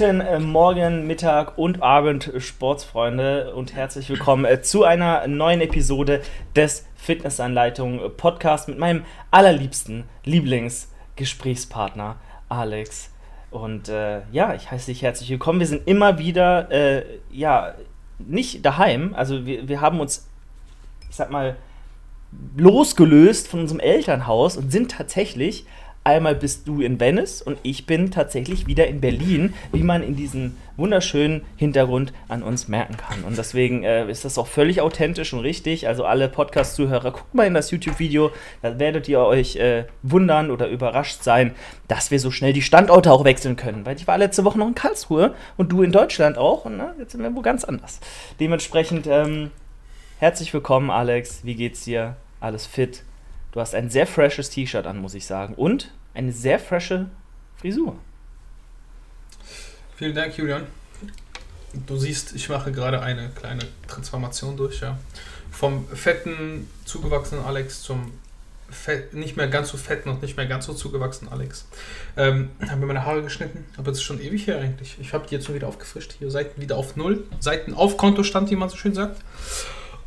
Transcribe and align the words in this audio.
Guten 0.00 0.22
äh, 0.22 0.38
Morgen, 0.38 1.06
Mittag 1.06 1.58
und 1.58 1.82
Abend, 1.82 2.32
Sportsfreunde, 2.38 3.54
und 3.54 3.74
herzlich 3.74 4.08
willkommen 4.08 4.46
äh, 4.46 4.62
zu 4.62 4.84
einer 4.84 5.26
neuen 5.26 5.60
Episode 5.60 6.22
des 6.56 6.86
Fitnessanleitung 6.96 8.00
Podcast 8.16 8.66
mit 8.66 8.78
meinem 8.78 9.04
allerliebsten 9.30 10.04
Lieblingsgesprächspartner 10.24 12.16
Alex. 12.48 13.10
Und 13.50 13.90
äh, 13.90 14.22
ja, 14.32 14.54
ich 14.54 14.70
heiße 14.70 14.86
dich 14.86 15.02
herzlich 15.02 15.28
willkommen. 15.28 15.60
Wir 15.60 15.66
sind 15.66 15.86
immer 15.86 16.18
wieder, 16.18 16.70
äh, 16.70 17.04
ja, 17.30 17.74
nicht 18.18 18.64
daheim. 18.64 19.12
Also 19.14 19.44
wir, 19.44 19.68
wir 19.68 19.82
haben 19.82 20.00
uns, 20.00 20.26
ich 21.10 21.16
sag 21.16 21.30
mal, 21.30 21.56
losgelöst 22.56 23.48
von 23.48 23.60
unserem 23.60 23.80
Elternhaus 23.80 24.56
und 24.56 24.72
sind 24.72 24.92
tatsächlich 24.92 25.66
Einmal 26.10 26.34
bist 26.34 26.66
du 26.66 26.80
in 26.80 26.98
Venice 26.98 27.40
und 27.40 27.56
ich 27.62 27.86
bin 27.86 28.10
tatsächlich 28.10 28.66
wieder 28.66 28.88
in 28.88 29.00
Berlin, 29.00 29.54
wie 29.70 29.84
man 29.84 30.02
in 30.02 30.16
diesem 30.16 30.56
wunderschönen 30.76 31.42
Hintergrund 31.54 32.12
an 32.26 32.42
uns 32.42 32.66
merken 32.66 32.96
kann. 32.96 33.22
Und 33.22 33.38
deswegen 33.38 33.84
äh, 33.84 34.10
ist 34.10 34.24
das 34.24 34.36
auch 34.36 34.48
völlig 34.48 34.80
authentisch 34.80 35.32
und 35.32 35.38
richtig. 35.38 35.86
Also 35.86 36.04
alle 36.04 36.28
Podcast-Zuhörer, 36.28 37.12
guckt 37.12 37.32
mal 37.32 37.46
in 37.46 37.54
das 37.54 37.70
YouTube-Video, 37.70 38.32
da 38.60 38.80
werdet 38.80 39.06
ihr 39.06 39.20
euch 39.20 39.54
äh, 39.54 39.84
wundern 40.02 40.50
oder 40.50 40.66
überrascht 40.66 41.22
sein, 41.22 41.54
dass 41.86 42.10
wir 42.10 42.18
so 42.18 42.32
schnell 42.32 42.54
die 42.54 42.62
Standorte 42.62 43.12
auch 43.12 43.22
wechseln 43.22 43.54
können. 43.54 43.86
Weil 43.86 43.94
ich 43.94 44.08
war 44.08 44.18
letzte 44.18 44.44
Woche 44.44 44.58
noch 44.58 44.66
in 44.66 44.74
Karlsruhe 44.74 45.36
und 45.56 45.70
du 45.70 45.84
in 45.84 45.92
Deutschland 45.92 46.38
auch 46.38 46.64
und 46.64 46.76
na, 46.76 46.92
jetzt 46.98 47.12
sind 47.12 47.22
wir 47.22 47.36
wo 47.36 47.40
ganz 47.40 47.62
anders. 47.62 48.00
Dementsprechend 48.40 49.06
ähm, 49.06 49.52
herzlich 50.18 50.52
willkommen, 50.52 50.90
Alex. 50.90 51.44
Wie 51.44 51.54
geht's 51.54 51.84
dir? 51.84 52.16
Alles 52.40 52.66
fit? 52.66 53.04
Du 53.52 53.60
hast 53.60 53.76
ein 53.76 53.90
sehr 53.90 54.08
freshes 54.08 54.50
T-Shirt 54.50 54.86
an, 54.86 54.98
muss 54.98 55.14
ich 55.14 55.24
sagen. 55.24 55.54
Und 55.54 55.92
eine 56.14 56.32
sehr 56.32 56.58
frische 56.58 57.06
Frisur. 57.56 57.96
Vielen 59.96 60.14
Dank, 60.14 60.36
Julian. 60.36 60.66
Du 61.86 61.96
siehst, 61.96 62.34
ich 62.34 62.48
mache 62.48 62.72
gerade 62.72 63.00
eine 63.00 63.28
kleine 63.30 63.62
Transformation 63.86 64.56
durch, 64.56 64.80
ja. 64.80 64.98
Vom 65.50 65.86
fetten, 65.88 66.68
zugewachsenen 66.84 67.44
Alex 67.44 67.82
zum 67.82 68.12
fett, 68.70 69.14
nicht 69.14 69.36
mehr 69.36 69.48
ganz 69.48 69.68
so 69.68 69.76
fetten 69.76 70.08
und 70.08 70.22
nicht 70.22 70.36
mehr 70.36 70.46
ganz 70.46 70.66
so 70.66 70.74
zugewachsenen 70.74 71.32
Alex. 71.32 71.66
Ähm, 72.16 72.50
haben 72.66 72.80
mir 72.80 72.86
meine 72.86 73.04
Haare 73.04 73.22
geschnitten, 73.22 73.64
aber 73.76 73.90
das 73.90 73.98
ist 73.98 74.04
schon 74.04 74.20
ewig 74.20 74.46
her 74.46 74.58
eigentlich. 74.58 74.96
Ich 75.00 75.12
habe 75.12 75.26
die 75.26 75.34
jetzt 75.34 75.46
schon 75.46 75.54
wieder 75.54 75.68
aufgefrischt. 75.68 76.14
Hier 76.18 76.30
Seiten 76.30 76.60
wieder 76.60 76.76
auf 76.76 76.96
Null. 76.96 77.24
Seiten 77.40 77.74
auf 77.74 77.96
Kontostand, 77.96 78.50
wie 78.50 78.56
man 78.56 78.68
so 78.68 78.76
schön 78.76 78.94
sagt. 78.94 79.20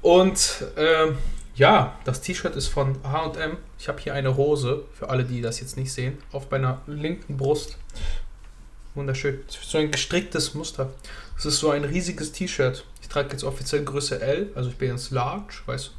Und 0.02 0.66
ähm, 0.78 1.18
ja, 1.56 1.98
das 2.04 2.22
T-Shirt 2.22 2.56
ist 2.56 2.68
von 2.68 2.96
HM. 3.04 3.58
Ich 3.80 3.88
habe 3.88 4.00
hier 4.00 4.14
eine 4.14 4.30
Rose, 4.30 4.84
für 4.94 5.10
alle, 5.10 5.24
die 5.24 5.42
das 5.42 5.60
jetzt 5.60 5.78
nicht 5.78 5.92
sehen, 5.92 6.18
auf 6.32 6.50
meiner 6.50 6.82
linken 6.88 7.38
Brust. 7.38 7.78
Wunderschön. 8.96 9.40
So 9.48 9.78
ein 9.78 9.92
gestricktes 9.92 10.54
Muster. 10.54 10.90
Es 11.38 11.46
ist 11.46 11.60
so 11.60 11.72
ein 11.72 11.84
riesiges 11.84 12.32
T-Shirt. 12.32 12.86
Ich 13.02 13.10
trage 13.10 13.30
jetzt 13.32 13.44
offiziell 13.44 13.84
Größe 13.84 14.22
L, 14.22 14.50
also 14.56 14.70
ich 14.70 14.78
bin 14.78 14.90
jetzt 14.90 15.12
large, 15.12 15.56
weißt 15.66 15.88
du. 15.88 15.94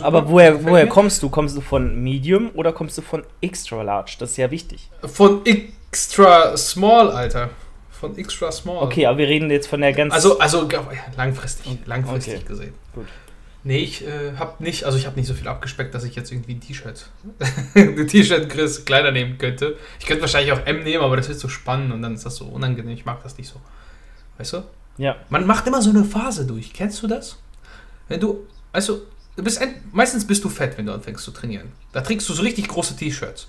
Aber 0.00 0.28
woher, 0.28 0.64
woher 0.64 0.86
kommst 0.86 1.22
du? 1.22 1.30
Kommst 1.30 1.56
du 1.56 1.60
von 1.60 2.02
Medium 2.02 2.50
oder 2.54 2.72
kommst 2.72 2.98
du 2.98 3.02
von 3.02 3.24
Extra 3.40 3.82
Large? 3.82 4.16
Das 4.18 4.32
ist 4.32 4.36
ja 4.36 4.50
wichtig. 4.50 4.90
Von 5.02 5.44
Extra 5.46 6.56
Small, 6.56 7.10
Alter. 7.10 7.50
Von 7.90 8.16
Extra 8.16 8.52
Small. 8.52 8.84
Okay, 8.84 9.06
aber 9.06 9.18
wir 9.18 9.28
reden 9.28 9.50
jetzt 9.50 9.66
von 9.66 9.80
der 9.80 9.92
ganzen. 9.92 10.14
Also, 10.14 10.38
also 10.38 10.68
langfristig, 11.16 11.78
langfristig 11.86 12.36
okay. 12.36 12.44
gesehen. 12.46 12.74
Gut. 12.94 13.06
Nee, 13.62 13.78
ich 13.78 14.06
äh, 14.06 14.36
habe 14.38 14.62
nicht, 14.62 14.84
also 14.84 14.96
ich 14.96 15.06
habe 15.06 15.16
nicht 15.16 15.26
so 15.26 15.34
viel 15.34 15.48
abgespeckt, 15.48 15.94
dass 15.94 16.04
ich 16.04 16.14
jetzt 16.14 16.32
irgendwie 16.32 16.54
ein 16.54 16.60
T-Shirt, 16.60 17.06
ein 17.74 18.06
T-Shirt 18.06 18.48
Chris 18.48 18.84
kleiner 18.86 19.10
nehmen 19.10 19.36
könnte. 19.36 19.76
Ich 19.98 20.06
könnte 20.06 20.22
wahrscheinlich 20.22 20.52
auch 20.52 20.64
M 20.66 20.82
nehmen, 20.82 21.04
aber 21.04 21.16
das 21.16 21.28
wird 21.28 21.38
so 21.38 21.48
spannend 21.48 21.92
und 21.92 22.00
dann 22.00 22.14
ist 22.14 22.24
das 22.24 22.36
so 22.36 22.46
unangenehm. 22.46 22.94
Ich 22.94 23.04
mag 23.04 23.22
das 23.22 23.36
nicht 23.36 23.48
so. 23.48 23.60
Weißt 24.38 24.54
du? 24.54 24.62
Ja. 24.96 25.16
Man 25.28 25.46
macht 25.46 25.66
immer 25.66 25.82
so 25.82 25.90
eine 25.90 26.04
Phase 26.04 26.46
durch. 26.46 26.72
Kennst 26.72 27.02
du 27.02 27.06
das? 27.06 27.36
Wenn 28.08 28.20
du, 28.20 28.46
also, 28.72 29.02
du 29.36 29.44
bist 29.44 29.60
ein, 29.60 29.74
meistens 29.92 30.26
bist 30.26 30.42
du 30.42 30.48
fett, 30.48 30.78
wenn 30.78 30.86
du 30.86 30.92
anfängst 30.92 31.24
zu 31.24 31.30
trainieren. 31.30 31.72
Da 31.92 32.00
trägst 32.00 32.28
du 32.28 32.32
so 32.32 32.42
richtig 32.42 32.68
große 32.68 32.96
T-Shirts. 32.96 33.48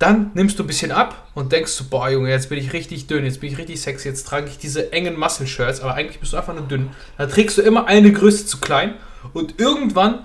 Dann 0.00 0.30
nimmst 0.32 0.58
du 0.58 0.64
ein 0.64 0.66
bisschen 0.66 0.92
ab 0.92 1.28
und 1.34 1.52
denkst 1.52 1.76
du, 1.76 1.84
boah, 1.84 2.08
Junge, 2.08 2.30
jetzt 2.30 2.48
bin 2.48 2.58
ich 2.58 2.72
richtig 2.72 3.06
dünn, 3.06 3.22
jetzt 3.22 3.38
bin 3.42 3.52
ich 3.52 3.58
richtig 3.58 3.82
sexy, 3.82 4.08
jetzt 4.08 4.26
trage 4.26 4.48
ich 4.48 4.56
diese 4.56 4.94
engen 4.94 5.18
Muscle-Shirts, 5.18 5.82
aber 5.82 5.92
eigentlich 5.92 6.18
bist 6.18 6.32
du 6.32 6.38
einfach 6.38 6.54
nur 6.54 6.66
dünn. 6.66 6.88
Dann 7.18 7.28
trägst 7.28 7.58
du 7.58 7.62
immer 7.62 7.86
eine 7.86 8.10
Größe 8.10 8.46
zu 8.46 8.60
klein 8.60 8.94
und 9.34 9.60
irgendwann 9.60 10.20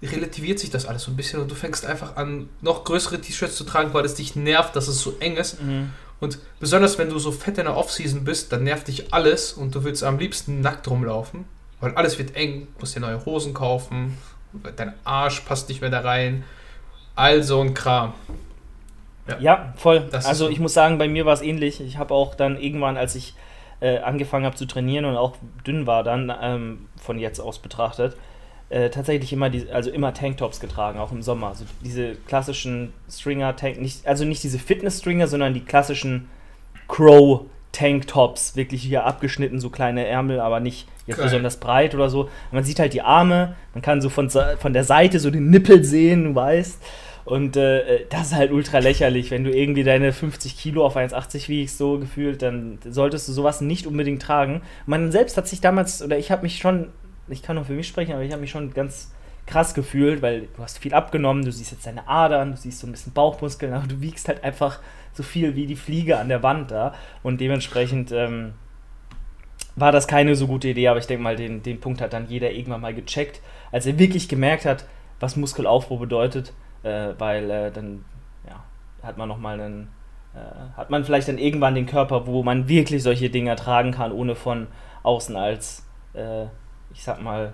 relativiert 0.00 0.60
sich 0.60 0.70
das 0.70 0.86
alles 0.86 1.02
so 1.02 1.10
ein 1.10 1.16
bisschen 1.16 1.40
und 1.40 1.50
du 1.50 1.56
fängst 1.56 1.84
einfach 1.84 2.14
an, 2.14 2.48
noch 2.60 2.84
größere 2.84 3.20
T-Shirts 3.20 3.56
zu 3.56 3.64
tragen, 3.64 3.92
weil 3.94 4.04
es 4.04 4.14
dich 4.14 4.36
nervt, 4.36 4.76
dass 4.76 4.86
es 4.86 5.00
so 5.00 5.16
eng 5.18 5.38
ist. 5.38 5.60
Mhm. 5.60 5.90
Und 6.20 6.38
besonders 6.60 6.96
wenn 6.96 7.10
du 7.10 7.18
so 7.18 7.32
fett 7.32 7.58
in 7.58 7.64
der 7.64 7.76
Off-Season 7.76 8.22
bist, 8.22 8.52
dann 8.52 8.62
nervt 8.62 8.86
dich 8.86 9.12
alles 9.12 9.54
und 9.54 9.74
du 9.74 9.82
willst 9.82 10.04
am 10.04 10.20
liebsten 10.20 10.60
nackt 10.60 10.88
rumlaufen, 10.88 11.46
weil 11.80 11.96
alles 11.96 12.16
wird 12.18 12.36
eng, 12.36 12.68
du 12.74 12.80
musst 12.80 12.94
dir 12.94 13.00
neue 13.00 13.24
Hosen 13.24 13.54
kaufen, 13.54 14.16
dein 14.76 14.92
Arsch 15.02 15.40
passt 15.40 15.68
nicht 15.68 15.80
mehr 15.80 15.90
da 15.90 16.00
rein, 16.00 16.44
all 17.16 17.42
so 17.42 17.60
ein 17.60 17.74
Kram. 17.74 18.14
Ja, 19.26 19.38
ja 19.38 19.72
voll. 19.76 20.08
also 20.12 20.48
ich 20.48 20.60
muss 20.60 20.74
sagen, 20.74 20.98
bei 20.98 21.08
mir 21.08 21.26
war 21.26 21.32
es 21.34 21.42
ähnlich. 21.42 21.80
Ich 21.80 21.98
habe 21.98 22.14
auch 22.14 22.34
dann 22.34 22.60
irgendwann, 22.60 22.96
als 22.96 23.14
ich 23.14 23.34
äh, 23.80 23.98
angefangen 23.98 24.44
habe 24.44 24.56
zu 24.56 24.66
trainieren 24.66 25.04
und 25.04 25.16
auch 25.16 25.36
dünn 25.66 25.86
war 25.86 26.04
dann, 26.04 26.32
ähm, 26.40 26.86
von 26.96 27.18
jetzt 27.18 27.40
aus 27.40 27.58
betrachtet, 27.58 28.16
äh, 28.70 28.90
tatsächlich 28.90 29.32
immer 29.32 29.50
die, 29.50 29.70
also 29.70 29.90
immer 29.90 30.14
Tanktops 30.14 30.60
getragen, 30.60 30.98
auch 30.98 31.12
im 31.12 31.22
Sommer. 31.22 31.48
Also 31.48 31.64
diese 31.82 32.14
klassischen 32.14 32.92
Stringer-Tank, 33.10 33.80
nicht, 33.80 34.06
also 34.06 34.24
nicht 34.24 34.42
diese 34.42 34.58
Fitness-Stringer, 34.58 35.26
sondern 35.26 35.54
die 35.54 35.60
klassischen 35.60 36.28
Crow 36.88 37.42
Tanktops, 37.72 38.54
wirklich 38.56 38.82
hier 38.82 39.04
abgeschnitten, 39.04 39.58
so 39.58 39.68
kleine 39.68 40.06
Ärmel, 40.06 40.40
aber 40.40 40.60
nicht 40.60 40.86
jetzt 41.06 41.16
Geil. 41.16 41.26
besonders 41.26 41.58
breit 41.58 41.94
oder 41.94 42.08
so. 42.08 42.30
Man 42.52 42.64
sieht 42.64 42.78
halt 42.78 42.94
die 42.94 43.02
Arme, 43.02 43.56
man 43.74 43.82
kann 43.82 44.00
so 44.00 44.08
von, 44.08 44.30
von 44.30 44.72
der 44.72 44.84
Seite 44.84 45.18
so 45.18 45.30
den 45.30 45.50
Nippel 45.50 45.84
sehen, 45.84 46.24
du 46.24 46.34
weißt. 46.34 46.80
Und 47.24 47.56
äh, 47.56 48.04
das 48.10 48.28
ist 48.28 48.34
halt 48.34 48.52
ultra 48.52 48.78
lächerlich. 48.78 49.30
Wenn 49.30 49.44
du 49.44 49.50
irgendwie 49.50 49.82
deine 49.82 50.12
50 50.12 50.58
Kilo 50.58 50.84
auf 50.84 50.96
1,80 50.96 51.48
wiegst, 51.48 51.78
so 51.78 51.98
gefühlt, 51.98 52.42
dann 52.42 52.78
solltest 52.86 53.28
du 53.28 53.32
sowas 53.32 53.60
nicht 53.60 53.86
unbedingt 53.86 54.22
tragen. 54.22 54.60
Man 54.86 55.10
selbst 55.10 55.36
hat 55.36 55.48
sich 55.48 55.60
damals, 55.60 56.02
oder 56.02 56.18
ich 56.18 56.30
habe 56.30 56.42
mich 56.42 56.58
schon, 56.58 56.88
ich 57.28 57.42
kann 57.42 57.56
nur 57.56 57.64
für 57.64 57.72
mich 57.72 57.88
sprechen, 57.88 58.12
aber 58.12 58.22
ich 58.22 58.32
habe 58.32 58.42
mich 58.42 58.50
schon 58.50 58.74
ganz 58.74 59.12
krass 59.46 59.74
gefühlt, 59.74 60.20
weil 60.22 60.48
du 60.54 60.62
hast 60.62 60.78
viel 60.78 60.94
abgenommen, 60.94 61.44
du 61.44 61.52
siehst 61.52 61.72
jetzt 61.72 61.86
deine 61.86 62.08
Adern, 62.08 62.52
du 62.52 62.56
siehst 62.56 62.80
so 62.80 62.86
ein 62.86 62.92
bisschen 62.92 63.12
Bauchmuskeln, 63.12 63.72
aber 63.72 63.86
du 63.86 64.00
wiegst 64.00 64.28
halt 64.28 64.44
einfach 64.44 64.80
so 65.12 65.22
viel 65.22 65.56
wie 65.56 65.66
die 65.66 65.76
Fliege 65.76 66.18
an 66.18 66.28
der 66.28 66.42
Wand 66.42 66.70
da. 66.70 66.94
Und 67.22 67.40
dementsprechend 67.40 68.12
ähm, 68.12 68.52
war 69.76 69.92
das 69.92 70.06
keine 70.06 70.34
so 70.36 70.46
gute 70.46 70.68
Idee, 70.68 70.88
aber 70.88 70.98
ich 70.98 71.06
denke 71.06 71.22
mal, 71.22 71.36
den, 71.36 71.62
den 71.62 71.80
Punkt 71.80 72.02
hat 72.02 72.12
dann 72.12 72.28
jeder 72.28 72.52
irgendwann 72.52 72.82
mal 72.82 72.94
gecheckt, 72.94 73.40
als 73.72 73.86
er 73.86 73.98
wirklich 73.98 74.28
gemerkt 74.28 74.66
hat, 74.66 74.84
was 75.20 75.36
Muskelaufbau 75.36 75.96
bedeutet 75.96 76.52
äh, 76.84 77.14
weil 77.18 77.50
äh, 77.50 77.70
dann 77.72 78.04
ja, 78.46 78.62
hat 79.02 79.18
man 79.18 79.28
nochmal 79.28 79.60
einen, 79.60 79.88
äh, 80.34 80.76
hat 80.76 80.90
man 80.90 81.04
vielleicht 81.04 81.28
dann 81.28 81.38
irgendwann 81.38 81.74
den 81.74 81.86
Körper, 81.86 82.26
wo 82.26 82.42
man 82.42 82.68
wirklich 82.68 83.02
solche 83.02 83.30
Dinger 83.30 83.56
tragen 83.56 83.90
kann, 83.92 84.12
ohne 84.12 84.34
von 84.36 84.68
außen 85.02 85.36
als, 85.36 85.86
äh, 86.14 86.44
ich 86.92 87.02
sag 87.02 87.20
mal, 87.22 87.52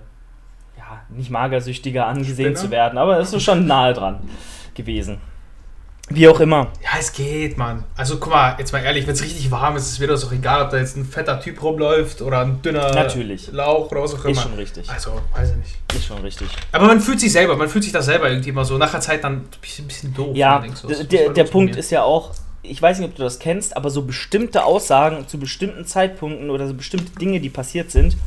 ja, 0.77 1.01
nicht 1.09 1.31
magersüchtiger 1.31 2.05
angesehen 2.07 2.55
Spinner. 2.55 2.55
zu 2.55 2.71
werden, 2.71 2.97
aber 2.97 3.19
es 3.19 3.33
ist 3.33 3.43
schon 3.43 3.65
nahe 3.65 3.93
dran 3.93 4.19
gewesen. 4.73 5.19
Wie 6.09 6.27
auch 6.27 6.39
immer. 6.39 6.67
Ja, 6.83 6.99
es 6.99 7.13
geht, 7.13 7.57
Mann. 7.57 7.85
Also 7.95 8.17
guck 8.17 8.33
mal, 8.33 8.55
jetzt 8.59 8.73
mal 8.73 8.83
ehrlich, 8.83 9.07
wenn 9.07 9.13
es 9.13 9.23
richtig 9.23 9.49
warm 9.49 9.77
ist, 9.77 9.87
ist 9.87 9.99
mir 9.99 10.07
das 10.07 10.25
auch 10.25 10.31
egal, 10.31 10.63
ob 10.63 10.69
da 10.69 10.77
jetzt 10.77 10.97
ein 10.97 11.05
fetter 11.05 11.39
Typ 11.39 11.61
rumläuft 11.63 12.21
oder 12.21 12.39
ein 12.41 12.61
dünner 12.61 12.93
Natürlich. 12.93 13.51
Lauch 13.51 13.89
oder 13.91 14.03
was 14.03 14.13
auch 14.13 14.25
immer. 14.25 14.31
Ist 14.31 14.41
schon 14.41 14.53
richtig. 14.55 14.89
Also, 14.89 15.21
weiß 15.33 15.51
ich 15.51 15.57
nicht. 15.57 15.77
Ist 15.95 16.05
schon 16.05 16.19
richtig. 16.19 16.49
Aber 16.71 16.87
man 16.87 16.99
fühlt 16.99 17.19
sich 17.19 17.31
selber, 17.31 17.55
man 17.55 17.69
fühlt 17.69 17.83
sich 17.83 17.93
da 17.93 18.01
selber 18.01 18.29
irgendwie 18.29 18.49
immer 18.49 18.65
so 18.65 18.77
nach 18.77 18.91
der 18.91 18.99
Zeit 18.99 19.23
dann 19.23 19.33
ein 19.33 19.49
bisschen, 19.61 19.85
ein 19.85 19.87
bisschen 19.87 20.13
doof. 20.13 20.35
Ja, 20.35 20.63
so, 20.73 20.87
der, 21.03 21.29
der 21.29 21.43
Punkt 21.45 21.75
ist 21.77 21.91
ja 21.91 22.03
auch, 22.03 22.31
ich 22.61 22.81
weiß 22.81 22.99
nicht, 22.99 23.07
ob 23.07 23.15
du 23.15 23.23
das 23.23 23.39
kennst, 23.39 23.77
aber 23.77 23.89
so 23.89 24.03
bestimmte 24.03 24.65
Aussagen 24.65 25.27
zu 25.27 25.39
bestimmten 25.39 25.85
Zeitpunkten 25.85 26.49
oder 26.49 26.67
so 26.67 26.73
bestimmte 26.73 27.17
Dinge, 27.19 27.39
die 27.39 27.49
passiert 27.49 27.91
sind, 27.91 28.17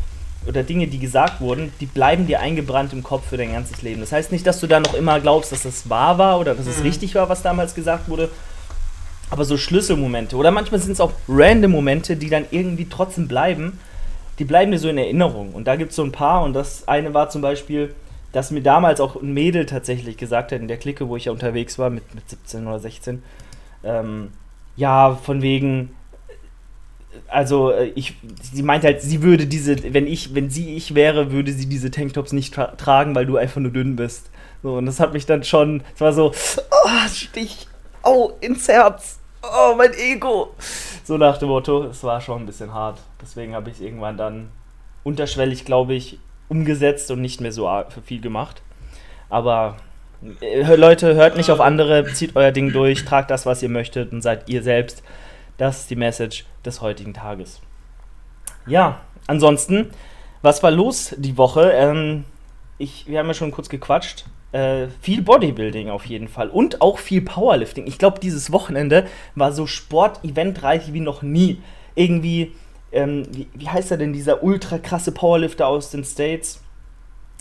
oder 0.46 0.62
Dinge, 0.62 0.86
die 0.86 0.98
gesagt 0.98 1.40
wurden, 1.40 1.72
die 1.80 1.86
bleiben 1.86 2.26
dir 2.26 2.40
eingebrannt 2.40 2.92
im 2.92 3.02
Kopf 3.02 3.28
für 3.28 3.36
dein 3.36 3.52
ganzes 3.52 3.82
Leben. 3.82 4.00
Das 4.00 4.12
heißt 4.12 4.32
nicht, 4.32 4.46
dass 4.46 4.60
du 4.60 4.66
da 4.66 4.80
noch 4.80 4.94
immer 4.94 5.20
glaubst, 5.20 5.52
dass 5.52 5.62
das 5.62 5.88
wahr 5.88 6.18
war 6.18 6.40
oder 6.40 6.54
dass 6.54 6.66
es 6.66 6.78
mhm. 6.78 6.84
richtig 6.84 7.14
war, 7.14 7.28
was 7.28 7.42
damals 7.42 7.74
gesagt 7.74 8.08
wurde. 8.08 8.28
Aber 9.30 9.44
so 9.44 9.56
Schlüsselmomente 9.56 10.36
oder 10.36 10.50
manchmal 10.50 10.80
sind 10.80 10.92
es 10.92 11.00
auch 11.00 11.12
random 11.28 11.70
Momente, 11.70 12.16
die 12.16 12.28
dann 12.28 12.44
irgendwie 12.50 12.86
trotzdem 12.88 13.26
bleiben, 13.26 13.78
die 14.38 14.44
bleiben 14.44 14.72
dir 14.72 14.78
so 14.78 14.88
in 14.88 14.98
Erinnerung. 14.98 15.52
Und 15.54 15.66
da 15.66 15.76
gibt 15.76 15.90
es 15.90 15.96
so 15.96 16.02
ein 16.02 16.12
paar 16.12 16.42
und 16.42 16.52
das 16.52 16.86
eine 16.88 17.14
war 17.14 17.30
zum 17.30 17.40
Beispiel, 17.40 17.94
dass 18.32 18.50
mir 18.50 18.62
damals 18.62 19.00
auch 19.00 19.16
ein 19.16 19.32
Mädel 19.32 19.64
tatsächlich 19.64 20.16
gesagt 20.16 20.52
hat, 20.52 20.60
in 20.60 20.68
der 20.68 20.76
Clique, 20.76 21.08
wo 21.08 21.16
ich 21.16 21.26
ja 21.26 21.32
unterwegs 21.32 21.78
war, 21.78 21.88
mit, 21.88 22.14
mit 22.14 22.28
17 22.28 22.66
oder 22.66 22.80
16, 22.80 23.22
ähm, 23.84 24.32
ja, 24.76 25.14
von 25.14 25.40
wegen, 25.40 25.90
also 27.28 27.70
äh, 27.70 27.92
ich, 27.94 28.14
sie 28.42 28.62
meint 28.62 28.84
halt, 28.84 29.00
sie 29.00 29.22
würde 29.22 29.46
diese, 29.46 29.92
wenn 29.92 30.06
ich, 30.06 30.34
wenn 30.34 30.50
sie 30.50 30.76
ich 30.76 30.94
wäre, 30.94 31.32
würde 31.32 31.52
sie 31.52 31.66
diese 31.66 31.90
Tanktops 31.90 32.32
nicht 32.32 32.54
tra 32.54 32.66
tragen, 32.76 33.14
weil 33.14 33.26
du 33.26 33.36
einfach 33.36 33.60
nur 33.60 33.72
dünn 33.72 33.96
bist. 33.96 34.30
So, 34.62 34.76
und 34.76 34.86
das 34.86 35.00
hat 35.00 35.12
mich 35.12 35.26
dann 35.26 35.44
schon, 35.44 35.82
es 35.94 36.00
war 36.00 36.12
so, 36.12 36.32
oh, 36.32 37.08
Stich, 37.08 37.66
oh, 38.02 38.32
ins 38.40 38.68
Herz. 38.68 39.18
oh, 39.42 39.74
mein 39.76 39.92
Ego. 39.94 40.54
So 41.04 41.18
nach 41.18 41.38
dem 41.38 41.48
Motto, 41.48 41.84
es 41.84 42.02
war 42.02 42.20
schon 42.20 42.42
ein 42.42 42.46
bisschen 42.46 42.72
hart. 42.72 42.98
Deswegen 43.20 43.54
habe 43.54 43.68
ich 43.68 43.76
es 43.76 43.82
irgendwann 43.82 44.16
dann 44.16 44.48
unterschwellig, 45.02 45.64
glaube 45.64 45.94
ich, 45.94 46.18
umgesetzt 46.48 47.10
und 47.10 47.20
nicht 47.20 47.40
mehr 47.40 47.52
so 47.52 47.70
viel 48.04 48.20
gemacht. 48.20 48.62
Aber 49.28 49.76
äh, 50.40 50.76
Leute, 50.76 51.14
hört 51.14 51.36
nicht 51.36 51.50
auf 51.50 51.60
andere, 51.60 52.04
zieht 52.12 52.36
euer 52.36 52.52
Ding 52.52 52.72
durch, 52.72 53.04
tragt 53.04 53.30
das, 53.30 53.46
was 53.46 53.62
ihr 53.62 53.68
möchtet 53.68 54.12
und 54.12 54.22
seid 54.22 54.48
ihr 54.48 54.62
selbst. 54.62 55.02
Das 55.56 55.80
ist 55.80 55.90
die 55.90 55.96
Message 55.96 56.44
des 56.64 56.80
heutigen 56.80 57.14
Tages. 57.14 57.60
Ja, 58.66 59.00
ansonsten, 59.26 59.90
was 60.42 60.62
war 60.62 60.70
los 60.70 61.14
die 61.18 61.36
Woche? 61.36 61.70
Ähm, 61.72 62.24
ich, 62.78 63.06
wir 63.06 63.18
haben 63.18 63.28
ja 63.28 63.34
schon 63.34 63.50
kurz 63.50 63.68
gequatscht. 63.68 64.24
Äh, 64.52 64.88
viel 65.00 65.22
Bodybuilding 65.22 65.90
auf 65.90 66.06
jeden 66.06 66.28
Fall 66.28 66.48
und 66.48 66.80
auch 66.80 66.98
viel 66.98 67.22
Powerlifting. 67.22 67.86
Ich 67.88 67.98
glaube, 67.98 68.20
dieses 68.20 68.52
Wochenende 68.52 69.06
war 69.34 69.52
so 69.52 69.66
Sport-Eventreich 69.66 70.92
wie 70.92 71.00
noch 71.00 71.22
nie. 71.22 71.60
Irgendwie, 71.96 72.52
ähm, 72.92 73.26
wie, 73.32 73.48
wie, 73.54 73.68
heißt 73.68 73.90
er 73.90 73.96
denn, 73.96 74.12
dieser 74.12 74.44
ultra 74.44 74.78
krasse 74.78 75.12
Powerlifter 75.12 75.66
aus 75.66 75.90
den 75.90 76.04
States? 76.04 76.62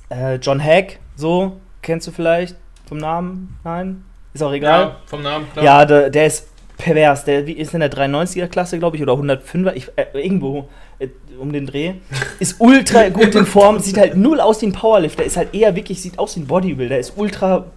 Äh, 0.10 0.36
John 0.36 0.64
Hack, 0.64 1.00
so, 1.16 1.58
kennst 1.84 2.08
du 2.08 2.12
vielleicht 2.12 2.56
vom 2.88 2.98
Namen? 2.98 3.60
Nein? 3.64 4.04
Ist 4.34 4.42
auch 4.42 4.52
egal. 4.52 4.82
Ja, 4.82 4.96
vom 5.06 5.22
Namen, 5.22 5.48
klar. 5.54 5.66
Ja, 5.66 5.86
der, 5.86 6.10
der 6.10 6.26
ist 6.26 6.50
pervers. 6.84 7.24
Der 7.24 7.48
ist 7.48 7.74
in 7.74 7.80
der 7.80 7.92
93er 7.92 8.48
Klasse, 8.48 8.78
glaube 8.78 8.98
ich, 8.98 9.04
oder 9.04 9.14
105er, 9.14 9.74
ich, 9.74 9.88
äh, 9.96 10.06
irgendwo 10.14 10.68
äh, 11.00 11.08
um 11.40 11.54
den 11.54 11.66
Dreh. 11.66 11.94
Ist 12.40 12.60
ultra 12.60 13.08
gut 13.10 13.34
in 13.36 13.46
Form, 13.46 13.80
sieht 13.80 13.98
halt 13.98 14.18
null 14.18 14.42
aus 14.42 14.62
wie 14.62 14.66
ein 14.68 14.74
Powerlifter, 14.74 15.24
ist 15.24 15.38
halt 15.38 15.54
eher 15.54 15.76
wirklich, 15.76 16.02
sieht 16.02 16.20
aus 16.20 16.36
wie 16.36 16.42
ein 16.42 16.48
Bodybuilder, 16.48 17.00
ist 17.00 17.14
ultra 17.16 17.68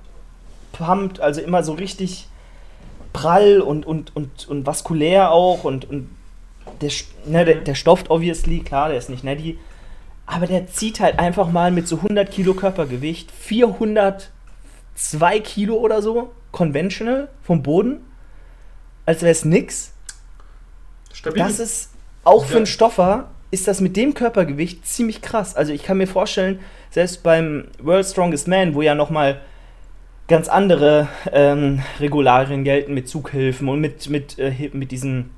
pumped, 0.72 1.20
also 1.20 1.40
immer 1.40 1.62
so 1.62 1.74
richtig 1.74 2.26
prall 3.12 3.60
und, 3.60 3.86
und, 3.86 4.10
und, 4.14 4.48
und 4.48 4.66
vaskulär 4.66 5.30
auch 5.30 5.62
und, 5.64 5.88
und 5.88 6.10
der, 6.80 6.90
ne, 7.26 7.44
der, 7.44 7.54
der 7.56 7.76
stofft 7.76 8.10
obviously, 8.10 8.60
klar, 8.60 8.88
der 8.88 8.98
ist 8.98 9.08
nicht 9.08 9.24
netty, 9.24 9.58
aber 10.26 10.46
der 10.46 10.66
zieht 10.66 11.00
halt 11.00 11.18
einfach 11.18 11.50
mal 11.50 11.70
mit 11.70 11.88
so 11.88 11.96
100 11.96 12.30
Kilo 12.30 12.52
Körpergewicht 12.54 13.30
402 13.30 15.40
Kilo 15.40 15.76
oder 15.76 16.02
so, 16.02 16.32
conventional, 16.50 17.28
vom 17.42 17.62
Boden, 17.62 18.00
als 19.06 19.22
wäre 19.22 19.32
es 19.32 19.44
nix. 19.44 19.92
Stabil. 21.12 21.42
Das 21.42 21.58
ist 21.58 21.90
auch 22.24 22.44
für 22.44 22.58
einen 22.58 22.66
Stoffer 22.66 23.30
ist 23.50 23.68
das 23.68 23.80
mit 23.80 23.96
dem 23.96 24.14
Körpergewicht 24.14 24.86
ziemlich 24.86 25.22
krass. 25.22 25.54
Also 25.54 25.72
ich 25.72 25.84
kann 25.84 25.98
mir 25.98 26.06
vorstellen, 26.06 26.58
selbst 26.90 27.22
beim 27.22 27.68
World 27.80 28.06
Strongest 28.06 28.48
Man, 28.48 28.74
wo 28.74 28.82
ja 28.82 28.94
noch 28.94 29.10
mal 29.10 29.40
ganz 30.28 30.48
andere 30.48 31.08
ähm, 31.32 31.80
Regularien 32.00 32.64
gelten 32.64 32.94
mit 32.94 33.08
Zughilfen 33.08 33.68
und 33.68 33.80
mit, 33.80 34.10
mit, 34.10 34.38
äh, 34.38 34.70
mit 34.72 34.90
diesen, 34.90 35.30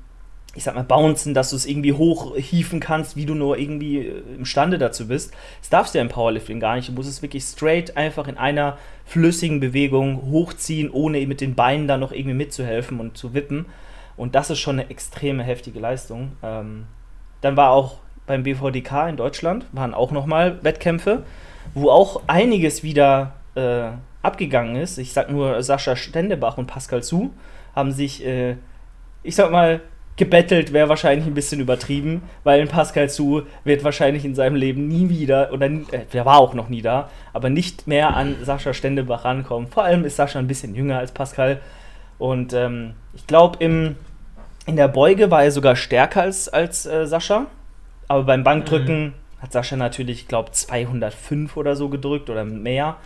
ich 0.55 0.63
sag 0.63 0.75
mal, 0.75 0.83
Bouncen, 0.83 1.33
dass 1.33 1.51
du 1.51 1.55
es 1.55 1.65
irgendwie 1.65 1.93
hochhieven 1.93 2.79
kannst, 2.79 3.15
wie 3.15 3.25
du 3.25 3.35
nur 3.35 3.57
irgendwie 3.57 3.99
äh, 3.99 4.23
imstande 4.35 4.77
dazu 4.77 5.07
bist. 5.07 5.33
Das 5.61 5.69
darfst 5.69 5.93
du 5.93 5.99
ja 5.99 6.03
im 6.03 6.09
Powerlifting 6.09 6.59
gar 6.59 6.75
nicht. 6.75 6.89
Du 6.89 6.93
musst 6.93 7.09
es 7.09 7.21
wirklich 7.21 7.43
straight 7.43 7.95
einfach 7.95 8.27
in 8.27 8.37
einer 8.37 8.77
flüssigen 9.05 9.59
Bewegung 9.59 10.23
hochziehen, 10.31 10.89
ohne 10.89 11.25
mit 11.27 11.41
den 11.41 11.55
Beinen 11.55 11.87
da 11.87 11.97
noch 11.97 12.11
irgendwie 12.11 12.33
mitzuhelfen 12.33 12.99
und 12.99 13.17
zu 13.17 13.33
wippen. 13.33 13.67
Und 14.17 14.35
das 14.35 14.49
ist 14.49 14.59
schon 14.59 14.79
eine 14.79 14.89
extreme 14.89 15.43
heftige 15.43 15.79
Leistung. 15.79 16.33
Ähm, 16.43 16.85
dann 17.41 17.55
war 17.55 17.69
auch 17.69 17.99
beim 18.25 18.43
BVDK 18.43 19.09
in 19.09 19.17
Deutschland, 19.17 19.65
waren 19.71 19.93
auch 19.93 20.11
nochmal 20.11 20.63
Wettkämpfe, 20.63 21.23
wo 21.73 21.89
auch 21.89 22.23
einiges 22.27 22.83
wieder 22.83 23.33
äh, 23.55 23.89
abgegangen 24.21 24.75
ist. 24.75 24.97
Ich 24.97 25.13
sag 25.13 25.31
nur, 25.31 25.61
Sascha 25.63 25.95
Stendebach 25.95 26.57
und 26.57 26.67
Pascal 26.67 27.01
Zu 27.01 27.33
haben 27.75 27.91
sich, 27.91 28.25
äh, 28.25 28.55
ich 29.23 29.35
sag 29.35 29.51
mal, 29.51 29.81
gebettelt 30.19 30.73
wäre 30.73 30.89
wahrscheinlich 30.89 31.25
ein 31.25 31.33
bisschen 31.33 31.61
übertrieben, 31.61 32.21
weil 32.43 32.67
Pascal 32.67 33.09
Zu 33.09 33.43
wird 33.63 33.83
wahrscheinlich 33.83 34.25
in 34.25 34.35
seinem 34.35 34.55
Leben 34.55 34.87
nie 34.87 35.09
wieder, 35.09 35.51
oder 35.51 35.65
äh, 35.65 36.05
der 36.13 36.25
war 36.25 36.37
auch 36.37 36.53
noch 36.53 36.69
nie 36.69 36.83
da, 36.83 37.09
aber 37.33 37.49
nicht 37.49 37.87
mehr 37.87 38.15
an 38.15 38.35
Sascha 38.43 38.73
Stendebach 38.73 39.25
rankommen. 39.25 39.69
Vor 39.69 39.83
allem 39.83 40.05
ist 40.05 40.17
Sascha 40.17 40.37
ein 40.37 40.47
bisschen 40.47 40.75
jünger 40.75 40.99
als 40.99 41.11
Pascal. 41.11 41.61
Und 42.19 42.53
ähm, 42.53 42.93
ich 43.13 43.25
glaube, 43.25 43.63
in 43.63 43.95
der 44.67 44.89
Beuge 44.89 45.31
war 45.31 45.43
er 45.43 45.51
sogar 45.51 45.75
stärker 45.75 46.21
als, 46.21 46.49
als 46.49 46.85
äh, 46.85 47.07
Sascha. 47.07 47.47
Aber 48.07 48.23
beim 48.23 48.43
Bankdrücken 48.43 49.05
mhm. 49.05 49.13
hat 49.41 49.53
Sascha 49.53 49.77
natürlich, 49.77 50.21
ich 50.21 50.27
glaube, 50.27 50.51
205 50.51 51.55
oder 51.55 51.75
so 51.75 51.89
gedrückt 51.89 52.29
oder 52.29 52.43
mehr. 52.43 52.97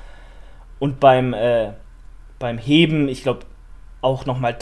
Und 0.79 0.99
beim, 0.99 1.33
äh, 1.33 1.73
beim 2.39 2.57
Heben, 2.57 3.07
ich 3.07 3.21
glaube, 3.21 3.41
auch 4.01 4.25
nochmal 4.25 4.57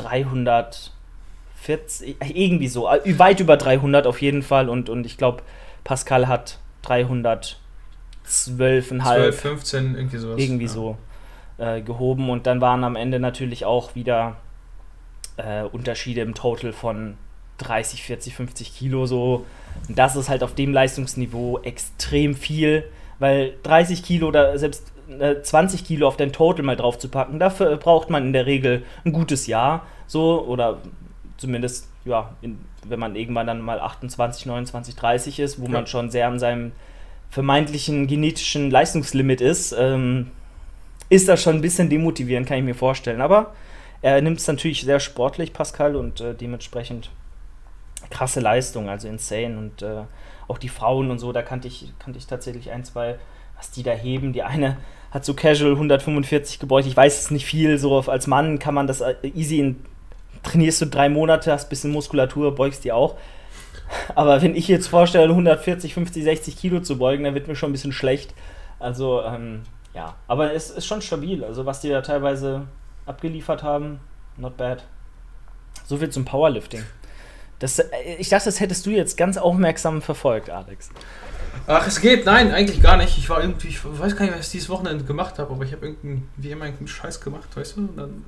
340, 1.66 2.18
irgendwie 2.34 2.68
so, 2.68 2.90
äh, 2.90 3.20
weit 3.20 3.40
über 3.40 3.58
300 3.58 4.08
auf 4.08 4.22
jeden 4.22 4.44
Fall. 4.44 4.70
Und, 4.70 4.90
und 4.90 5.06
ich 5.06 5.18
glaube, 5.18 5.44
Pascal 5.84 6.28
hat 6.28 6.60
312,5. 6.86 7.56
12, 9.04 9.40
15, 9.40 9.96
irgendwie 9.96 10.18
sowas. 10.18 10.40
Irgendwie 10.40 10.66
ja. 10.66 10.72
so 10.72 10.98
äh, 11.58 11.82
gehoben. 11.82 12.30
Und 12.30 12.48
dann 12.48 12.62
waren 12.62 12.84
am 12.84 12.96
Ende 12.96 13.20
natürlich 13.20 13.66
auch 13.66 13.96
wieder 13.96 14.38
äh, 15.38 15.64
Unterschiede 15.64 16.22
im 16.22 16.34
Total 16.34 16.74
von 16.74 17.18
30, 17.60 18.04
40, 18.04 18.36
50 18.36 18.76
Kilo 18.76 19.06
so. 19.06 19.46
Und 19.88 19.98
das 19.98 20.16
ist 20.16 20.30
halt 20.30 20.44
auf 20.44 20.56
dem 20.56 20.74
Leistungsniveau 20.74 21.60
extrem 21.60 22.36
viel, 22.36 22.84
weil 23.20 23.54
30 23.64 24.04
Kilo 24.04 24.28
oder 24.28 24.58
selbst 24.58 24.92
äh, 25.20 25.42
20 25.42 25.86
Kilo 25.86 26.08
auf 26.08 26.18
dein 26.18 26.34
Total 26.34 26.64
mal 26.64 26.76
drauf 26.76 26.98
zu 26.98 27.10
packen, 27.10 27.40
dafür 27.40 27.78
braucht 27.78 28.10
man 28.10 28.28
in 28.28 28.34
der 28.34 28.46
Regel 28.46 28.84
ein 29.06 29.14
gutes 29.14 29.48
Jahr, 29.48 29.86
so 30.08 30.44
oder 30.46 30.80
zumindest, 31.42 31.90
ja, 32.06 32.36
in, 32.42 32.60
wenn 32.88 33.00
man 33.00 33.16
irgendwann 33.16 33.48
dann 33.48 33.62
mal 33.62 33.80
28, 33.80 34.46
29, 34.46 34.96
30 34.96 35.40
ist, 35.40 35.60
wo 35.60 35.66
ja. 35.66 35.72
man 35.72 35.88
schon 35.88 36.12
sehr 36.12 36.28
an 36.28 36.40
seinem 36.40 36.72
vermeintlichen 37.32 38.06
genetischen 38.08 38.70
Leistungslimit 38.70 39.42
ist, 39.42 39.72
ähm, 39.78 40.30
ist 41.10 41.28
das 41.28 41.42
schon 41.42 41.56
ein 41.56 41.62
bisschen 41.62 41.90
demotivierend, 41.90 42.48
kann 42.48 42.60
ich 42.60 42.64
mir 42.64 42.76
vorstellen. 42.76 43.22
Aber 43.22 43.54
er 44.04 44.22
nimmt 44.22 44.38
es 44.38 44.48
natürlich 44.48 44.82
sehr 44.82 45.00
sportlich, 45.00 45.52
Pascal, 45.52 45.96
und 45.96 46.22
äh, 46.22 46.36
dementsprechend 46.36 47.10
krasse 48.12 48.40
Leistung, 48.40 48.88
also 48.88 49.08
insane. 49.08 49.58
Und 49.58 49.82
äh, 49.82 50.04
auch 50.48 50.60
die 50.60 50.70
Frauen 50.70 51.10
und 51.10 51.18
so, 51.18 51.32
da 51.32 51.42
kannte 51.42 51.68
ich, 51.68 51.92
kannte 51.98 52.20
ich 52.20 52.28
tatsächlich 52.28 52.72
ein, 52.72 52.84
zwei, 52.84 53.18
was 53.58 53.72
die 53.72 53.84
da 53.84 53.92
heben. 53.92 54.32
Die 54.32 54.44
eine 54.44 54.78
hat 55.10 55.26
so 55.26 55.34
casual 55.34 55.72
145 55.72 56.60
gebeugt. 56.60 56.88
Ich 56.88 56.96
weiß 56.96 57.20
es 57.20 57.32
nicht 57.32 57.46
viel, 57.46 57.80
so 57.80 58.00
als 58.00 58.28
Mann 58.28 58.60
kann 58.60 58.76
man 58.76 58.86
das 58.86 59.02
äh, 59.02 59.16
easy 59.34 59.60
in, 59.60 59.78
trainierst 60.44 60.82
du 60.82 60.86
drei 60.86 61.10
Monate, 61.10 61.52
hast 61.52 61.66
ein 61.66 61.70
bisschen 61.70 61.92
Muskulatur, 61.92 62.56
beugst 62.56 62.84
die 62.84 62.92
auch. 62.92 63.18
Aber 64.16 64.42
wenn 64.42 64.56
ich 64.56 64.68
jetzt 64.68 64.88
vorstelle, 64.88 65.30
140, 65.30 65.94
50, 65.94 66.24
60 66.24 66.58
Kilo 66.58 66.80
zu 66.80 66.98
beugen, 66.98 67.24
dann 67.24 67.34
wird 67.34 67.48
mir 67.48 67.56
schon 67.56 67.70
ein 67.70 67.74
bisschen 67.74 67.92
schlecht. 67.92 68.34
Also, 68.80 69.22
ähm, 69.24 69.64
ja, 69.94 70.16
aber 70.28 70.54
es 70.54 70.70
ist 70.70 70.86
schon 70.86 71.02
stabil. 71.02 71.44
Also, 71.44 71.66
was 71.66 71.82
die 71.82 71.90
da 71.90 72.02
teilweise 72.02 72.68
abgeliefert 73.06 73.64
haben. 73.64 74.00
Not 74.38 74.58
bad. 74.58 74.84
So 75.86 75.98
viel 75.98 76.10
zum 76.10 76.26
Powerlifting. 76.26 76.84
Das, 77.60 77.80
äh, 77.80 77.86
ich 78.18 78.30
dachte, 78.30 78.46
das 78.46 78.60
hättest 78.60 78.86
du 78.86 78.92
jetzt 78.92 79.18
ganz 79.18 79.38
aufmerksam 79.38 80.02
verfolgt, 80.02 80.50
Alex. 80.50 80.90
Ach, 81.68 81.86
es 81.86 82.00
geht, 82.00 82.26
nein, 82.26 82.52
eigentlich 82.54 82.82
gar 82.82 82.98
nicht. 82.98 83.18
Ich 83.18 83.30
war 83.30 83.42
irgendwie, 83.42 83.68
ich 83.68 83.80
weiß 83.84 84.16
gar 84.16 84.26
nicht, 84.26 84.38
was 84.38 84.48
ich 84.48 84.52
dieses 84.52 84.70
Wochenende 84.70 85.04
gemacht 85.04 85.38
habe, 85.38 85.54
aber 85.54 85.64
ich 85.66 85.74
habe 85.74 85.86
irgendeinen, 85.86 86.30
wie 86.38 86.50
immer 86.50 86.66
irgendeinen 86.66 86.88
Scheiß 86.88 87.22
gemacht, 87.22 87.50
weißt 87.56 87.78
du? 87.78 87.82
Und 87.82 87.98
dann, 87.98 88.26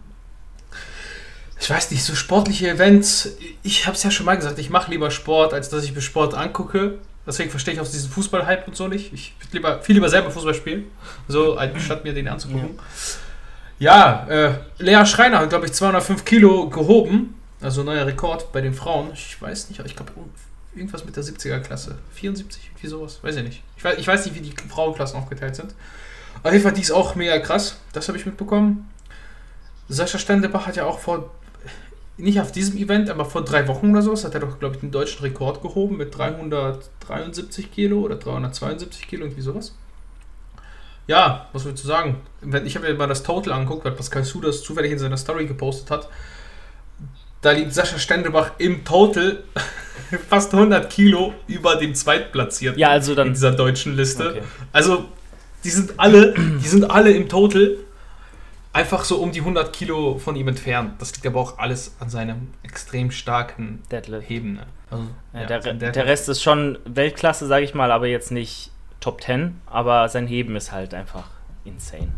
ich 1.64 1.70
weiß 1.70 1.92
nicht, 1.92 2.04
so 2.04 2.14
sportliche 2.14 2.70
Events, 2.70 3.38
ich 3.64 3.86
habe 3.86 3.96
es 3.96 4.04
ja 4.04 4.12
schon 4.12 4.26
mal 4.26 4.36
gesagt, 4.36 4.60
ich 4.60 4.70
mache 4.70 4.92
lieber 4.92 5.12
Sport, 5.12 5.54
als 5.54 5.70
dass 5.70 5.84
ich 5.84 5.96
mir 5.96 6.02
Sport 6.02 6.34
angucke. 6.34 7.00
Deswegen 7.26 7.50
verstehe 7.50 7.74
ich 7.74 7.80
auch 7.80 7.88
diesen 7.88 8.10
Fußball-Hype 8.12 8.68
und 8.68 8.76
so 8.76 8.90
nicht. 8.90 9.14
Ich 9.14 9.34
würde 9.40 9.54
lieber, 9.54 9.82
viel 9.82 9.96
lieber 9.96 10.10
selber 10.10 10.30
Fußball 10.30 10.54
spielen, 10.54 10.86
so, 11.30 11.56
anstatt 11.56 12.04
mir 12.04 12.14
den 12.14 12.28
anzugucken. 12.28 12.72
Ja. 12.76 12.84
Ja, 13.80 14.28
äh, 14.30 14.54
Lea 14.78 15.06
Schreiner 15.06 15.40
hat, 15.40 15.50
glaube 15.50 15.66
ich, 15.66 15.74
205 15.74 16.26
Kilo 16.26 16.70
gehoben. 16.70 17.36
Also 17.62 17.84
neuer 17.84 18.06
Rekord 18.06 18.52
bei 18.52 18.62
den 18.62 18.74
Frauen. 18.74 19.12
Ich 19.14 19.42
weiß 19.42 19.70
nicht, 19.70 19.80
aber 19.80 19.88
ich 19.88 19.96
glaube, 19.96 20.12
irgendwas 20.76 21.06
mit 21.06 21.16
der 21.16 21.24
70er-Klasse. 21.24 21.98
74, 22.14 22.72
wie 22.82 22.88
sowas. 22.88 23.20
Weiß 23.22 23.38
ich 23.38 23.44
nicht. 23.44 23.64
Ich 23.78 23.84
weiß, 23.84 23.98
ich 23.98 24.08
weiß 24.08 24.26
nicht, 24.26 24.36
wie 24.36 24.42
die 24.42 24.54
Frauenklassen 24.70 25.18
aufgeteilt 25.18 25.56
sind. 25.56 25.74
Auf 26.44 26.52
jeden 26.52 26.64
Fall, 26.64 26.74
die 26.74 26.82
ist 26.82 26.92
auch 26.92 27.16
mega 27.16 27.40
krass. 27.40 27.78
Das 27.94 28.08
habe 28.10 28.18
ich 28.18 28.26
mitbekommen. 28.26 28.90
Sascha 29.90 30.18
Stendebach 30.18 30.68
hat 30.68 30.76
ja 30.76 30.86
auch 30.86 31.00
vor, 31.00 31.32
nicht 32.18 32.40
auf 32.40 32.52
diesem 32.52 32.78
Event, 32.78 33.10
aber 33.10 33.26
vor 33.26 33.44
drei 33.44 33.68
Wochen 33.68 33.92
oder 33.92 34.02
so, 34.02 34.14
hat 34.16 34.34
er 34.34 34.40
doch, 34.40 34.60
glaube 34.60 34.76
ich, 34.76 34.82
den 34.82 34.92
deutschen 34.92 35.22
Rekord 35.22 35.62
gehoben 35.62 35.98
mit 35.98 36.16
373 36.16 37.72
Kilo 37.72 38.02
oder 38.02 38.16
372 38.16 39.08
Kilo, 39.08 39.26
irgendwie 39.26 39.42
sowas. 39.42 39.74
Ja, 41.08 41.50
was 41.52 41.66
willst 41.66 41.84
du 41.84 41.88
sagen? 41.88 42.22
Ich 42.66 42.76
habe 42.76 42.88
mir 42.88 42.94
mal 42.94 43.08
das 43.08 43.24
Total 43.24 43.54
angeguckt, 43.54 43.84
weil 43.84 43.92
Pascal 43.92 44.24
Su 44.24 44.40
das 44.40 44.62
zufällig 44.62 44.92
in 44.92 45.00
seiner 45.00 45.18
Story 45.18 45.46
gepostet 45.48 45.92
hat. 45.92 46.10
Da 47.42 47.52
liegt 47.52 47.74
Sascha 47.74 48.00
Stendelbach 48.00 48.52
im 48.58 48.86
Total 48.86 49.44
fast 50.30 50.54
100 50.54 50.90
Kilo 50.90 51.34
über 51.48 51.76
dem 51.76 51.94
Zweitplatzierten 51.94 52.80
ja, 52.80 52.90
also 52.90 53.16
dann, 53.16 53.28
in 53.28 53.34
dieser 53.34 53.52
deutschen 53.52 53.98
Liste. 53.98 54.30
Okay. 54.30 54.44
Also, 54.72 55.06
die 55.64 55.70
sind 55.70 55.94
alle, 55.98 56.34
die 56.34 56.68
sind 56.68 56.90
alle 56.90 57.12
im 57.12 57.28
Total. 57.28 57.76
Einfach 58.74 59.06
so 59.06 59.18
um 59.18 59.32
die 59.32 59.40
100 59.40 59.72
Kilo 59.72 60.18
von 60.18 60.36
ihm 60.36 60.48
entfernt. 60.48 60.96
Das 61.00 61.14
liegt 61.14 61.26
aber 61.26 61.40
auch 61.40 61.60
alles 61.60 61.96
an 62.00 62.10
seinem 62.10 62.50
extrem 62.64 63.12
starken 63.12 63.84
Deadlift. 63.92 64.30
Heben. 64.30 64.54
Ne? 64.54 64.66
Also, 64.90 65.04
ja, 65.34 65.42
ja, 65.42 65.60
der, 65.60 65.92
der 65.92 66.06
Rest 66.06 66.28
ist 66.28 66.42
schon 66.42 66.80
Weltklasse, 66.86 67.48
sage 67.48 67.64
ich 67.64 67.74
mal, 67.74 67.92
aber 67.92 68.08
jetzt 68.08 68.32
nicht 68.32 68.72
Top 69.00 69.22
10. 69.22 69.62
Aber 69.68 70.10
sein 70.10 70.28
Heben 70.28 70.56
ist 70.56 70.72
halt 70.72 70.94
einfach 70.94 71.30
insane. 71.64 72.12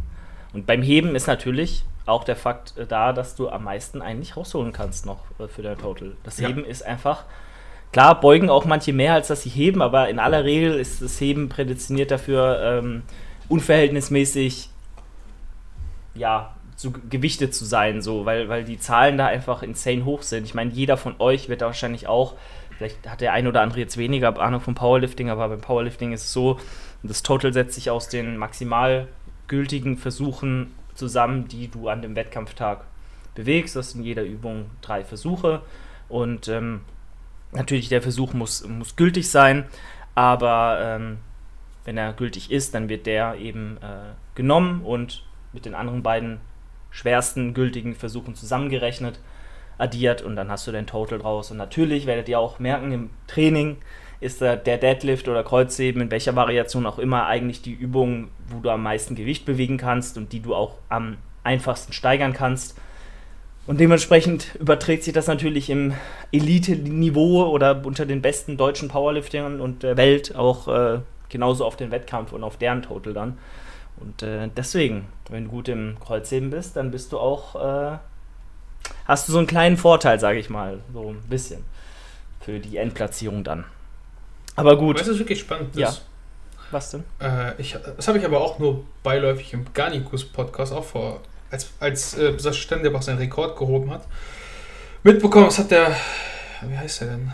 Und 0.53 0.65
beim 0.65 0.81
Heben 0.81 1.15
ist 1.15 1.27
natürlich 1.27 1.83
auch 2.05 2.23
der 2.23 2.35
Fakt 2.35 2.77
äh, 2.77 2.85
da, 2.85 3.13
dass 3.13 3.35
du 3.35 3.49
am 3.49 3.63
meisten 3.65 4.01
eigentlich 4.01 4.37
rausholen 4.37 4.71
kannst 4.71 5.05
noch 5.05 5.23
äh, 5.39 5.47
für 5.47 5.61
dein 5.61 5.77
Total. 5.77 6.13
Das 6.23 6.39
ja. 6.39 6.47
Heben 6.47 6.63
ist 6.63 6.85
einfach, 6.85 7.25
klar, 7.91 8.19
beugen 8.19 8.49
auch 8.49 8.65
manche 8.65 8.93
mehr, 8.93 9.13
als 9.13 9.27
dass 9.27 9.41
sie 9.41 9.49
heben, 9.49 9.81
aber 9.81 10.09
in 10.09 10.19
aller 10.19 10.43
Regel 10.43 10.79
ist 10.79 11.01
das 11.01 11.19
Heben 11.19 11.49
prädestiniert 11.49 12.11
dafür, 12.11 12.59
ähm, 12.61 13.03
unverhältnismäßig, 13.49 14.69
ja, 16.15 16.55
zu 16.75 16.91
gewichtet 16.91 17.55
zu 17.55 17.65
sein, 17.65 18.01
so, 18.01 18.25
weil, 18.25 18.49
weil 18.49 18.63
die 18.63 18.79
Zahlen 18.79 19.17
da 19.17 19.27
einfach 19.27 19.63
insane 19.63 20.03
hoch 20.03 20.21
sind. 20.21 20.43
Ich 20.45 20.53
meine, 20.53 20.71
jeder 20.71 20.97
von 20.97 21.15
euch 21.19 21.47
wird 21.47 21.61
da 21.61 21.67
wahrscheinlich 21.67 22.07
auch, 22.07 22.33
vielleicht 22.77 23.07
hat 23.09 23.21
der 23.21 23.33
ein 23.33 23.47
oder 23.47 23.61
andere 23.61 23.79
jetzt 23.79 23.97
weniger 23.97 24.37
Ahnung 24.39 24.59
vom 24.59 24.75
Powerlifting, 24.75 25.29
aber 25.29 25.47
beim 25.47 25.61
Powerlifting 25.61 26.11
ist 26.11 26.25
es 26.25 26.33
so, 26.33 26.59
das 27.01 27.23
Total 27.23 27.53
setzt 27.53 27.75
sich 27.75 27.89
aus 27.89 28.09
den 28.09 28.37
maximal 28.37 29.07
gültigen 29.47 29.97
Versuchen 29.97 30.71
zusammen, 30.95 31.47
die 31.47 31.69
du 31.69 31.87
an 31.87 32.01
dem 32.01 32.15
Wettkampftag 32.15 32.85
bewegst. 33.35 33.75
Das 33.75 33.91
sind 33.91 34.01
in 34.01 34.07
jeder 34.07 34.23
Übung 34.23 34.71
drei 34.81 35.03
Versuche 35.03 35.61
und 36.09 36.47
ähm, 36.47 36.81
natürlich 37.51 37.89
der 37.89 38.01
Versuch 38.01 38.33
muss, 38.33 38.67
muss 38.67 38.95
gültig 38.95 39.29
sein, 39.29 39.65
aber 40.13 40.79
ähm, 40.81 41.17
wenn 41.85 41.97
er 41.97 42.13
gültig 42.13 42.51
ist, 42.51 42.73
dann 42.73 42.89
wird 42.89 43.05
der 43.05 43.35
eben 43.35 43.77
äh, 43.77 44.13
genommen 44.33 44.81
und 44.81 45.23
mit 45.55 45.65
den 45.65 45.73
anderen 45.73 46.03
beiden 46.03 46.39
schwersten 46.91 47.55
gültigen 47.55 47.95
Versuchen 47.95 48.35
zusammengerechnet, 48.35 49.19
addiert 49.77 50.21
und 50.21 50.35
dann 50.35 50.49
hast 50.49 50.67
du 50.67 50.71
dein 50.71 50.85
Total 50.85 51.17
draus. 51.17 51.49
Und 51.49 51.57
natürlich 51.57 52.05
werdet 52.05 52.29
ihr 52.29 52.39
auch 52.39 52.59
merken, 52.59 52.91
im 52.91 53.09
Training 53.27 53.77
ist 54.21 54.41
der 54.41 54.55
Deadlift 54.55 55.27
oder 55.27 55.43
Kreuzheben, 55.43 56.01
in 56.01 56.11
welcher 56.11 56.35
Variation 56.35 56.85
auch 56.85 56.99
immer, 56.99 57.25
eigentlich 57.25 57.61
die 57.61 57.73
Übung, 57.73 58.29
wo 58.47 58.59
du 58.59 58.69
am 58.69 58.83
meisten 58.83 59.15
Gewicht 59.15 59.45
bewegen 59.45 59.77
kannst 59.77 60.17
und 60.17 60.31
die 60.31 60.39
du 60.39 60.55
auch 60.55 60.75
am 60.89 61.17
einfachsten 61.43 61.93
steigern 61.93 62.33
kannst. 62.33 62.79
Und 63.67 63.79
dementsprechend 63.79 64.55
überträgt 64.55 65.03
sich 65.03 65.13
das 65.13 65.27
natürlich 65.27 65.69
im 65.69 65.93
Elite-Niveau 66.31 67.45
oder 67.45 67.81
unter 67.83 68.05
den 68.05 68.21
besten 68.21 68.57
deutschen 68.57 68.89
Powerliftern 68.89 69.59
und 69.59 69.83
der 69.83 69.97
Welt 69.97 70.35
auch 70.35 70.67
äh, 70.67 70.99
genauso 71.29 71.65
auf 71.65 71.75
den 71.75 71.91
Wettkampf 71.91 72.31
und 72.31 72.43
auf 72.43 72.57
deren 72.57 72.83
Total 72.83 73.13
dann. 73.13 73.37
Und 73.97 74.23
äh, 74.23 74.49
deswegen, 74.55 75.07
wenn 75.29 75.45
du 75.45 75.51
gut 75.51 75.67
im 75.69 75.97
Kreuzheben 75.99 76.49
bist, 76.49 76.75
dann 76.75 76.91
bist 76.91 77.11
du 77.11 77.19
auch, 77.19 77.55
äh, 77.55 77.97
hast 79.05 79.27
du 79.27 79.31
so 79.31 79.37
einen 79.37 79.47
kleinen 79.47 79.77
Vorteil, 79.77 80.19
sage 80.19 80.39
ich 80.39 80.49
mal, 80.49 80.79
so 80.93 81.11
ein 81.11 81.21
bisschen 81.29 81.63
für 82.41 82.59
die 82.59 82.77
Endplatzierung 82.77 83.43
dann. 83.43 83.65
Aber 84.55 84.77
gut. 84.77 84.99
Du, 84.99 85.09
was 85.09 85.19
wirklich 85.19 85.39
spannend 85.39 85.69
ist? 85.71 85.79
Ja. 85.79 85.93
Was 86.71 86.91
denn? 86.91 87.03
Äh, 87.19 87.59
ich, 87.61 87.77
das 87.95 88.07
habe 88.07 88.17
ich 88.17 88.25
aber 88.25 88.41
auch 88.41 88.59
nur 88.59 88.85
beiläufig 89.03 89.53
im 89.53 89.65
Garnikus-Podcast 89.73 90.73
auch 90.73 90.83
vor, 90.83 91.21
als, 91.51 91.69
als 91.79 92.17
äh, 92.17 92.37
Sascha 92.37 92.59
Stendebach 92.59 93.01
seinen 93.01 93.19
Rekord 93.19 93.57
gehoben 93.57 93.91
hat, 93.91 94.05
mitbekommen. 95.03 95.47
Was 95.47 95.59
hat 95.59 95.71
der, 95.71 95.95
wie 96.67 96.77
heißt 96.77 97.01
der 97.01 97.07
denn? 97.09 97.31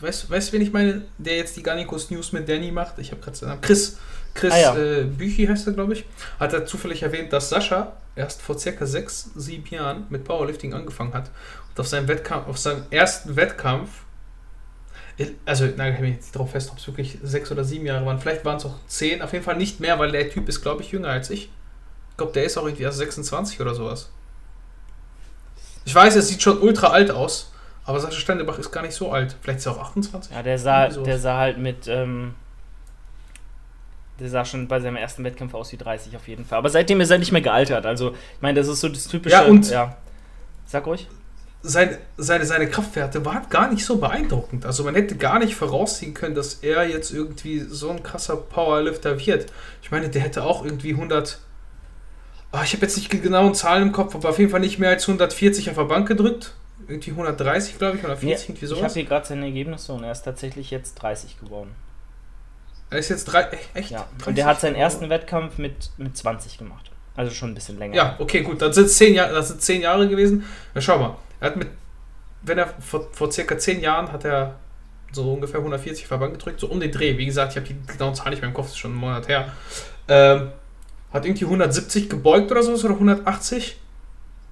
Weißt 0.00 0.30
du, 0.30 0.52
wen 0.52 0.62
ich 0.62 0.72
meine, 0.72 1.02
der 1.18 1.36
jetzt 1.36 1.56
die 1.56 1.62
Garnikus 1.62 2.10
News 2.10 2.32
mit 2.32 2.48
Danny 2.48 2.72
macht? 2.72 2.98
Ich 2.98 3.10
habe 3.10 3.20
gerade 3.20 3.36
seinen 3.36 3.50
Namen. 3.50 3.60
Chris. 3.60 3.98
Chris 4.34 4.52
ah, 4.52 4.58
ja. 4.58 4.76
äh, 4.76 5.04
Büchi 5.04 5.46
heißt 5.46 5.66
er, 5.66 5.72
glaube 5.72 5.94
ich. 5.94 6.04
Hat 6.38 6.52
er 6.52 6.66
zufällig 6.66 7.02
erwähnt, 7.02 7.32
dass 7.32 7.48
Sascha 7.48 7.92
erst 8.14 8.42
vor 8.42 8.58
circa 8.58 8.86
sechs, 8.86 9.30
sieben 9.34 9.66
Jahren 9.74 10.06
mit 10.10 10.24
Powerlifting 10.24 10.74
angefangen 10.74 11.14
hat 11.14 11.30
und 11.70 11.80
auf 11.80 11.88
seinem 11.88 12.08
Wettkampf, 12.08 12.48
auf 12.48 12.58
seinem 12.58 12.82
ersten 12.90 13.36
Wettkampf 13.36 13.88
also 15.44 15.66
nagel 15.76 15.94
ich 15.94 16.00
mich 16.00 16.14
jetzt 16.14 16.22
nicht 16.26 16.34
darauf 16.34 16.50
fest, 16.50 16.70
ob 16.70 16.78
es 16.78 16.86
wirklich 16.86 17.18
sechs 17.22 17.50
oder 17.50 17.64
sieben 17.64 17.86
Jahre 17.86 18.06
waren. 18.06 18.20
Vielleicht 18.20 18.44
waren 18.44 18.56
es 18.56 18.64
auch 18.64 18.74
zehn, 18.86 19.22
auf 19.22 19.32
jeden 19.32 19.44
Fall 19.44 19.56
nicht 19.56 19.80
mehr, 19.80 19.98
weil 19.98 20.12
der 20.12 20.30
Typ 20.30 20.48
ist, 20.48 20.62
glaube 20.62 20.82
ich, 20.82 20.92
jünger 20.92 21.08
als 21.08 21.30
ich. 21.30 21.50
Ich 22.10 22.16
glaube, 22.16 22.32
der 22.32 22.44
ist 22.44 22.56
auch 22.56 22.64
irgendwie 22.64 22.84
erst 22.84 22.98
26 22.98 23.60
oder 23.60 23.74
sowas. 23.74 24.10
Ich 25.84 25.94
weiß, 25.94 26.14
er 26.16 26.22
sieht 26.22 26.42
schon 26.42 26.60
ultra 26.60 26.88
alt 26.88 27.10
aus, 27.10 27.52
aber 27.84 27.98
Sascha 27.98 28.18
Steinebach 28.18 28.58
ist 28.58 28.70
gar 28.70 28.82
nicht 28.82 28.94
so 28.94 29.10
alt. 29.10 29.36
Vielleicht 29.40 29.60
ist 29.60 29.66
er 29.66 29.72
auch 29.72 29.80
28. 29.80 30.32
Ja, 30.32 30.42
der 30.42 30.58
sah, 30.58 30.88
der 30.88 31.18
sah 31.18 31.38
halt 31.38 31.58
mit, 31.58 31.88
ähm, 31.88 32.34
der 34.18 34.28
sah 34.28 34.44
schon 34.44 34.68
bei 34.68 34.80
seinem 34.80 34.96
ersten 34.96 35.24
Wettkampf 35.24 35.54
aus 35.54 35.72
wie 35.72 35.76
30 35.76 36.16
auf 36.16 36.28
jeden 36.28 36.44
Fall. 36.44 36.58
Aber 36.58 36.70
seitdem 36.70 37.00
ist 37.00 37.10
er 37.10 37.18
nicht 37.18 37.32
mehr 37.32 37.40
gealtert. 37.40 37.86
Also, 37.86 38.10
ich 38.10 38.42
meine, 38.42 38.58
das 38.58 38.68
ist 38.68 38.80
so 38.80 38.88
das 38.88 39.06
typische. 39.08 39.36
Ja, 39.36 39.44
und 39.44 39.70
ja. 39.70 39.96
Sag 40.66 40.86
ruhig 40.86 41.08
seine, 41.62 41.98
seine, 42.16 42.46
seine 42.46 42.68
Kraftwerte 42.68 43.24
waren 43.24 43.48
gar 43.48 43.70
nicht 43.70 43.84
so 43.84 43.98
beeindruckend. 43.98 44.64
Also 44.64 44.84
man 44.84 44.94
hätte 44.94 45.16
gar 45.16 45.38
nicht 45.38 45.54
vorausziehen 45.54 46.14
können, 46.14 46.34
dass 46.34 46.54
er 46.54 46.88
jetzt 46.88 47.12
irgendwie 47.12 47.60
so 47.60 47.90
ein 47.90 48.02
krasser 48.02 48.36
Powerlifter 48.36 49.18
wird. 49.26 49.52
Ich 49.82 49.90
meine, 49.90 50.08
der 50.08 50.22
hätte 50.22 50.44
auch 50.44 50.64
irgendwie 50.64 50.92
100... 50.92 51.38
Oh, 52.50 52.56
ah, 52.56 52.62
ich 52.64 52.72
habe 52.72 52.82
jetzt 52.82 52.96
nicht 52.96 53.12
die 53.12 53.20
genauen 53.20 53.54
Zahlen 53.54 53.82
im 53.82 53.92
Kopf, 53.92 54.14
aber 54.14 54.30
auf 54.30 54.38
jeden 54.38 54.50
Fall 54.50 54.60
nicht 54.60 54.78
mehr 54.78 54.90
als 54.90 55.06
140 55.06 55.68
auf 55.68 55.76
der 55.76 55.84
Bank 55.84 56.08
gedrückt. 56.08 56.54
Irgendwie 56.86 57.10
130, 57.10 57.76
glaube 57.76 57.98
ich, 57.98 58.02
140, 58.02 58.30
ja, 58.30 58.44
irgendwie 58.48 58.66
sowas. 58.66 58.78
Ich 58.78 58.84
habe 58.84 58.94
hier 58.94 59.04
gerade 59.04 59.26
seine 59.26 59.44
Ergebnisse 59.44 59.92
und 59.92 60.04
er 60.04 60.12
ist 60.12 60.22
tatsächlich 60.22 60.70
jetzt 60.70 60.94
30 60.94 61.38
geworden. 61.38 61.74
Er 62.90 62.98
ist 62.98 63.08
jetzt 63.10 63.24
drei, 63.26 63.48
echt? 63.74 63.90
Ja. 63.90 64.06
Und 64.24 64.38
der 64.38 64.46
hat 64.46 64.60
seinen 64.60 64.76
ersten 64.76 65.10
Wettkampf 65.10 65.58
mit, 65.58 65.90
mit 65.98 66.16
20 66.16 66.58
gemacht. 66.58 66.90
Also 67.16 67.32
schon 67.32 67.50
ein 67.50 67.54
bisschen 67.54 67.78
länger. 67.78 67.94
Ja, 67.94 68.16
okay, 68.18 68.42
gut. 68.42 68.62
Dann 68.62 68.72
sind 68.72 68.86
es 68.86 68.96
10 68.96 69.14
Jahre, 69.14 69.34
das 69.34 69.48
sind 69.48 69.60
10 69.60 69.82
Jahre 69.82 70.08
gewesen. 70.08 70.44
Na, 70.74 70.80
schau 70.80 70.98
mal. 70.98 71.16
Er 71.40 71.50
hat 71.50 71.56
mit, 71.56 71.68
wenn 72.42 72.58
er 72.58 72.68
vor, 72.80 73.08
vor 73.12 73.30
circa 73.32 73.58
10 73.58 73.80
Jahren 73.80 74.12
hat 74.12 74.24
er 74.24 74.54
so 75.12 75.32
ungefähr 75.32 75.58
140 75.58 76.06
Verband 76.06 76.34
gedrückt, 76.34 76.60
so 76.60 76.68
um 76.68 76.80
den 76.80 76.92
Dreh. 76.92 77.18
Wie 77.18 77.26
gesagt, 77.26 77.52
ich 77.52 77.56
habe 77.56 77.66
die 77.66 77.92
genauen 77.92 78.14
Zahlen 78.14 78.30
nicht 78.30 78.40
mehr 78.40 78.48
im 78.48 78.54
Kopf, 78.54 78.66
das 78.66 78.74
ist 78.74 78.78
schon 78.78 78.92
einen 78.92 79.00
Monat 79.00 79.28
her. 79.28 79.52
Ähm, 80.06 80.52
hat 81.12 81.24
irgendwie 81.24 81.44
170 81.44 82.08
gebeugt 82.08 82.50
oder 82.50 82.62
sowas 82.62 82.84
oder 82.84 82.94
180 82.94 83.78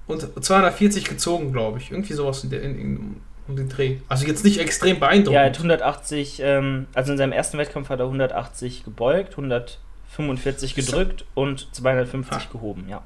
und 0.07 0.43
240 0.43 1.05
gezogen, 1.05 1.51
glaube 1.51 1.77
ich. 1.79 1.91
Irgendwie 1.91 2.13
sowas 2.13 2.43
in, 2.43 2.49
der, 2.49 2.61
in, 2.63 2.79
in, 2.79 3.21
um 3.47 3.55
den 3.55 3.69
Dreh. 3.69 3.97
Also 4.07 4.25
jetzt 4.25 4.43
nicht 4.43 4.59
extrem 4.59 4.99
beeindruckend. 4.99 5.33
Ja, 5.33 5.41
er 5.41 5.47
hat 5.47 5.57
180, 5.57 6.41
ähm, 6.43 6.87
also 6.93 7.11
in 7.11 7.17
seinem 7.17 7.31
ersten 7.31 7.57
Wettkampf 7.57 7.89
hat 7.89 7.99
er 7.99 8.05
180 8.05 8.83
gebeugt, 8.83 9.31
145 9.31 10.75
gedrückt 10.75 11.25
so. 11.35 11.41
und 11.41 11.73
250 11.73 12.37
ah. 12.37 12.41
gehoben, 12.51 12.87
ja. 12.89 13.01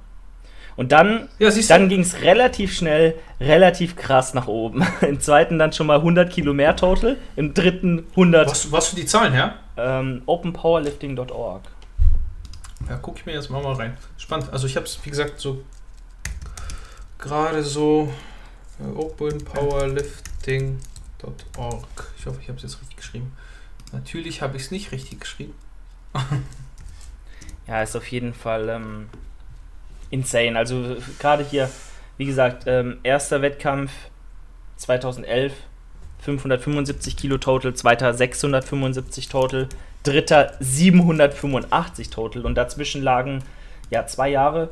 Und 0.78 0.94
dann, 0.94 1.28
ja, 1.38 1.50
dann 1.68 1.90
ging 1.90 2.00
es 2.00 2.22
relativ 2.22 2.74
schnell, 2.74 3.16
relativ 3.40 3.96
krass 3.96 4.34
nach 4.34 4.48
oben. 4.48 4.86
Im 5.02 5.20
zweiten 5.20 5.60
dann 5.60 5.74
schon 5.74 5.88
mal 5.88 5.98
100 5.98 6.32
Kilo 6.32 6.54
mehr 6.54 6.76
total, 6.76 7.18
im 7.36 7.54
dritten 7.54 8.06
100. 8.12 8.50
Was, 8.50 8.72
was 8.72 8.88
für 8.90 8.96
die 8.96 9.06
Zahlen, 9.06 9.34
her? 9.34 9.56
Ähm, 9.78 10.22
openpowerlifting.org. 10.26 11.64
Ja, 12.90 12.98
gucke 12.98 13.20
ich 13.20 13.26
mir 13.26 13.34
jetzt 13.34 13.50
mal, 13.50 13.62
mal 13.62 13.74
rein. 13.74 13.98
Spannend. 14.18 14.52
Also 14.52 14.66
ich 14.66 14.76
habe 14.76 14.86
es, 14.86 14.98
wie 15.04 15.10
gesagt, 15.10 15.40
so 15.40 15.62
gerade 17.20 17.64
so 17.64 18.12
äh, 18.80 18.98
openpowerlifting.org. 20.42 22.14
Ich 22.18 22.26
hoffe, 22.26 22.40
ich 22.42 22.48
habe 22.48 22.58
es 22.58 22.64
jetzt 22.64 22.82
richtig 22.82 22.98
geschrieben. 22.98 23.32
Natürlich 23.92 24.42
habe 24.42 24.58
ich 24.58 24.64
es 24.64 24.72
nicht 24.72 24.92
richtig 24.92 25.20
geschrieben. 25.20 25.54
ja, 27.68 27.82
ist 27.82 27.96
auf 27.96 28.08
jeden 28.08 28.34
Fall 28.34 28.70
ähm, 28.70 29.10
insane. 30.10 30.58
Also 30.58 30.98
gerade 31.20 31.44
hier, 31.44 31.70
wie 32.18 32.26
gesagt, 32.26 32.64
ähm, 32.68 33.00
erster 33.04 33.42
Wettkampf 33.42 33.92
2011, 34.78 35.54
575 36.20 37.18
Kilo 37.18 37.38
Total, 37.38 37.74
zweiter 37.74 38.14
675 38.14 39.30
Total, 39.30 39.68
dritter 40.04 40.54
785 40.60 42.10
Total 42.10 42.46
und 42.46 42.56
dazwischen 42.56 43.02
lagen 43.02 43.44
ja 43.90 44.06
zwei 44.08 44.30
Jahre 44.30 44.70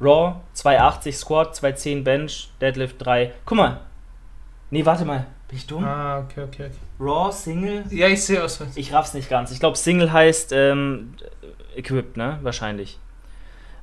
Raw, 0.00 0.40
280 0.54 1.16
Squat, 1.16 1.54
210 1.56 2.04
Bench, 2.04 2.50
Deadlift 2.60 3.04
3. 3.04 3.32
Guck 3.44 3.58
mal. 3.58 3.80
Nee, 4.70 4.86
warte 4.86 5.04
mal. 5.04 5.26
Bin 5.48 5.58
ich 5.58 5.66
dumm? 5.66 5.84
Ah, 5.84 6.20
okay, 6.20 6.44
okay, 6.44 6.66
okay. 6.66 6.76
Raw, 6.98 7.30
Single. 7.30 7.84
Ja, 7.90 8.08
ich 8.08 8.24
sehe 8.24 8.42
was. 8.42 8.60
Ich 8.74 8.92
raff's 8.92 9.14
nicht 9.14 9.28
ganz. 9.28 9.50
Ich 9.50 9.60
glaube, 9.60 9.76
Single 9.76 10.12
heißt 10.12 10.52
ähm, 10.52 11.14
Equipped, 11.76 12.16
ne? 12.16 12.38
Wahrscheinlich. 12.42 12.98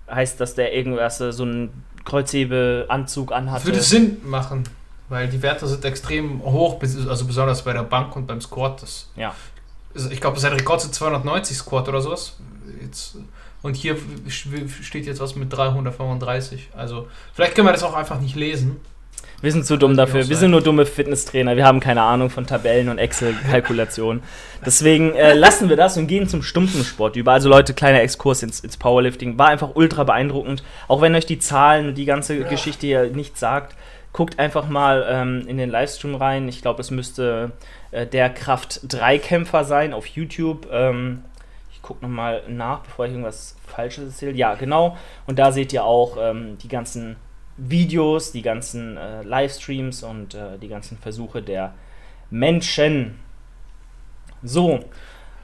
Heißt, 0.10 0.40
dass 0.40 0.56
der 0.56 0.74
irgendwas 0.74 1.22
äh, 1.22 1.32
so 1.32 1.44
einen 1.44 1.84
Kreuzhebeanzug 2.06 3.32
anhat. 3.32 3.66
Würde 3.66 3.82
Sinn 3.82 4.18
machen, 4.24 4.64
weil 5.10 5.28
die 5.28 5.42
Werte 5.42 5.68
sind 5.68 5.86
extrem 5.86 6.44
hoch, 6.44 6.82
also 6.82 7.26
besonders 7.26 7.64
bei 7.64 7.74
der 7.74 7.84
Bank 7.84 8.16
und 8.16 8.28
beim 8.28 8.42
Squat. 8.42 8.82
Das 8.82 9.10
ja. 9.16 9.36
Ich 10.12 10.22
glaube, 10.22 10.40
sein 10.40 10.54
Rekord 10.54 10.82
sind 10.82 10.94
290 10.94 11.58
Squat 11.58 11.90
oder 11.90 12.02
sowas. 12.02 12.38
Jetzt 12.82 13.18
und 13.62 13.76
hier 13.76 13.98
steht 14.82 15.06
jetzt 15.06 15.20
was 15.20 15.36
mit 15.36 15.52
335. 15.52 16.70
Also, 16.76 17.08
vielleicht 17.34 17.56
können 17.56 17.68
wir 17.68 17.74
das 17.74 17.84
auch 17.84 17.94
einfach 17.94 18.20
nicht 18.22 18.36
lesen. 18.36 18.78
Wir 19.42 19.52
sind 19.52 19.66
zu 19.66 19.78
dumm 19.78 19.96
dafür. 19.96 20.28
Wir 20.28 20.36
sind 20.36 20.52
nur 20.52 20.62
dumme 20.62 20.86
Fitnesstrainer. 20.86 21.56
Wir 21.56 21.66
haben 21.66 21.80
keine 21.80 22.02
Ahnung 22.02 22.30
von 22.30 22.46
Tabellen 22.46 22.90
und 22.90 22.98
Excel-Kalkulationen. 22.98 24.22
Deswegen 24.66 25.14
äh, 25.16 25.34
lassen 25.34 25.70
wir 25.70 25.78
das 25.78 25.98
und 25.98 26.08
gehen 26.08 26.28
zum 26.28 26.44
stumpfen 26.44 26.84
Sport 26.84 27.16
über. 27.16 27.32
Also 27.32 27.48
Leute, 27.48 27.74
kleiner 27.74 28.02
Exkurs 28.02 28.44
ins, 28.44 28.60
ins, 28.60 28.76
Powerlifting. 28.76 29.38
War 29.38 29.48
einfach 29.48 29.76
ultra 29.76 30.04
beeindruckend. 30.04 30.64
Auch 30.88 31.02
wenn 31.02 31.16
euch 31.16 31.26
die 31.26 31.40
Zahlen 31.40 31.88
und 31.88 31.96
die 31.96 32.06
ganze 32.06 32.38
ja. 32.38 32.48
Geschichte 32.48 32.88
hier 32.88 33.06
nichts 33.12 33.40
sagt, 33.40 33.76
guckt 34.12 34.40
einfach 34.40 34.68
mal 34.68 35.06
ähm, 35.10 35.46
in 35.48 35.58
den 35.58 35.70
Livestream 35.70 36.16
rein. 36.16 36.50
Ich 36.50 36.62
glaube, 36.62 36.82
es 36.82 36.92
müsste 36.92 37.52
äh, 37.92 38.06
der 38.06 38.30
Kraft-3-Kämpfer 38.30 39.64
sein 39.64 39.94
auf 39.94 40.06
YouTube. 40.06 40.68
Ähm, 40.72 41.24
gucke 41.90 42.06
nochmal 42.06 42.44
nach, 42.48 42.82
bevor 42.82 43.06
ich 43.06 43.12
irgendwas 43.12 43.56
Falsches 43.66 44.04
erzähle. 44.06 44.34
Ja, 44.34 44.54
genau. 44.54 44.96
Und 45.26 45.40
da 45.40 45.52
seht 45.52 45.74
ihr 45.74 45.84
auch 45.84 46.18
ähm, 46.22 46.60
die 46.62 46.68
ganzen 46.68 47.16
Videos, 47.60 48.32
die 48.32 48.42
ganzen 48.42 48.98
äh, 48.98 49.24
Livestreams 49.24 50.04
und 50.04 50.34
äh, 50.34 50.58
die 50.62 50.68
ganzen 50.68 50.98
Versuche 50.98 51.42
der 51.42 51.74
Menschen. 52.30 53.20
So, 54.44 54.80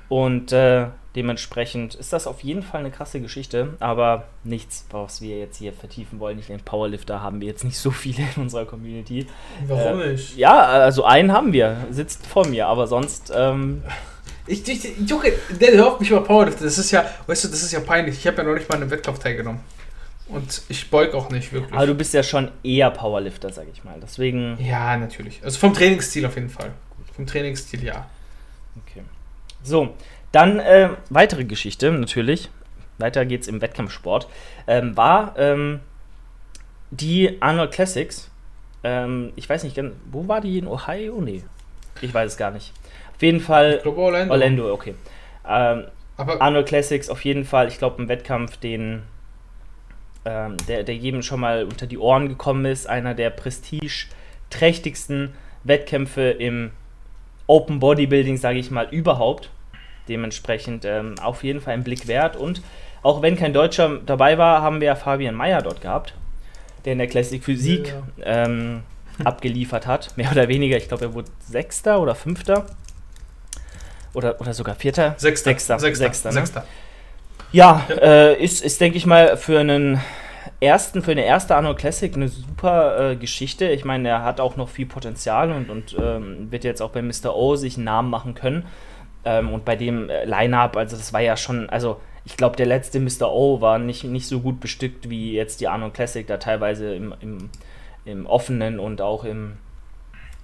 und 0.08 0.52
äh, 0.52 0.88
dementsprechend 1.16 1.96
ist 1.96 2.14
das 2.14 2.28
auf 2.28 2.42
jeden 2.42 2.62
Fall 2.62 2.82
eine 2.82 2.92
krasse 2.92 3.20
Geschichte, 3.22 3.74
aber 3.80 4.26
nichts, 4.44 4.86
was 4.92 5.22
wir 5.22 5.40
jetzt 5.40 5.58
hier 5.58 5.74
vertiefen 5.74 6.20
wollen. 6.20 6.38
Ich 6.38 6.48
denke, 6.48 6.64
Powerlifter 6.64 7.22
haben 7.22 7.42
wir 7.42 7.48
jetzt 7.48 7.64
nicht 7.64 7.78
so 7.78 7.92
viele 7.92 8.24
in 8.36 8.44
unserer 8.44 8.66
Community. 8.66 9.26
Warum 9.68 10.02
äh, 10.02 10.12
nicht? 10.12 10.38
Ja, 10.38 10.60
also 10.60 11.04
einen 11.04 11.32
haben 11.32 11.54
wir, 11.54 11.78
sitzt 11.90 12.26
vor 12.28 12.48
mir, 12.48 12.68
aber 12.68 12.88
sonst. 12.88 13.32
Ähm, 13.36 13.84
ich, 14.48 14.68
ich, 14.68 15.10
Junge, 15.10 15.32
der 15.60 15.72
hört 15.74 16.00
mich 16.00 16.12
über 16.12 16.22
Powerlifter. 16.22 16.66
Das 16.66 16.78
ist 16.78 16.92
ja, 16.92 17.04
weißt 17.26 17.46
du, 17.46 17.48
das 17.48 17.64
ist 17.64 17.72
ja 17.72 17.80
peinlich. 17.80 18.18
Ich 18.18 18.28
habe 18.28 18.38
ja 18.38 18.44
noch 18.44 18.54
nicht 18.54 18.70
mal 18.70 18.80
einen 18.80 18.92
Wettkampf 18.92 19.18
teilgenommen. 19.18 19.62
Und 20.28 20.64
ich 20.70 20.90
beug 20.90 21.14
auch 21.14 21.30
nicht 21.30 21.54
wirklich. 21.54 21.74
Aber 21.74 21.86
du 21.86 21.94
bist 21.94 22.14
ja 22.14 22.24
schon 22.24 22.50
eher 22.64 22.90
Powerlifter, 22.90 23.52
sag 23.52 23.68
ich 23.72 23.84
mal. 23.84 23.96
Deswegen. 24.02 24.58
Ja, 24.60 24.98
natürlich. 24.98 25.44
Also 25.44 25.60
vom 25.60 25.74
Trainingsstil 25.74 26.26
auf 26.26 26.36
jeden 26.36 26.50
Fall. 26.50 26.72
Vom 27.16 27.28
Trainingsstil 27.28 27.84
ja. 27.84 28.08
Okay. 28.86 29.04
So, 29.64 29.94
dann 30.32 30.60
äh, 30.60 30.90
weitere 31.10 31.46
Geschichte 31.46 31.92
natürlich. 31.92 32.50
Weiter 32.98 33.26
geht's 33.26 33.48
im 33.48 33.62
Wettkampfsport. 33.62 34.28
Ähm, 34.68 34.98
war 34.98 35.36
ähm, 35.38 35.82
die 36.92 37.42
Arnold 37.42 37.72
Classics. 37.72 38.30
Ähm, 38.84 39.32
ich 39.36 39.48
weiß 39.48 39.64
nicht, 39.64 39.80
wo 40.12 40.28
war 40.28 40.42
die 40.42 40.58
in 40.58 40.68
Ohio? 40.68 41.22
Nee. 41.22 41.44
Ich 42.02 42.14
weiß 42.14 42.34
es 42.34 42.38
gar 42.38 42.52
nicht. 42.52 42.74
Auf 43.16 43.22
jeden 43.22 43.40
Fall. 43.40 43.76
Ich 43.78 43.84
glaube 43.84 44.02
Orlando. 44.02 44.34
Orlando, 44.34 44.74
okay. 44.74 44.96
Ähm, 45.48 45.86
Aber 46.18 46.42
Arnold 46.42 46.68
Classics 46.68 47.10
auf 47.10 47.24
jeden 47.24 47.46
Fall, 47.46 47.68
ich 47.68 47.78
glaube, 47.78 48.02
ein 48.02 48.08
Wettkampf, 48.08 48.58
den 48.58 49.04
ähm, 50.26 50.58
der, 50.68 50.84
der 50.84 50.96
jedem 50.96 51.22
schon 51.22 51.40
mal 51.40 51.64
unter 51.64 51.88
die 51.88 51.98
Ohren 51.98 52.28
gekommen 52.28 52.66
ist. 52.66 52.88
Einer 52.88 53.14
der 53.14 53.30
prestigeträchtigsten 53.30 55.34
Wettkämpfe 55.64 56.32
im 56.32 56.72
Open 57.48 57.80
Bodybuilding, 57.80 58.38
sage 58.38 58.60
ich 58.60 58.72
mal, 58.72 58.88
überhaupt. 58.90 59.50
Dementsprechend 60.08 60.86
ähm, 60.86 61.16
auf 61.22 61.44
jeden 61.44 61.62
Fall 61.62 61.74
ein 61.74 61.84
Blick 61.84 62.08
wert. 62.08 62.36
Und 62.36 62.62
auch 63.02 63.22
wenn 63.22 63.36
kein 63.36 63.54
Deutscher 63.54 64.00
dabei 64.06 64.38
war, 64.38 64.62
haben 64.62 64.82
wir 64.82 64.88
ja 64.88 64.96
Fabian 64.96 65.36
Meyer 65.36 65.62
dort 65.62 65.82
gehabt, 65.82 66.14
der 66.86 66.94
in 66.94 67.00
der 67.00 67.08
Classic 67.08 67.44
Physik 67.44 67.94
ja. 68.18 68.46
ähm, 68.46 68.84
abgeliefert 69.24 69.88
hat. 69.88 70.16
Mehr 70.18 70.32
oder 70.32 70.48
weniger, 70.48 70.78
ich 70.78 70.88
glaube, 70.88 71.06
er 71.06 71.14
wurde 71.14 71.30
Sechster 71.40 72.02
oder 72.02 72.16
Fünfter. 72.16 72.66
Oder, 74.14 74.40
oder 74.40 74.54
sogar 74.54 74.76
Vierter? 74.76 75.16
Sechster. 75.18 75.52
Sechster. 75.52 75.80
Sechster. 75.80 76.06
Sechster, 76.06 76.30
ne? 76.30 76.34
Sechster. 76.34 76.66
Ja. 77.52 77.86
Äh, 77.90 78.44
ist, 78.44 78.64
ist 78.64 78.82
denke 78.82 78.98
ich 78.98 79.06
mal, 79.06 79.38
für 79.38 79.60
einen 79.60 80.02
ersten, 80.60 81.02
für 81.02 81.12
eine 81.12 81.26
erste 81.26 81.56
Arnold 81.56 81.78
Classic 81.78 82.14
eine 82.16 82.28
super 82.28 83.12
äh, 83.12 83.16
Geschichte. 83.16 83.68
Ich 83.70 83.86
meine, 83.86 84.10
er 84.10 84.24
hat 84.24 84.40
auch 84.40 84.56
noch 84.56 84.70
viel 84.70 84.86
Potenzial 84.86 85.52
und, 85.52 85.70
und 85.70 85.96
ähm, 86.00 86.52
wird 86.52 86.64
jetzt 86.64 86.82
auch 86.82 86.92
bei 86.92 87.02
Mr. 87.02 87.36
O 87.36 87.56
sich 87.56 87.76
einen 87.76 87.86
Namen 87.86 88.10
machen 88.10 88.36
können. 88.36 88.66
Ähm, 89.24 89.54
und 89.54 89.66
bei 89.66 89.76
dem 89.76 90.10
äh, 90.10 90.26
Line-Up, 90.26 90.78
also 90.78 90.96
das 90.98 91.14
war 91.14 91.22
ja 91.22 91.36
schon, 91.38 91.70
also 91.70 92.00
ich 92.26 92.38
glaube, 92.38 92.56
der 92.56 92.66
letzte 92.66 93.00
Mr. 93.00 93.32
O 93.32 93.62
war 93.62 93.80
nicht, 93.80 94.04
nicht 94.04 94.28
so 94.28 94.40
gut 94.40 94.60
bestückt 94.60 95.10
wie 95.10 95.34
jetzt 95.34 95.62
die 95.62 95.68
Arnold 95.68 95.94
Classic, 95.94 96.26
da 96.26 96.38
teilweise 96.38 96.94
im, 96.96 97.14
im, 97.22 97.50
im 98.06 98.26
offenen 98.26 98.80
und 98.80 99.02
auch 99.02 99.24
im 99.24 99.58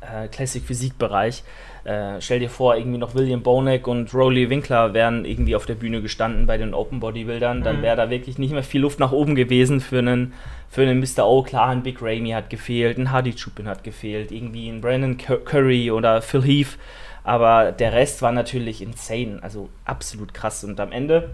äh, 0.01 0.27
Classic 0.27 0.63
Physik 0.63 0.97
Bereich. 0.97 1.43
Äh, 1.83 2.21
stell 2.21 2.39
dir 2.39 2.49
vor, 2.49 2.75
irgendwie 2.75 2.99
noch 2.99 3.15
William 3.15 3.41
Bonek 3.41 3.87
und 3.87 4.13
Rowley 4.13 4.49
Winkler 4.49 4.93
wären 4.93 5.25
irgendwie 5.25 5.55
auf 5.55 5.65
der 5.65 5.73
Bühne 5.73 6.01
gestanden 6.01 6.45
bei 6.45 6.57
den 6.57 6.75
Open 6.75 6.99
Bodybuildern, 6.99 7.59
mhm. 7.59 7.63
dann 7.63 7.81
wäre 7.81 7.95
da 7.95 8.09
wirklich 8.09 8.37
nicht 8.37 8.53
mehr 8.53 8.63
viel 8.63 8.81
Luft 8.81 8.99
nach 8.99 9.11
oben 9.11 9.33
gewesen 9.33 9.79
für 9.79 9.99
einen, 9.99 10.33
für 10.69 10.83
einen 10.83 10.99
Mr. 10.99 11.25
O. 11.25 11.41
Klar, 11.41 11.69
ein 11.69 11.81
Big 11.81 12.01
Ramey 12.01 12.31
hat 12.31 12.51
gefehlt, 12.51 12.99
ein 12.99 13.11
Hardy 13.11 13.33
Chupin 13.33 13.67
hat 13.67 13.83
gefehlt, 13.83 14.31
irgendwie 14.31 14.69
ein 14.69 14.81
Brandon 14.81 15.17
Curry 15.17 15.89
oder 15.89 16.21
Phil 16.21 16.43
Heath, 16.43 16.77
aber 17.23 17.71
der 17.71 17.93
Rest 17.93 18.21
war 18.21 18.31
natürlich 18.31 18.83
insane, 18.83 19.39
also 19.41 19.69
absolut 19.85 20.35
krass 20.35 20.63
und 20.63 20.79
am 20.79 20.91
Ende, 20.91 21.31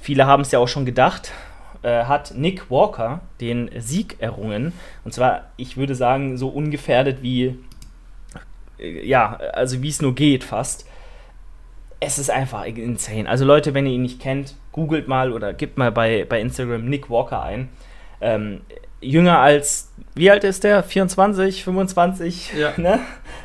viele 0.00 0.26
haben 0.26 0.42
es 0.42 0.52
ja 0.52 0.60
auch 0.60 0.68
schon 0.68 0.86
gedacht, 0.86 1.32
äh, 1.84 2.04
hat 2.04 2.32
Nick 2.34 2.70
Walker 2.70 3.20
den 3.40 3.70
Sieg 3.78 4.16
errungen. 4.18 4.72
Und 5.04 5.12
zwar, 5.12 5.50
ich 5.58 5.76
würde 5.76 5.94
sagen, 5.94 6.38
so 6.38 6.48
ungefährdet 6.48 7.22
wie, 7.22 7.58
äh, 8.78 9.06
ja, 9.06 9.36
also 9.52 9.82
wie 9.82 9.90
es 9.90 10.00
nur 10.00 10.14
geht 10.14 10.44
fast. 10.44 10.86
Es 12.00 12.18
ist 12.18 12.30
einfach 12.30 12.64
insane. 12.64 13.28
Also 13.28 13.44
Leute, 13.44 13.74
wenn 13.74 13.86
ihr 13.86 13.92
ihn 13.92 14.02
nicht 14.02 14.20
kennt, 14.20 14.56
googelt 14.72 15.08
mal 15.08 15.32
oder 15.32 15.52
gebt 15.52 15.78
mal 15.78 15.92
bei, 15.92 16.24
bei 16.26 16.40
Instagram 16.40 16.86
Nick 16.86 17.10
Walker 17.10 17.42
ein. 17.42 17.68
Ähm, 18.20 18.62
jünger 19.02 19.38
als, 19.38 19.92
wie 20.14 20.30
alt 20.30 20.44
ist 20.44 20.64
der? 20.64 20.82
24, 20.82 21.64
25? 21.64 22.54
Ja. 22.58 22.72
Ne? 22.78 23.00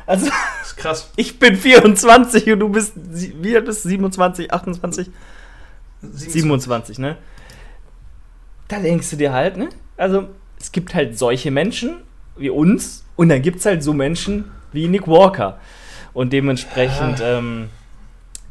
Also, 0.06 0.26
das 0.26 0.68
ist 0.68 0.76
krass. 0.76 1.12
Ich 1.16 1.38
bin 1.38 1.56
24 1.56 2.50
und 2.52 2.60
du 2.60 2.68
bist, 2.70 2.94
wie 2.96 3.54
alt 3.54 3.66
bist 3.66 3.84
du? 3.84 3.90
27, 3.90 4.52
28? 4.52 5.10
27, 6.00 6.32
27 6.32 6.98
ne? 6.98 7.16
Da 8.70 8.78
denkst 8.78 9.10
du 9.10 9.16
dir 9.16 9.32
halt, 9.32 9.56
ne? 9.56 9.68
Also, 9.96 10.28
es 10.58 10.72
gibt 10.72 10.94
halt 10.94 11.18
solche 11.18 11.50
Menschen 11.50 11.96
wie 12.36 12.50
uns 12.50 13.04
und 13.16 13.28
dann 13.28 13.42
gibt 13.42 13.58
es 13.58 13.66
halt 13.66 13.82
so 13.82 13.92
Menschen 13.92 14.50
wie 14.72 14.88
Nick 14.88 15.06
Walker. 15.08 15.58
Und 16.12 16.32
dementsprechend 16.32 17.20
ah. 17.20 17.38
ähm, 17.38 17.68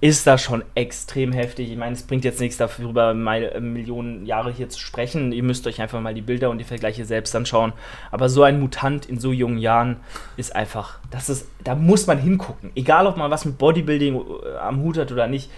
ist 0.01 0.27
das 0.27 0.41
schon 0.41 0.63
extrem 0.75 1.34
heftig. 1.34 1.71
Ich 1.71 1.77
meine, 1.77 1.93
es 1.93 2.03
bringt 2.03 2.23
jetzt 2.23 2.39
nichts 2.39 2.58
darüber, 2.58 3.13
mal, 3.13 3.43
äh, 3.43 3.60
Millionen 3.60 4.25
Jahre 4.25 4.51
hier 4.51 4.69
zu 4.69 4.79
sprechen. 4.79 5.32
Ihr 5.32 5.43
müsst 5.43 5.67
euch 5.67 5.82
einfach 5.82 5.99
mal 5.99 6.13
die 6.13 6.21
Bilder 6.21 6.49
und 6.49 6.58
die 6.58 6.63
Vergleiche 6.63 7.03
selbst 7.05 7.36
anschauen. 7.36 7.73
Aber 8.12 8.29
so 8.29 8.43
ein 8.43 8.60
Mutant 8.60 9.05
in 9.08 9.19
so 9.19 9.32
jungen 9.32 9.58
Jahren 9.58 9.97
ist 10.38 10.55
einfach, 10.55 10.99
das 11.12 11.29
ist, 11.29 11.47
da 11.63 11.75
muss 11.75 12.08
man 12.08 12.17
hingucken. 12.17 12.71
Egal, 12.75 13.08
ob 13.08 13.17
man 13.17 13.29
was 13.32 13.45
mit 13.45 13.58
Bodybuilding 13.58 14.15
äh, 14.15 14.58
am 14.58 14.82
Hut 14.82 14.97
hat 14.97 15.12
oder 15.12 15.27
nicht. 15.27 15.49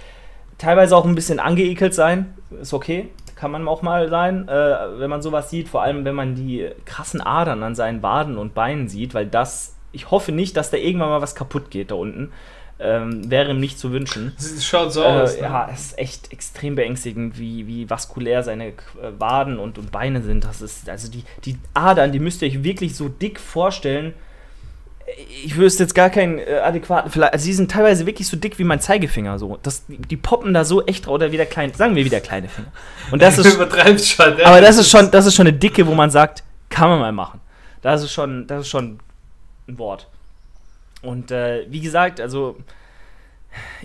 Teilweise 0.58 0.96
auch 0.96 1.06
ein 1.06 1.16
bisschen 1.16 1.40
angeekelt 1.40 1.94
sein, 1.94 2.34
ist 2.62 2.74
okay 2.74 3.10
kann 3.42 3.50
man 3.50 3.68
auch 3.68 3.82
mal 3.82 4.08
sein, 4.08 4.48
äh, 4.48 5.00
wenn 5.00 5.10
man 5.10 5.24
sowas 5.24 5.50
sieht, 5.50 5.68
vor 5.68 5.82
allem 5.82 6.06
wenn 6.06 6.14
man 6.14 6.36
die 6.36 6.70
krassen 6.86 7.22
Adern 7.22 7.64
an 7.64 7.74
seinen 7.74 8.04
Waden 8.04 8.38
und 8.38 8.54
Beinen 8.54 8.88
sieht, 8.88 9.16
weil 9.16 9.26
das, 9.26 9.76
ich 9.92 10.12
hoffe 10.12 10.32
nicht, 10.32 10.56
dass 10.58 10.70
da 10.70 10.78
irgendwann 10.78 11.10
mal 11.10 11.24
was 11.24 11.34
kaputt 11.34 11.72
geht 11.72 11.90
da 11.90 11.96
unten. 11.96 12.32
ähm, 12.80 13.32
wäre 13.32 13.50
ihm 13.50 13.60
nicht 13.60 13.80
zu 13.80 13.92
wünschen. 13.92 14.34
Das 14.38 14.64
schaut 14.64 14.94
so 14.94 15.02
äh, 15.02 15.06
aus. 15.08 15.38
Ne? 15.38 15.42
Ja, 15.42 15.68
es 15.74 15.86
ist 15.88 15.98
echt 15.98 16.32
extrem 16.32 16.76
beängstigend, 16.76 17.40
wie, 17.40 17.66
wie 17.66 17.90
vaskulär 17.90 18.44
seine 18.44 18.68
äh, 18.68 18.74
Waden 19.18 19.58
und, 19.58 19.80
und 19.80 19.92
Beine 19.92 20.22
sind. 20.22 20.44
Das 20.44 20.62
ist, 20.62 20.88
also 20.88 21.10
die, 21.10 21.24
die 21.44 21.58
Adern, 21.74 22.12
die 22.12 22.20
müsst 22.20 22.44
ihr 22.44 22.48
euch 22.48 22.64
wirklich 22.64 22.96
so 22.96 23.10
dick 23.10 23.40
vorstellen. 23.40 24.14
Ich 25.44 25.58
wüsste 25.58 25.84
jetzt 25.84 25.96
gar 25.96 26.10
keinen 26.10 26.40
äh, 26.40 26.62
adäquaten, 26.64 27.12
vielleicht, 27.12 27.34
also 27.34 27.46
die 27.46 27.54
sind 27.54 27.72
teilweise 27.72 28.06
wirklich 28.06 28.28
so 28.28 28.38
dick 28.38 28.60
wie 28.60 28.64
mein 28.64 28.80
Zeigefinger. 28.80 29.40
So. 29.40 29.58
Das, 29.64 29.84
die 29.88 30.18
poppen 30.18 30.54
da 30.54 30.66
so 30.66 30.86
echt 30.86 31.08
oder 31.08 31.32
wie 31.32 31.38
der 31.38 31.46
kleine, 31.46 31.74
sagen 31.74 31.96
wir 31.96 32.06
wie 32.06 32.10
der 32.10 32.22
kleine 32.22 32.48
Finger. 32.50 32.72
Und 33.12 33.22
das 33.22 33.38
ist, 33.38 33.52
schon, 34.08 34.38
ja. 34.38 34.46
Aber 34.46 34.62
das 34.62 34.78
ist 34.78 34.90
schon, 34.90 35.12
das 35.12 35.26
ist 35.26 35.36
schon 35.36 35.48
eine 35.48 35.58
Dicke, 35.58 35.88
wo 35.88 35.94
man 35.94 36.10
sagt, 36.10 36.44
kann 36.70 36.90
man 36.90 37.00
mal 37.00 37.12
machen. 37.12 37.40
Das 37.82 38.04
ist 38.04 38.12
schon, 38.12 38.48
das 38.48 38.62
ist 38.62 38.70
schon 38.70 39.00
ein 39.68 39.78
Wort. 39.78 40.08
Und 41.02 41.32
äh, 41.32 41.66
wie 41.70 41.82
gesagt, 41.82 42.22
also 42.22 42.58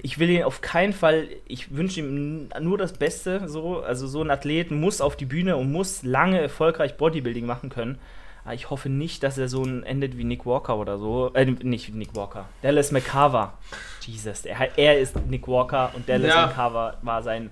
ich 0.02 0.18
will 0.18 0.30
ihn 0.30 0.44
auf 0.44 0.60
keinen 0.60 0.92
Fall, 0.92 1.28
ich 1.48 1.74
wünsche 1.74 2.00
ihm 2.00 2.48
nur 2.60 2.78
das 2.78 2.92
Beste. 2.92 3.48
So. 3.48 3.80
Also 3.80 4.06
so 4.06 4.22
ein 4.22 4.30
Athlet 4.30 4.70
muss 4.70 5.00
auf 5.00 5.16
die 5.16 5.24
Bühne 5.24 5.56
und 5.56 5.72
muss 5.72 6.02
lange 6.02 6.40
erfolgreich 6.40 6.96
Bodybuilding 6.96 7.46
machen 7.46 7.70
können. 7.70 7.98
Aber 8.46 8.54
ich 8.54 8.70
hoffe 8.70 8.88
nicht, 8.88 9.22
dass 9.22 9.36
er 9.36 9.48
so 9.48 9.62
ein 9.62 9.82
endet 9.82 10.16
wie 10.16 10.24
Nick 10.24 10.46
Walker 10.46 10.76
oder 10.76 10.98
so. 10.98 11.32
Äh, 11.34 11.44
nicht 11.44 11.92
wie 11.92 11.98
Nick 11.98 12.14
Walker. 12.14 12.46
Dallas 12.62 12.92
McCarver. 12.92 13.58
Jesus, 14.00 14.46
er, 14.46 14.78
er 14.78 14.98
ist 14.98 15.16
Nick 15.26 15.48
Walker 15.48 15.90
und 15.94 16.08
Dallas 16.08 16.32
ja. 16.32 16.46
McCarver 16.46 16.96
war 17.02 17.22
sein 17.22 17.50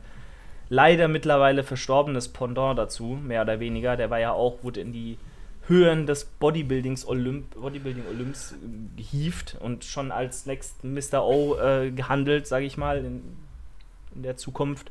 leider 0.68 1.09
mittlerweile 1.09 1.62
verstorbenes 1.62 2.28
Pendant 2.28 2.78
dazu, 2.78 3.18
mehr 3.22 3.42
oder 3.42 3.61
weniger. 3.61 3.96
Der 3.96 4.11
war 4.11 4.20
ja 4.20 4.33
auch, 4.33 4.62
wurde 4.62 4.80
in 4.80 4.92
die 4.92 5.18
Höhen 5.66 6.07
des 6.07 6.24
Bodybuildings 6.26 7.07
Olymp, 7.07 7.54
Bodybuilding 7.54 8.07
Olymps 8.09 8.54
gehievt 8.96 9.57
und 9.61 9.85
schon 9.85 10.12
als 10.12 10.46
Next 10.46 10.85
Mr. 10.85 11.24
O 11.24 11.57
äh, 11.57 11.90
gehandelt, 11.90 12.46
sage 12.46 12.66
ich 12.66 12.76
mal, 12.76 12.98
in, 12.98 13.37
in, 14.14 14.22
der 14.22 14.37
Zukunft. 14.37 14.90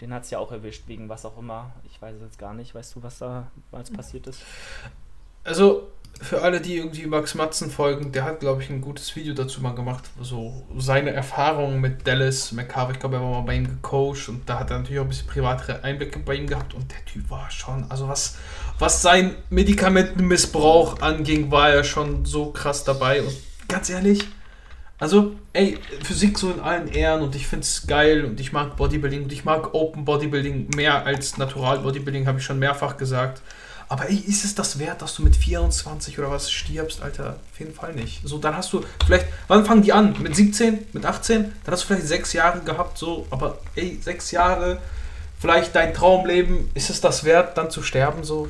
Den 0.00 0.14
hat 0.14 0.24
es 0.24 0.30
ja 0.30 0.38
auch 0.38 0.50
erwischt, 0.52 0.84
wegen 0.86 1.08
was 1.10 1.26
auch 1.26 1.38
immer. 1.38 1.72
Ich 1.84 2.00
weiß 2.00 2.16
es 2.16 2.22
jetzt 2.22 2.38
gar 2.38 2.54
nicht. 2.54 2.74
Weißt 2.74 2.94
du, 2.96 3.02
was 3.02 3.18
da 3.18 3.48
damals 3.70 3.92
passiert 3.92 4.26
ist? 4.26 4.42
Also, 5.50 5.88
für 6.20 6.42
alle, 6.42 6.60
die 6.60 6.76
irgendwie 6.76 7.06
Max 7.06 7.34
Matzen 7.34 7.72
folgen, 7.72 8.12
der 8.12 8.22
hat, 8.22 8.38
glaube 8.38 8.62
ich, 8.62 8.70
ein 8.70 8.80
gutes 8.80 9.16
Video 9.16 9.34
dazu 9.34 9.60
mal 9.60 9.74
gemacht, 9.74 10.04
so 10.22 10.64
seine 10.78 11.10
Erfahrungen 11.10 11.80
mit 11.80 12.06
Dallas 12.06 12.52
McCarver. 12.52 12.92
Ich 12.92 13.00
glaube, 13.00 13.16
er 13.16 13.22
war 13.22 13.30
mal 13.30 13.40
bei 13.40 13.56
ihm 13.56 13.66
gecoacht 13.66 14.28
und 14.28 14.48
da 14.48 14.60
hat 14.60 14.70
er 14.70 14.78
natürlich 14.78 15.00
auch 15.00 15.06
ein 15.06 15.08
bisschen 15.08 15.26
privatere 15.26 15.82
Einblicke 15.82 16.20
bei 16.20 16.34
ihm 16.34 16.46
gehabt 16.46 16.72
und 16.72 16.92
der 16.92 17.04
Typ 17.04 17.28
war 17.30 17.50
schon, 17.50 17.84
also 17.90 18.06
was, 18.06 18.36
was 18.78 19.02
sein 19.02 19.34
Medikamentenmissbrauch 19.48 21.00
anging, 21.00 21.50
war 21.50 21.70
er 21.70 21.82
schon 21.82 22.24
so 22.24 22.52
krass 22.52 22.84
dabei 22.84 23.20
und 23.20 23.34
ganz 23.66 23.90
ehrlich, 23.90 24.20
also, 25.00 25.32
ey, 25.52 25.78
Physik 26.04 26.38
so 26.38 26.52
in 26.52 26.60
allen 26.60 26.86
Ehren 26.86 27.22
und 27.22 27.34
ich 27.34 27.48
finde 27.48 27.64
es 27.64 27.88
geil 27.88 28.24
und 28.24 28.38
ich 28.38 28.52
mag 28.52 28.76
Bodybuilding 28.76 29.24
und 29.24 29.32
ich 29.32 29.44
mag 29.44 29.74
Open 29.74 30.04
Bodybuilding 30.04 30.68
mehr 30.76 31.04
als 31.06 31.38
Natural 31.38 31.80
Bodybuilding, 31.80 32.28
habe 32.28 32.38
ich 32.38 32.44
schon 32.44 32.60
mehrfach 32.60 32.96
gesagt. 32.98 33.42
Aber 33.90 34.08
ey, 34.08 34.14
ist 34.14 34.44
es 34.44 34.54
das 34.54 34.78
wert, 34.78 35.02
dass 35.02 35.16
du 35.16 35.22
mit 35.22 35.34
24 35.34 36.16
oder 36.20 36.30
was 36.30 36.48
stirbst, 36.48 37.02
Alter? 37.02 37.38
Auf 37.52 37.58
jeden 37.58 37.74
Fall 37.74 37.92
nicht. 37.92 38.20
So, 38.24 38.38
dann 38.38 38.56
hast 38.56 38.72
du 38.72 38.84
vielleicht, 39.04 39.26
wann 39.48 39.66
fangen 39.66 39.82
die 39.82 39.92
an? 39.92 40.14
Mit 40.20 40.36
17, 40.36 40.86
mit 40.92 41.04
18? 41.04 41.52
Dann 41.64 41.72
hast 41.72 41.82
du 41.82 41.86
vielleicht 41.88 42.06
sechs 42.06 42.32
Jahre 42.32 42.60
gehabt, 42.60 42.96
so, 42.96 43.26
aber 43.30 43.58
ey, 43.74 43.98
sechs 44.00 44.30
Jahre, 44.30 44.78
vielleicht 45.40 45.74
dein 45.74 45.92
Traumleben, 45.92 46.70
ist 46.72 46.88
es 46.88 47.00
das 47.00 47.24
wert, 47.24 47.58
dann 47.58 47.68
zu 47.68 47.82
sterben, 47.82 48.22
so? 48.22 48.48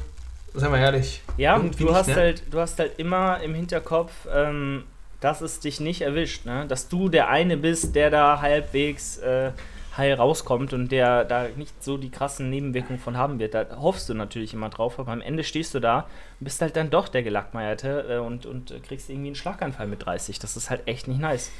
Seien 0.53 0.73
wir 0.73 0.79
ehrlich. 0.79 1.23
Ja, 1.39 1.59
du 1.59 1.95
hast, 1.95 2.09
ne? 2.09 2.17
halt, 2.17 2.43
du 2.51 2.61
hast 2.61 2.79
halt 2.79 2.99
immer 2.99 3.41
im 3.41 3.55
Hinterkopf, 3.55 4.13
ähm, 4.31 4.85
dass 5.21 5.41
es 5.41 5.59
dich 5.59 5.81
nicht 5.81 6.03
erwischt, 6.03 6.45
ne? 6.45 6.67
Dass 6.69 6.89
du 6.89 7.09
der 7.09 7.31
eine 7.31 7.57
bist, 7.57 7.97
der 7.97 8.11
da 8.11 8.43
halbwegs. 8.43 9.17
Äh, 9.17 9.53
heil 9.97 10.15
rauskommt 10.15 10.73
und 10.73 10.93
der 10.93 11.25
da 11.25 11.49
nicht 11.57 11.83
so 11.83 11.97
die 11.97 12.11
krassen 12.11 12.51
Nebenwirkungen 12.51 12.99
von 12.99 13.17
haben 13.17 13.39
wird. 13.39 13.55
Da 13.55 13.67
hoffst 13.81 14.09
du 14.09 14.15
natürlich 14.15 14.55
immer 14.55 14.69
drauf, 14.69 14.99
aber 14.99 15.13
am 15.13 15.21
Ende 15.21 15.45
stehst 15.45 15.75
du 15.75 15.81
da 15.81 16.01
und 16.39 16.45
bist 16.45 16.61
halt 16.63 16.77
dann 16.77 16.91
doch 16.91 17.09
der 17.09 17.23
Gelackmeierte 17.23 18.07
äh, 18.09 18.19
und, 18.19 18.47
und 18.47 18.73
kriegst 18.83 19.11
irgendwie 19.11 19.29
einen 19.29 19.37
Schlaganfall 19.37 19.87
mit 19.87 20.05
30. 20.05 20.39
Das 20.39 20.57
ist 20.57 20.71
halt 20.71 20.87
echt 20.87 21.09
nicht 21.09 21.21
nice. 21.21 21.51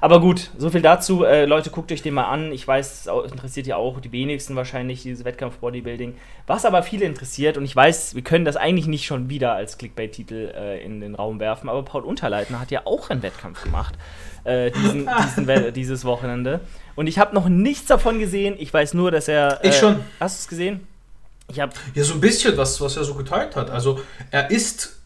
Aber 0.00 0.20
gut, 0.20 0.50
so 0.56 0.70
viel 0.70 0.82
dazu. 0.82 1.24
Äh, 1.24 1.44
Leute, 1.44 1.70
guckt 1.70 1.90
euch 1.90 2.02
den 2.02 2.14
mal 2.14 2.28
an. 2.28 2.52
Ich 2.52 2.66
weiß, 2.66 3.08
es 3.08 3.32
interessiert 3.32 3.66
ja 3.66 3.76
auch 3.76 4.00
die 4.00 4.12
wenigsten 4.12 4.54
wahrscheinlich, 4.56 5.02
dieses 5.02 5.24
Wettkampf-Bodybuilding. 5.24 6.14
Was 6.46 6.64
aber 6.64 6.82
viele 6.82 7.04
interessiert, 7.04 7.56
und 7.56 7.64
ich 7.64 7.74
weiß, 7.74 8.14
wir 8.14 8.22
können 8.22 8.44
das 8.44 8.56
eigentlich 8.56 8.86
nicht 8.86 9.04
schon 9.04 9.28
wieder 9.28 9.54
als 9.54 9.78
Clickbait-Titel 9.78 10.52
äh, 10.54 10.84
in 10.84 11.00
den 11.00 11.14
Raum 11.14 11.40
werfen, 11.40 11.68
aber 11.68 11.82
Paul 11.82 12.02
Unterleitner 12.02 12.60
hat 12.60 12.70
ja 12.70 12.82
auch 12.84 13.10
einen 13.10 13.22
Wettkampf 13.22 13.62
gemacht, 13.62 13.94
äh, 14.44 14.70
diesen, 14.70 15.08
diesen 15.36 15.72
dieses 15.72 16.04
Wochenende. 16.04 16.60
Und 16.94 17.06
ich 17.06 17.18
habe 17.18 17.34
noch 17.34 17.48
nichts 17.48 17.86
davon 17.86 18.18
gesehen. 18.18 18.54
Ich 18.58 18.72
weiß 18.72 18.94
nur, 18.94 19.10
dass 19.10 19.28
er. 19.28 19.60
ich 19.64 19.76
schon. 19.76 20.00
Hast 20.20 20.38
du 20.38 20.42
es 20.42 20.48
gesehen? 20.48 20.86
Ich 21.50 21.60
habe. 21.60 21.72
Ja, 21.94 22.04
so 22.04 22.14
ein 22.14 22.20
bisschen, 22.20 22.56
was, 22.56 22.80
was 22.80 22.96
er 22.96 23.04
so 23.04 23.14
geteilt 23.14 23.56
hat. 23.56 23.70
Also, 23.70 24.00
er 24.30 24.50
ist 24.50 24.97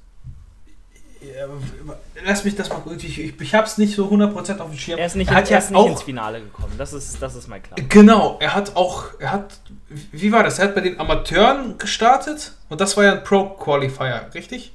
lass 2.24 2.44
mich 2.44 2.54
das 2.56 2.68
mal 2.68 2.80
gut. 2.80 3.02
Ich, 3.02 3.18
ich, 3.18 3.40
ich 3.40 3.54
habe 3.54 3.66
es 3.66 3.78
nicht 3.78 3.94
so 3.94 4.06
100% 4.06 4.58
auf 4.58 4.70
dem 4.70 4.78
Schirm. 4.78 4.98
Er 4.98 5.06
ist 5.06 5.16
nicht, 5.16 5.30
er 5.30 5.36
hat 5.36 5.50
ja 5.50 5.58
nicht 5.58 5.74
auch, 5.74 5.88
ins 5.88 6.02
Finale 6.02 6.40
gekommen. 6.40 6.72
Das 6.78 6.92
ist, 6.92 7.20
das 7.22 7.34
ist 7.34 7.48
mal 7.48 7.60
klar. 7.60 7.78
Genau, 7.88 8.36
er 8.40 8.54
hat 8.54 8.76
auch, 8.76 9.06
er 9.18 9.32
hat, 9.32 9.60
wie 9.88 10.32
war 10.32 10.42
das? 10.42 10.58
Er 10.58 10.68
hat 10.68 10.74
bei 10.74 10.80
den 10.80 10.98
Amateuren 10.98 11.78
gestartet 11.78 12.52
und 12.68 12.80
das 12.80 12.96
war 12.96 13.04
ja 13.04 13.12
ein 13.12 13.24
Pro-Qualifier, 13.24 14.30
richtig? 14.34 14.72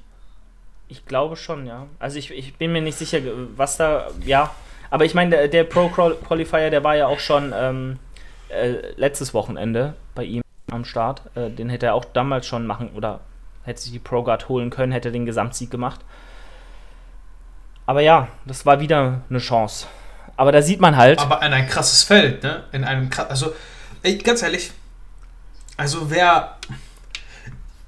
Ich 0.88 1.06
glaube 1.06 1.36
schon, 1.36 1.66
ja. 1.66 1.88
Also 2.00 2.18
ich, 2.18 2.32
ich 2.32 2.56
bin 2.56 2.72
mir 2.72 2.82
nicht 2.82 2.98
sicher, 2.98 3.20
was 3.56 3.78
da, 3.78 4.08
ja. 4.26 4.52
Aber 4.90 5.06
ich 5.06 5.14
meine, 5.14 5.32
der, 5.32 5.48
der 5.50 5.64
Pro-Qualifier, 5.66 6.70
der 6.70 6.84
war 6.84 6.96
ja 6.96 7.08
auch 7.08 7.20
schon 7.20 7.54
ähm, 7.56 8.00
äh, 8.50 8.94
letztes 8.96 9.34
Wochenende 9.34 9.96
bei 10.16 10.24
ihm 10.24 10.42
am 10.72 10.86
Start. 10.86 11.22
Äh, 11.36 11.50
den 11.50 11.70
hätte 11.70 11.88
er 11.88 11.94
auch 11.94 12.06
damals 12.06 12.48
schon 12.48 12.66
machen 12.66 12.92
oder 12.96 13.20
hätte 13.64 13.82
sich 13.82 13.92
die 13.92 14.00
Pro 14.00 14.24
Guard 14.24 14.48
holen 14.50 14.70
können, 14.70 14.92
hätte 14.92 15.12
den 15.12 15.26
Gesamtsieg 15.26 15.70
gemacht. 15.70 16.02
Aber 17.88 18.02
ja, 18.02 18.28
das 18.46 18.66
war 18.66 18.80
wieder 18.80 19.22
eine 19.30 19.40
Chance. 19.40 19.88
Aber 20.36 20.52
da 20.52 20.62
sieht 20.62 20.80
man 20.80 20.96
halt. 20.96 21.20
Aber 21.20 21.42
in 21.42 21.54
ein 21.54 21.68
krasses 21.68 22.04
Feld, 22.04 22.44
ne? 22.44 22.66
In 22.72 22.84
einem 22.84 23.10
also, 23.30 23.56
ey, 24.04 24.18
ganz 24.18 24.44
ehrlich, 24.44 24.72
also 25.78 26.12
wer. 26.12 26.58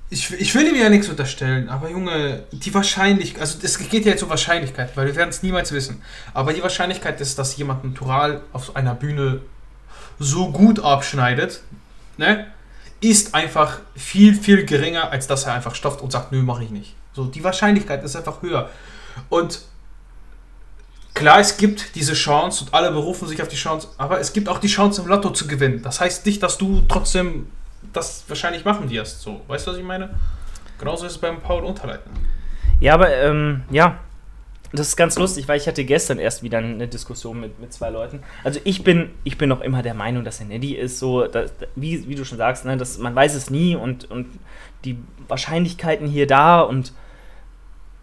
Ich, 0.10 0.32
ich 0.34 0.56
will 0.56 0.68
ihm 0.68 0.76
ja 0.76 0.90
nichts 0.90 1.08
unterstellen, 1.08 1.70
aber 1.70 1.92
Junge, 1.92 2.42
die 2.52 2.74
Wahrscheinlichkeit, 2.74 3.42
also 3.42 3.60
es 3.62 3.78
geht 3.78 4.06
ja 4.06 4.12
jetzt 4.12 4.24
um 4.24 4.30
Wahrscheinlichkeit, 4.30 4.98
weil 4.98 5.06
wir 5.06 5.16
werden 5.16 5.30
es 5.30 5.44
niemals 5.44 5.72
wissen. 5.72 6.02
Aber 6.34 6.52
die 6.52 6.64
Wahrscheinlichkeit 6.64 7.22
ist, 7.22 7.38
dass 7.38 7.56
jemand 7.58 7.84
natural 7.84 8.42
auf 8.52 8.76
einer 8.76 8.96
Bühne 8.96 9.42
so 10.18 10.52
gut 10.52 10.80
abschneidet, 10.80 11.62
ne? 12.18 12.48
Ist 13.02 13.36
einfach 13.36 13.80
viel, 13.96 14.34
viel 14.34 14.66
geringer, 14.66 15.12
als 15.12 15.28
dass 15.28 15.46
er 15.46 15.54
einfach 15.54 15.76
stofft 15.76 16.02
und 16.02 16.12
sagt, 16.12 16.32
nö, 16.32 16.42
mache 16.42 16.64
ich 16.64 16.70
nicht. 16.72 16.96
So, 17.14 17.26
die 17.26 17.44
Wahrscheinlichkeit 17.44 18.04
ist 18.04 18.16
einfach 18.16 18.42
höher. 18.42 18.70
Und 19.30 19.62
Klar, 21.20 21.42
es 21.42 21.58
gibt 21.58 21.96
diese 21.96 22.14
Chance 22.14 22.64
und 22.64 22.74
alle 22.74 22.92
berufen 22.92 23.28
sich 23.28 23.42
auf 23.42 23.50
die 23.50 23.58
Chance, 23.58 23.90
aber 23.98 24.22
es 24.22 24.32
gibt 24.32 24.48
auch 24.48 24.58
die 24.58 24.70
Chance 24.70 25.02
im 25.02 25.08
Lotto 25.10 25.32
zu 25.32 25.48
gewinnen. 25.48 25.82
Das 25.82 26.00
heißt 26.00 26.26
nicht, 26.26 26.42
dass 26.42 26.58
du 26.58 26.82
trotzdem 26.88 27.48
das 27.92 28.24
wahrscheinlich 28.30 28.64
machen 28.64 28.90
wirst. 28.90 29.20
So, 29.20 29.42
weißt 29.50 29.68
du, 29.68 29.72
was 29.72 29.78
ich 29.78 29.84
meine? 29.84 30.12
Genauso 30.78 31.06
ist 31.06 31.12
es 31.12 31.18
beim 31.18 31.42
Paul 31.42 31.66
Unterleitner. 31.66 32.14
Ja, 32.80 32.94
aber 32.94 33.14
ähm, 33.14 33.64
ja, 33.70 34.00
das 34.72 34.88
ist 34.88 34.96
ganz 34.96 35.20
lustig, 35.20 35.46
weil 35.50 35.58
ich 35.58 35.68
hatte 35.68 35.84
gestern 35.84 36.20
erst 36.20 36.42
wieder 36.42 36.60
eine 36.60 36.88
Diskussion 36.88 37.42
mit, 37.42 37.60
mit 37.60 37.74
zwei 37.74 37.90
Leuten. 37.90 38.24
Also 38.46 38.62
ich 38.64 38.86
bin, 38.86 39.10
ich 39.26 39.38
bin 39.38 39.50
noch 39.50 39.60
immer 39.60 39.84
der 39.84 39.96
Meinung, 39.96 40.24
dass 40.24 40.40
er 40.40 40.46
Neddy 40.46 40.76
ist 40.76 41.00
so, 41.00 41.28
dass, 41.28 41.52
wie, 41.76 42.08
wie 42.08 42.16
du 42.16 42.24
schon 42.24 42.38
sagst, 42.38 42.64
ne, 42.64 42.78
dass 42.78 42.98
man 42.98 43.14
weiß 43.14 43.36
es 43.36 43.50
nie 43.50 43.76
und, 43.76 44.10
und 44.10 44.28
die 44.86 44.98
Wahrscheinlichkeiten 45.28 46.08
hier 46.08 46.28
da 46.28 46.62
und 46.62 46.94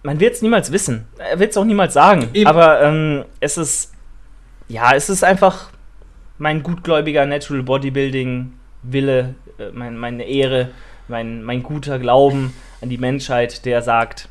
man 0.06 0.20
wird 0.20 0.34
es 0.34 0.42
niemals 0.42 0.70
wissen. 0.70 1.08
Er 1.18 1.40
wird 1.40 1.50
es 1.50 1.56
auch 1.56 1.64
niemals 1.64 1.92
sagen. 1.92 2.28
Eben. 2.32 2.48
Aber 2.48 2.80
ähm, 2.80 3.24
es 3.40 3.58
ist, 3.58 3.92
ja, 4.68 4.94
es 4.94 5.10
ist 5.10 5.24
einfach 5.24 5.70
mein 6.38 6.62
gutgläubiger 6.62 7.26
Natural 7.26 7.64
Bodybuilding 7.64 8.52
Wille, 8.84 9.34
äh, 9.58 9.70
mein, 9.72 9.96
meine 9.96 10.22
Ehre, 10.22 10.70
mein, 11.08 11.42
mein 11.42 11.64
guter 11.64 11.98
Glauben 11.98 12.54
an 12.80 12.88
die 12.88 12.98
Menschheit, 12.98 13.64
der 13.64 13.82
sagt, 13.82 14.28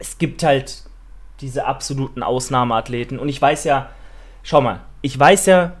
es 0.00 0.18
gibt 0.18 0.42
halt 0.42 0.82
diese 1.40 1.64
absoluten 1.64 2.24
Ausnahmeathleten. 2.24 3.20
Und 3.20 3.28
ich 3.28 3.40
weiß 3.40 3.62
ja, 3.64 3.90
schau 4.42 4.60
mal, 4.60 4.80
ich 5.00 5.16
weiß 5.16 5.46
ja, 5.46 5.76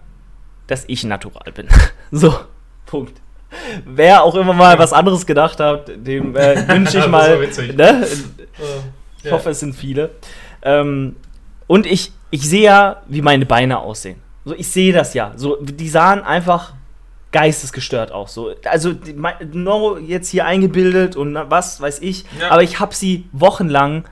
dass 0.68 0.84
ich 0.86 1.02
natural 1.02 1.50
bin. 1.52 1.66
so, 2.12 2.38
Punkt. 2.86 3.20
Wer 3.84 4.22
auch 4.22 4.36
immer 4.36 4.52
mal 4.52 4.78
was 4.78 4.92
anderes 4.92 5.26
gedacht 5.26 5.58
hat, 5.58 5.88
dem 5.88 6.36
äh, 6.36 6.68
wünsche 6.68 6.98
ich 6.98 7.06
mal. 7.08 7.36
Ne? 7.74 8.06
Ich 9.28 9.32
hoffe, 9.32 9.50
es 9.50 9.60
sind 9.60 9.74
viele. 9.74 10.10
Ähm, 10.62 11.16
und 11.66 11.86
ich, 11.86 12.12
ich 12.30 12.48
sehe 12.48 12.64
ja, 12.64 13.02
wie 13.06 13.22
meine 13.22 13.46
Beine 13.46 13.78
aussehen. 13.78 14.20
So, 14.44 14.54
ich 14.54 14.68
sehe 14.70 14.92
das 14.92 15.14
ja. 15.14 15.32
So, 15.36 15.56
die 15.62 15.88
sahen 15.88 16.22
einfach 16.22 16.74
geistesgestört 17.30 18.10
aus. 18.10 18.34
So, 18.34 18.54
also 18.64 18.94
Neuro 19.52 19.98
jetzt 19.98 20.30
hier 20.30 20.46
eingebildet 20.46 21.14
und 21.14 21.34
was 21.34 21.80
weiß 21.80 22.00
ich. 22.00 22.24
Ja. 22.40 22.50
Aber 22.50 22.62
ich 22.62 22.80
habe 22.80 22.94
sie 22.94 23.28
wochenlang 23.32 24.04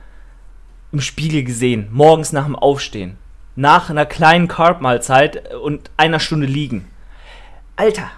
im 0.93 1.01
Spiegel 1.01 1.43
gesehen, 1.43 1.89
morgens 1.91 2.33
nach 2.33 2.45
dem 2.45 2.57
Aufstehen. 2.57 3.17
nach 3.57 3.89
einer 3.91 4.07
kleinen 4.07 4.49
Carb-Mahlzeit 4.49 5.55
und 5.55 5.91
einer 5.97 6.21
Stunde 6.21 6.47
liegen. 6.47 6.87
Alter, 7.75 8.11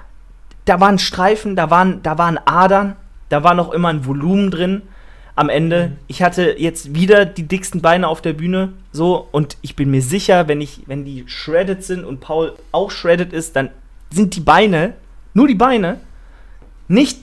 da 0.64 0.80
waren 0.80 0.98
Streifen, 0.98 1.56
da 1.56 1.70
waren, 1.70 2.02
da 2.02 2.18
waren 2.18 2.38
Adern, 2.44 2.96
da 3.28 3.44
war 3.44 3.54
noch 3.54 3.72
immer 3.72 3.88
ein 3.88 4.04
Volumen 4.04 4.50
drin 4.50 4.82
am 5.38 5.48
Ende. 5.48 5.88
Mhm. 5.88 5.96
Ich 6.08 6.22
hatte 6.22 6.56
jetzt 6.58 6.94
wieder 6.94 7.24
die 7.24 7.44
dicksten 7.44 7.80
Beine 7.80 8.08
auf 8.08 8.20
der 8.20 8.32
Bühne, 8.32 8.72
so, 8.92 9.28
und 9.30 9.56
ich 9.62 9.76
bin 9.76 9.90
mir 9.90 10.02
sicher, 10.02 10.48
wenn 10.48 10.60
ich, 10.60 10.82
wenn 10.86 11.04
die 11.04 11.24
shredded 11.26 11.84
sind 11.84 12.04
und 12.04 12.20
Paul 12.20 12.54
auch 12.72 12.90
shredded 12.90 13.32
ist, 13.32 13.54
dann 13.56 13.70
sind 14.10 14.34
die 14.36 14.40
Beine, 14.40 14.94
nur 15.34 15.46
die 15.46 15.54
Beine, 15.54 16.00
nicht 16.88 17.20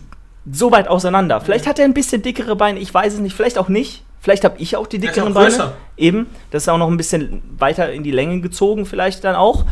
so 0.49 0.71
weit 0.71 0.87
auseinander. 0.87 1.41
Vielleicht 1.41 1.67
hat 1.67 1.79
er 1.79 1.85
ein 1.85 1.93
bisschen 1.93 2.21
dickere 2.21 2.55
Beine, 2.55 2.79
ich 2.79 2.93
weiß 2.93 3.13
es 3.13 3.19
nicht, 3.19 3.35
vielleicht 3.35 3.57
auch 3.57 3.69
nicht. 3.69 4.03
Vielleicht 4.21 4.43
habe 4.43 4.55
ich 4.57 4.75
auch 4.75 4.87
die 4.87 4.97
dickeren 4.99 5.31
auch 5.31 5.41
Beine. 5.41 5.73
Eben, 5.97 6.27
das 6.51 6.63
ist 6.63 6.69
auch 6.69 6.77
noch 6.77 6.89
ein 6.89 6.97
bisschen 6.97 7.43
weiter 7.59 7.91
in 7.91 8.03
die 8.03 8.11
Länge 8.11 8.41
gezogen, 8.41 8.85
vielleicht 8.85 9.23
dann 9.23 9.35
auch. 9.35 9.65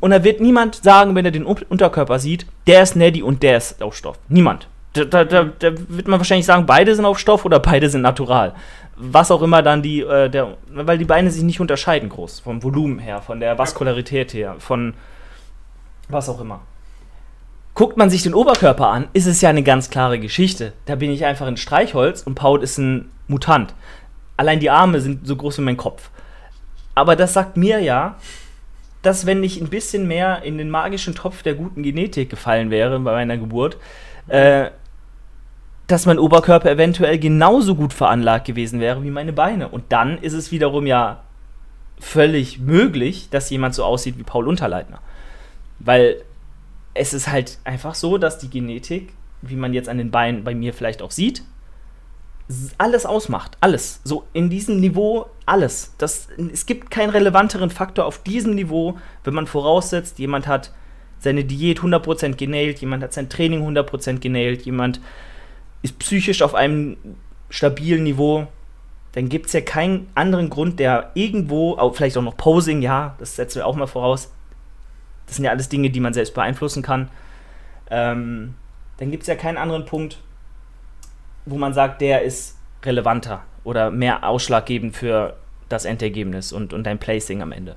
Und 0.00 0.10
da 0.10 0.22
wird 0.22 0.40
niemand 0.40 0.76
sagen, 0.76 1.14
wenn 1.14 1.24
er 1.24 1.30
den 1.30 1.44
Unterkörper 1.44 2.18
sieht, 2.18 2.46
der 2.66 2.82
ist 2.82 2.94
Neddy 2.94 3.22
und 3.22 3.42
der 3.42 3.56
ist 3.56 3.82
auf 3.82 3.96
Stoff. 3.96 4.18
Niemand. 4.28 4.68
Da, 4.92 5.04
da, 5.04 5.24
da, 5.24 5.44
da, 5.44 5.72
wird 5.88 6.08
man 6.08 6.18
wahrscheinlich 6.18 6.46
sagen, 6.46 6.66
beide 6.66 6.94
sind 6.94 7.04
auf 7.04 7.18
Stoff 7.18 7.44
oder 7.44 7.60
beide 7.60 7.88
sind 7.88 8.02
natural. 8.02 8.54
Was 8.96 9.30
auch 9.30 9.42
immer 9.42 9.62
dann 9.62 9.82
die, 9.82 10.00
äh, 10.00 10.28
der, 10.28 10.56
weil 10.68 10.98
die 10.98 11.04
Beine 11.04 11.30
sich 11.30 11.42
nicht 11.42 11.60
unterscheiden 11.60 12.08
groß, 12.08 12.40
vom 12.40 12.62
Volumen 12.62 12.98
her, 12.98 13.22
von 13.22 13.40
der 13.40 13.56
Vaskularität 13.56 14.34
her, 14.34 14.56
von 14.58 14.94
was 16.08 16.28
auch 16.28 16.40
immer. 16.40 16.60
Guckt 17.74 17.96
man 17.96 18.10
sich 18.10 18.22
den 18.24 18.34
Oberkörper 18.34 18.88
an, 18.88 19.08
ist 19.12 19.26
es 19.26 19.40
ja 19.40 19.48
eine 19.48 19.62
ganz 19.62 19.90
klare 19.90 20.18
Geschichte. 20.18 20.72
Da 20.86 20.96
bin 20.96 21.10
ich 21.10 21.24
einfach 21.24 21.46
ein 21.46 21.56
Streichholz 21.56 22.22
und 22.22 22.34
Paul 22.34 22.62
ist 22.62 22.78
ein 22.78 23.10
Mutant. 23.28 23.74
Allein 24.36 24.58
die 24.58 24.70
Arme 24.70 25.00
sind 25.00 25.26
so 25.26 25.36
groß 25.36 25.58
wie 25.58 25.62
mein 25.62 25.76
Kopf. 25.76 26.10
Aber 26.94 27.14
das 27.14 27.32
sagt 27.32 27.56
mir 27.56 27.78
ja, 27.80 28.16
dass 29.02 29.24
wenn 29.24 29.42
ich 29.42 29.60
ein 29.60 29.68
bisschen 29.68 30.06
mehr 30.06 30.42
in 30.42 30.58
den 30.58 30.68
magischen 30.68 31.14
Topf 31.14 31.42
der 31.42 31.54
guten 31.54 31.82
Genetik 31.82 32.28
gefallen 32.28 32.70
wäre 32.70 32.98
bei 33.00 33.12
meiner 33.12 33.38
Geburt, 33.38 33.78
äh, 34.28 34.70
dass 35.90 36.06
mein 36.06 36.18
Oberkörper 36.18 36.70
eventuell 36.70 37.18
genauso 37.18 37.74
gut 37.74 37.92
veranlagt 37.92 38.46
gewesen 38.46 38.80
wäre 38.80 39.02
wie 39.02 39.10
meine 39.10 39.32
Beine. 39.32 39.68
Und 39.68 39.84
dann 39.90 40.18
ist 40.18 40.32
es 40.32 40.52
wiederum 40.52 40.86
ja 40.86 41.22
völlig 41.98 42.58
möglich, 42.58 43.28
dass 43.30 43.50
jemand 43.50 43.74
so 43.74 43.84
aussieht 43.84 44.18
wie 44.18 44.22
Paul 44.22 44.48
Unterleitner. 44.48 45.00
Weil 45.78 46.22
es 46.94 47.12
ist 47.12 47.28
halt 47.28 47.58
einfach 47.64 47.94
so, 47.94 48.18
dass 48.18 48.38
die 48.38 48.50
Genetik, 48.50 49.12
wie 49.42 49.56
man 49.56 49.74
jetzt 49.74 49.88
an 49.88 49.98
den 49.98 50.10
Beinen 50.10 50.44
bei 50.44 50.54
mir 50.54 50.72
vielleicht 50.72 51.02
auch 51.02 51.10
sieht, 51.10 51.42
alles 52.78 53.06
ausmacht. 53.06 53.56
Alles. 53.60 54.00
So 54.04 54.24
in 54.32 54.50
diesem 54.50 54.80
Niveau 54.80 55.26
alles. 55.46 55.94
Das, 55.98 56.28
es 56.52 56.66
gibt 56.66 56.90
keinen 56.90 57.10
relevanteren 57.10 57.70
Faktor 57.70 58.06
auf 58.06 58.22
diesem 58.22 58.54
Niveau, 58.54 58.98
wenn 59.24 59.34
man 59.34 59.46
voraussetzt, 59.46 60.18
jemand 60.18 60.46
hat 60.46 60.72
seine 61.18 61.44
Diät 61.44 61.80
100% 61.80 62.36
genailt, 62.36 62.80
jemand 62.80 63.02
hat 63.02 63.12
sein 63.12 63.28
Training 63.28 63.66
100% 63.66 64.20
genailt, 64.20 64.62
jemand 64.62 65.00
ist 65.82 65.98
psychisch 65.98 66.42
auf 66.42 66.54
einem 66.54 66.96
stabilen 67.48 68.04
Niveau, 68.04 68.46
dann 69.12 69.28
gibt 69.28 69.46
es 69.46 69.52
ja 69.52 69.60
keinen 69.60 70.08
anderen 70.14 70.50
Grund, 70.50 70.78
der 70.78 71.10
irgendwo, 71.14 71.76
auch 71.76 71.94
vielleicht 71.94 72.16
auch 72.16 72.22
noch 72.22 72.36
Posing, 72.36 72.80
ja, 72.80 73.16
das 73.18 73.36
setzen 73.36 73.56
wir 73.56 73.66
auch 73.66 73.76
mal 73.76 73.86
voraus. 73.86 74.32
Das 75.26 75.36
sind 75.36 75.44
ja 75.44 75.50
alles 75.50 75.68
Dinge, 75.68 75.90
die 75.90 76.00
man 76.00 76.14
selbst 76.14 76.34
beeinflussen 76.34 76.82
kann. 76.82 77.08
Ähm, 77.90 78.54
dann 78.98 79.10
gibt 79.10 79.22
es 79.22 79.26
ja 79.26 79.34
keinen 79.34 79.56
anderen 79.56 79.84
Punkt, 79.84 80.18
wo 81.46 81.56
man 81.56 81.74
sagt, 81.74 82.00
der 82.00 82.22
ist 82.22 82.56
relevanter 82.84 83.42
oder 83.64 83.90
mehr 83.90 84.24
ausschlaggebend 84.24 84.96
für 84.96 85.36
das 85.68 85.84
Endergebnis 85.84 86.52
und, 86.52 86.72
und 86.72 86.84
dein 86.84 86.98
Placing 86.98 87.42
am 87.42 87.52
Ende. 87.52 87.76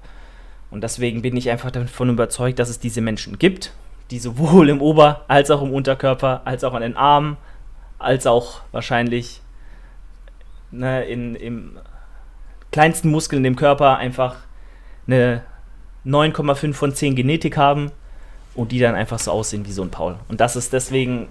Und 0.70 0.84
deswegen 0.84 1.22
bin 1.22 1.38
ich 1.38 1.50
einfach 1.50 1.72
davon 1.72 2.10
überzeugt, 2.10 2.60
dass 2.60 2.70
es 2.70 2.80
diese 2.80 3.02
Menschen 3.02 3.38
gibt, 3.40 3.74
die 4.12 4.20
sowohl 4.20 4.70
im 4.70 4.82
Ober- 4.82 5.24
als 5.28 5.52
auch 5.52 5.62
im 5.62 5.72
Unterkörper, 5.72 6.42
als 6.46 6.64
auch 6.64 6.74
an 6.74 6.82
den 6.82 6.98
Armen, 6.98 7.38
als 8.04 8.28
auch 8.28 8.62
wahrscheinlich 8.72 9.42
ne, 10.72 11.06
in, 11.06 11.36
im 11.36 11.80
kleinsten 12.72 13.10
Muskel 13.10 13.38
in 13.38 13.44
dem 13.44 13.56
Körper 13.56 13.98
einfach 13.98 14.38
eine 15.08 15.44
9,5 16.06 16.74
von 16.74 16.94
10 16.94 17.16
Genetik 17.16 17.58
haben 17.58 17.92
und 18.56 18.72
die 18.72 18.80
dann 18.80 18.96
einfach 18.96 19.20
so 19.20 19.32
aussehen 19.32 19.66
wie 19.66 19.72
so 19.72 19.84
ein 19.84 19.92
Paul. 19.92 20.18
Und 20.28 20.42
das 20.42 20.56
ist 20.56 20.74
deswegen, 20.74 21.28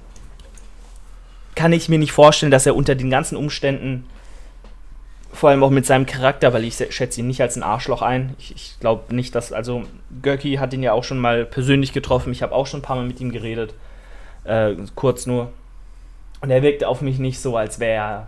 kann 1.54 1.72
ich 1.72 1.88
mir 1.88 1.98
nicht 1.98 2.12
vorstellen, 2.12 2.52
dass 2.52 2.66
er 2.66 2.76
unter 2.76 2.94
den 2.94 3.10
ganzen 3.10 3.36
Umständen, 3.36 4.06
vor 5.32 5.50
allem 5.50 5.62
auch 5.62 5.70
mit 5.70 5.86
seinem 5.86 6.06
Charakter, 6.06 6.52
weil 6.52 6.64
ich 6.64 6.76
schätze 6.90 7.20
ihn 7.20 7.26
nicht 7.26 7.40
als 7.40 7.56
ein 7.56 7.62
Arschloch 7.62 8.02
ein. 8.02 8.34
Ich, 8.38 8.54
ich 8.54 8.76
glaube 8.80 9.14
nicht, 9.14 9.34
dass, 9.34 9.52
also 9.52 9.84
Görki 10.20 10.56
hat 10.56 10.74
ihn 10.74 10.82
ja 10.82 10.92
auch 10.92 11.04
schon 11.04 11.18
mal 11.18 11.44
persönlich 11.46 11.92
getroffen. 11.92 12.32
Ich 12.32 12.42
habe 12.42 12.54
auch 12.54 12.66
schon 12.66 12.80
ein 12.80 12.82
paar 12.82 12.96
Mal 12.96 13.06
mit 13.06 13.20
ihm 13.20 13.32
geredet. 13.32 13.74
Äh, 14.44 14.74
kurz 14.94 15.26
nur. 15.26 15.52
Und 16.42 16.50
er 16.50 16.62
wirkte 16.62 16.88
auf 16.88 17.00
mich 17.00 17.18
nicht 17.18 17.40
so, 17.40 17.56
als 17.56 17.78
wäre 17.80 17.94
er 17.94 18.26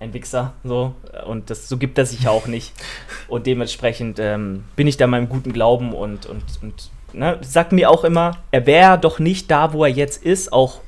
ein 0.00 0.12
Wichser. 0.12 0.52
So. 0.64 0.94
Und 1.26 1.50
das, 1.50 1.68
so 1.68 1.78
gibt 1.78 1.96
er 1.98 2.04
sich 2.04 2.28
auch 2.28 2.46
nicht. 2.46 2.72
Und 3.28 3.46
dementsprechend 3.46 4.18
ähm, 4.18 4.64
bin 4.76 4.86
ich 4.86 4.96
da 4.96 5.06
meinem 5.06 5.28
guten 5.28 5.52
Glauben 5.52 5.94
und, 5.94 6.26
und, 6.26 6.44
und 6.60 6.90
ne, 7.14 7.38
sagt 7.40 7.72
mir 7.72 7.90
auch 7.90 8.04
immer, 8.04 8.38
er 8.50 8.66
wäre 8.66 8.98
doch 8.98 9.18
nicht 9.18 9.50
da, 9.50 9.72
wo 9.72 9.84
er 9.84 9.90
jetzt 9.90 10.22
ist, 10.22 10.52
auch 10.52 10.80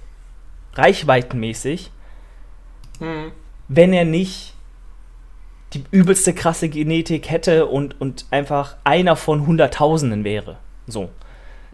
reichweitenmäßig, 0.74 1.90
hm. 2.98 3.33
wenn 3.68 3.92
er 3.94 4.05
nicht 4.05 4.52
die 5.72 5.85
übelste 5.90 6.35
krasse 6.35 6.68
Genetik 6.68 7.31
hätte 7.31 7.66
und, 7.66 8.00
und 8.00 8.26
einfach 8.31 8.76
einer 8.85 9.16
von 9.16 9.46
Hunderttausenden 9.46 10.24
wäre. 10.24 10.59
So. 10.87 11.09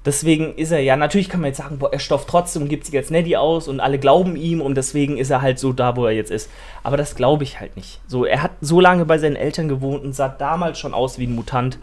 Deswegen 0.04 0.56
ist 0.56 0.72
er 0.72 0.80
ja, 0.80 0.96
natürlich 0.96 1.28
kann 1.28 1.40
man 1.40 1.48
jetzt 1.48 1.58
sagen, 1.58 1.78
boah, 1.78 1.92
er 1.92 2.00
stofft 2.00 2.28
trotzdem 2.28 2.62
und 2.62 2.68
gibt 2.68 2.86
sich 2.86 2.96
als 2.96 3.10
Neddy 3.10 3.36
aus 3.36 3.68
und 3.68 3.78
alle 3.78 4.00
glauben 4.00 4.34
ihm 4.34 4.60
und 4.60 4.74
deswegen 4.74 5.16
ist 5.16 5.30
er 5.30 5.42
halt 5.42 5.60
so 5.60 5.72
da, 5.72 5.96
wo 5.96 6.06
er 6.06 6.12
jetzt 6.12 6.32
ist. 6.32 6.50
Aber 6.82 6.96
das 6.96 7.14
glaube 7.14 7.44
ich 7.44 7.60
halt 7.60 7.76
nicht. 7.76 8.00
So, 8.08 8.24
er 8.24 8.42
hat 8.42 8.50
so 8.60 8.80
lange 8.80 9.04
bei 9.04 9.18
seinen 9.18 9.36
Eltern 9.36 9.68
gewohnt 9.68 10.02
und 10.02 10.12
sah 10.12 10.28
damals 10.28 10.80
schon 10.80 10.92
aus 10.92 11.18
wie 11.18 11.26
ein 11.26 11.34
Mutant. 11.36 11.78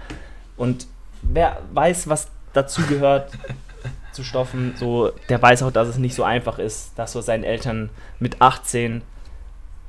Und 0.57 0.87
wer 1.21 1.61
weiß, 1.71 2.09
was 2.09 2.27
dazu 2.51 2.81
gehört 2.87 3.31
zu 4.11 4.25
stoffen, 4.25 4.73
so, 4.77 5.11
der 5.29 5.41
weiß 5.41 5.63
auch, 5.63 5.71
dass 5.71 5.87
es 5.87 5.97
nicht 5.97 6.15
so 6.15 6.23
einfach 6.23 6.59
ist, 6.59 6.91
das 6.97 7.13
so 7.13 7.21
seinen 7.21 7.45
Eltern 7.45 7.89
mit 8.19 8.41
18 8.41 9.01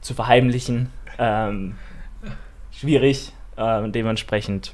zu 0.02 0.14
verheimlichen. 0.14 0.90
Ähm, 1.18 1.74
schwierig. 2.70 3.32
Äh, 3.56 3.90
dementsprechend 3.90 4.72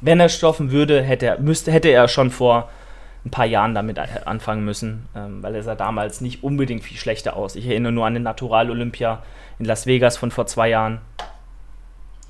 wenn 0.00 0.20
er 0.20 0.28
stoffen 0.28 0.70
würde, 0.70 1.02
hätte 1.02 1.26
er, 1.26 1.38
müsste, 1.40 1.72
hätte 1.72 1.88
er 1.88 2.08
schon 2.08 2.30
vor 2.30 2.68
ein 3.24 3.30
paar 3.30 3.46
Jahren 3.46 3.74
damit 3.74 3.98
anfangen 3.98 4.64
müssen, 4.64 5.08
ähm, 5.16 5.42
weil 5.42 5.54
er 5.54 5.62
sah 5.62 5.74
damals 5.74 6.20
nicht 6.20 6.42
unbedingt 6.42 6.84
viel 6.84 6.98
schlechter 6.98 7.36
aus. 7.36 7.56
Ich 7.56 7.66
erinnere 7.66 7.92
nur 7.92 8.06
an 8.06 8.14
den 8.14 8.22
Natural 8.22 8.70
Olympia 8.70 9.22
in 9.58 9.64
Las 9.64 9.86
Vegas 9.86 10.16
von 10.16 10.30
vor 10.30 10.46
zwei 10.46 10.68
Jahren. 10.68 11.00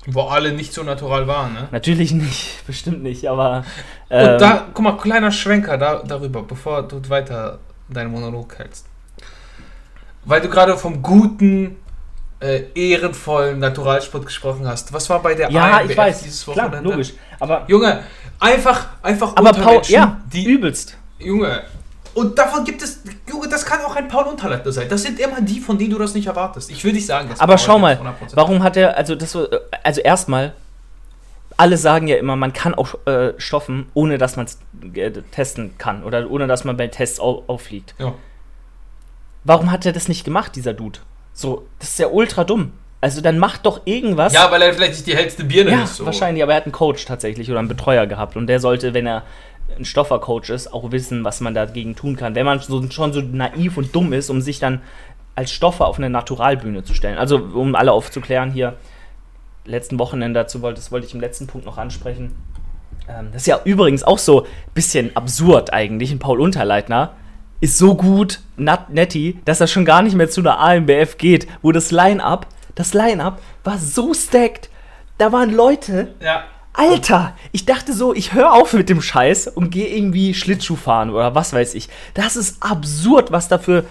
Wo 0.07 0.21
alle 0.21 0.53
nicht 0.53 0.71
so 0.71 0.83
natural 0.83 1.27
waren, 1.27 1.53
ne? 1.53 1.67
Natürlich 1.71 2.13
nicht, 2.13 2.63
bestimmt 2.67 3.01
nicht, 3.03 3.27
aber. 3.27 3.65
Ähm, 4.09 4.33
Und 4.33 4.41
da, 4.41 4.67
guck 4.73 4.83
mal, 4.83 4.97
kleiner 4.97 5.31
Schwenker 5.31 5.77
da, 5.77 6.03
darüber, 6.05 6.43
bevor 6.43 6.83
du 6.83 7.01
weiter 7.09 7.59
deinen 7.89 8.11
Monolog 8.11 8.57
hältst. 8.57 8.87
Weil 10.23 10.41
du 10.41 10.49
gerade 10.49 10.77
vom 10.77 11.01
guten 11.01 11.77
äh, 12.39 12.63
ehrenvollen 12.75 13.59
Naturalsport 13.59 14.25
gesprochen 14.25 14.67
hast. 14.67 14.91
Was 14.93 15.09
war 15.09 15.21
bei 15.21 15.35
der 15.35 15.49
ja, 15.51 15.77
ANBF 15.77 15.91
ich 15.91 15.97
weiß. 15.97 16.23
dieses 16.23 16.47
Wochenende? 16.47 16.79
Klar, 16.79 16.83
logisch. 16.83 17.13
Aber 17.39 17.65
Junge, 17.67 18.03
einfach, 18.39 18.87
einfach 19.01 19.35
aber 19.35 19.53
Paul, 19.53 19.81
ja, 19.87 20.19
die 20.31 20.45
übelst. 20.45 20.97
Junge. 21.19 21.63
Und 22.13 22.39
davon 22.39 22.63
gibt 22.63 22.81
es, 22.81 23.01
Junge, 23.29 23.49
das 23.49 23.65
kann 23.65 23.81
auch 23.83 23.95
ein 23.95 24.07
Paul 24.07 24.25
Unterleiter 24.25 24.71
sein. 24.71 24.87
Das 24.87 25.03
sind 25.03 25.19
immer 25.19 25.41
die, 25.41 25.59
von 25.59 25.77
denen 25.77 25.91
du 25.91 25.97
das 25.97 26.13
nicht 26.13 26.27
erwartest. 26.27 26.71
Ich 26.71 26.83
will 26.83 26.93
nicht 26.93 27.05
sagen, 27.05 27.27
dass 27.29 27.41
Aber 27.41 27.57
schau 27.57 27.77
mal, 27.77 27.99
warum 28.33 28.63
hat 28.63 28.77
er, 28.77 28.95
also 28.95 29.15
das, 29.15 29.37
also 29.83 30.01
erstmal, 30.01 30.53
alle 31.57 31.77
sagen 31.77 32.07
ja 32.07 32.17
immer, 32.17 32.35
man 32.35 32.53
kann 32.53 32.73
auch 32.73 32.95
äh, 33.05 33.33
stoffen, 33.37 33.89
ohne 33.93 34.17
dass 34.17 34.37
man 34.37 34.45
es 34.45 34.59
äh, 34.93 35.11
testen 35.31 35.77
kann 35.77 36.03
oder 36.03 36.29
ohne 36.29 36.47
dass 36.47 36.63
man 36.63 36.77
bei 36.77 36.87
Tests 36.87 37.19
au 37.19 37.43
auffliegt. 37.47 37.95
Ja. 37.97 38.13
Warum 39.43 39.71
hat 39.71 39.85
er 39.85 39.93
das 39.93 40.07
nicht 40.07 40.23
gemacht, 40.25 40.55
dieser 40.55 40.73
Dude? 40.73 40.99
So, 41.35 41.67
das 41.79 41.89
ist 41.89 41.99
ja 41.99 42.07
ultra 42.07 42.45
dumm. 42.45 42.71
Also 43.01 43.21
dann 43.21 43.37
macht 43.37 43.65
doch 43.65 43.81
irgendwas. 43.85 44.33
Ja, 44.33 44.49
weil 44.49 44.61
er 44.61 44.73
vielleicht 44.73 44.93
nicht 44.93 45.05
die 45.05 45.15
hellste 45.15 45.43
Birne 45.43 45.71
ja, 45.71 45.83
ist. 45.83 45.97
So. 45.97 46.05
wahrscheinlich, 46.05 46.41
aber 46.41 46.53
er 46.53 46.57
hat 46.57 46.63
einen 46.63 46.71
Coach 46.71 47.05
tatsächlich 47.05 47.51
oder 47.51 47.59
einen 47.59 47.67
Betreuer 47.67 48.07
gehabt 48.07 48.35
und 48.35 48.47
der 48.47 48.59
sollte, 48.59 48.95
wenn 48.95 49.05
er 49.05 49.23
ein 49.77 49.85
Stoffercoach 49.85 50.49
ist, 50.49 50.73
auch 50.73 50.91
wissen, 50.91 51.23
was 51.23 51.41
man 51.41 51.53
dagegen 51.53 51.95
tun 51.95 52.15
kann. 52.15 52.35
Wenn 52.35 52.45
man 52.45 52.59
so, 52.59 52.89
schon 52.89 53.13
so 53.13 53.21
naiv 53.21 53.77
und 53.77 53.93
dumm 53.93 54.13
ist, 54.13 54.29
um 54.29 54.41
sich 54.41 54.59
dann 54.59 54.81
als 55.35 55.51
Stoffer 55.51 55.85
auf 55.87 55.97
eine 55.97 56.09
Naturalbühne 56.09 56.83
zu 56.83 56.93
stellen. 56.93 57.17
Also, 57.17 57.37
um 57.37 57.75
alle 57.75 57.91
aufzuklären 57.91 58.51
hier, 58.51 58.77
letzten 59.65 59.99
Wochenende 59.99 60.39
dazu 60.39 60.61
wollte, 60.61 60.79
das 60.79 60.91
wollte 60.91 61.05
ich 61.05 61.13
im 61.13 61.19
letzten 61.19 61.47
Punkt 61.47 61.65
noch 61.65 61.77
ansprechen. 61.77 62.35
Ähm, 63.09 63.29
das 63.33 63.41
ist 63.41 63.47
ja 63.47 63.59
übrigens 63.65 64.03
auch 64.03 64.19
so 64.19 64.43
ein 64.43 64.47
bisschen 64.73 65.15
absurd 65.17 65.73
eigentlich, 65.73 66.11
ein 66.11 66.19
Paul 66.19 66.39
Unterleitner 66.39 67.11
ist 67.61 67.77
so 67.77 67.95
gut, 67.95 68.41
Netty, 68.57 69.39
dass 69.45 69.61
er 69.61 69.67
schon 69.67 69.85
gar 69.85 70.01
nicht 70.01 70.15
mehr 70.15 70.29
zu 70.29 70.41
einer 70.41 70.59
AMBF 70.59 71.17
geht, 71.17 71.47
wo 71.61 71.71
das 71.71 71.91
Line-Up, 71.91 72.47
das 72.75 72.93
Line-Up 72.93 73.41
war 73.63 73.77
so 73.77 74.13
stacked. 74.13 74.69
Da 75.17 75.31
waren 75.31 75.53
Leute, 75.53 76.13
ja. 76.21 76.43
Alter, 76.73 77.35
ich 77.53 77.65
dachte 77.65 77.93
so, 77.93 78.13
ich 78.13 78.33
höre 78.33 78.51
auf 78.51 78.73
mit 78.73 78.89
dem 78.89 79.01
Scheiß 79.01 79.47
und 79.47 79.69
gehe 79.69 79.87
irgendwie 79.87 80.33
Schlittschuh 80.33 80.75
fahren 80.75 81.09
oder 81.09 81.33
was 81.33 81.53
weiß 81.53 81.73
ich. 81.73 81.87
Das 82.13 82.35
ist 82.35 82.61
absurd, 82.61 83.31
was 83.31 83.47
dafür, 83.47 83.85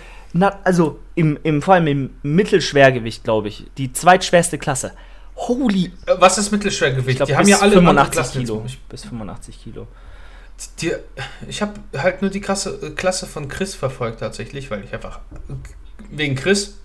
also 0.65 0.99
im, 1.15 1.39
im, 1.43 1.63
vor 1.63 1.75
allem 1.75 1.87
im 1.87 2.11
Mittelschwergewicht, 2.23 3.25
glaube 3.25 3.49
ich, 3.49 3.65
die 3.79 3.93
zweitschwerste 3.93 4.59
Klasse. 4.59 4.93
Holy. 5.37 5.93
Äh, 6.07 6.17
was 6.19 6.39
ist 6.39 6.53
Mittelschwergewicht? 6.53 7.17
Glaub, 7.17 7.29
die 7.29 7.37
haben 7.37 7.49
ja 7.49 7.59
alle 7.61 7.73
85 7.73 8.33
Kilo. 8.33 8.65
Bis 8.89 9.05
85 9.05 9.63
Kilo. 9.63 9.87
Die, 10.81 10.93
ich 11.49 11.63
habe 11.63 11.75
halt 11.97 12.23
nur 12.23 12.31
die 12.31 12.41
Klasse, 12.41 12.79
äh, 12.83 12.91
Klasse 12.91 13.27
von 13.27 13.49
Chris 13.49 13.75
verfolgt 13.75 14.21
tatsächlich, 14.21 14.71
weil 14.71 14.85
ich 14.85 14.93
einfach 14.95 15.21
wegen 16.11 16.37
Chris 16.37 16.79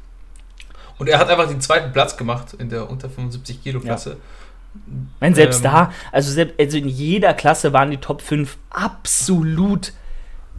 und 0.97 1.07
er 1.07 1.17
hat 1.17 1.29
einfach 1.29 1.47
den 1.47 1.61
zweiten 1.61 1.91
Platz 1.91 2.17
gemacht 2.17 2.53
in 2.57 2.69
der 2.69 2.89
unter 2.89 3.09
75 3.09 3.63
Kilo 3.63 3.79
Klasse. 3.79 4.11
Ja. 4.11 4.15
Mein, 5.19 5.33
selbst 5.33 5.59
ähm, 5.59 5.71
da, 5.71 5.93
also, 6.11 6.31
selbst, 6.31 6.59
also 6.59 6.77
in 6.77 6.87
jeder 6.87 7.33
Klasse 7.33 7.73
waren 7.73 7.89
die 7.89 7.97
Top 7.97 8.21
5 8.21 8.57
absolut 8.69 9.93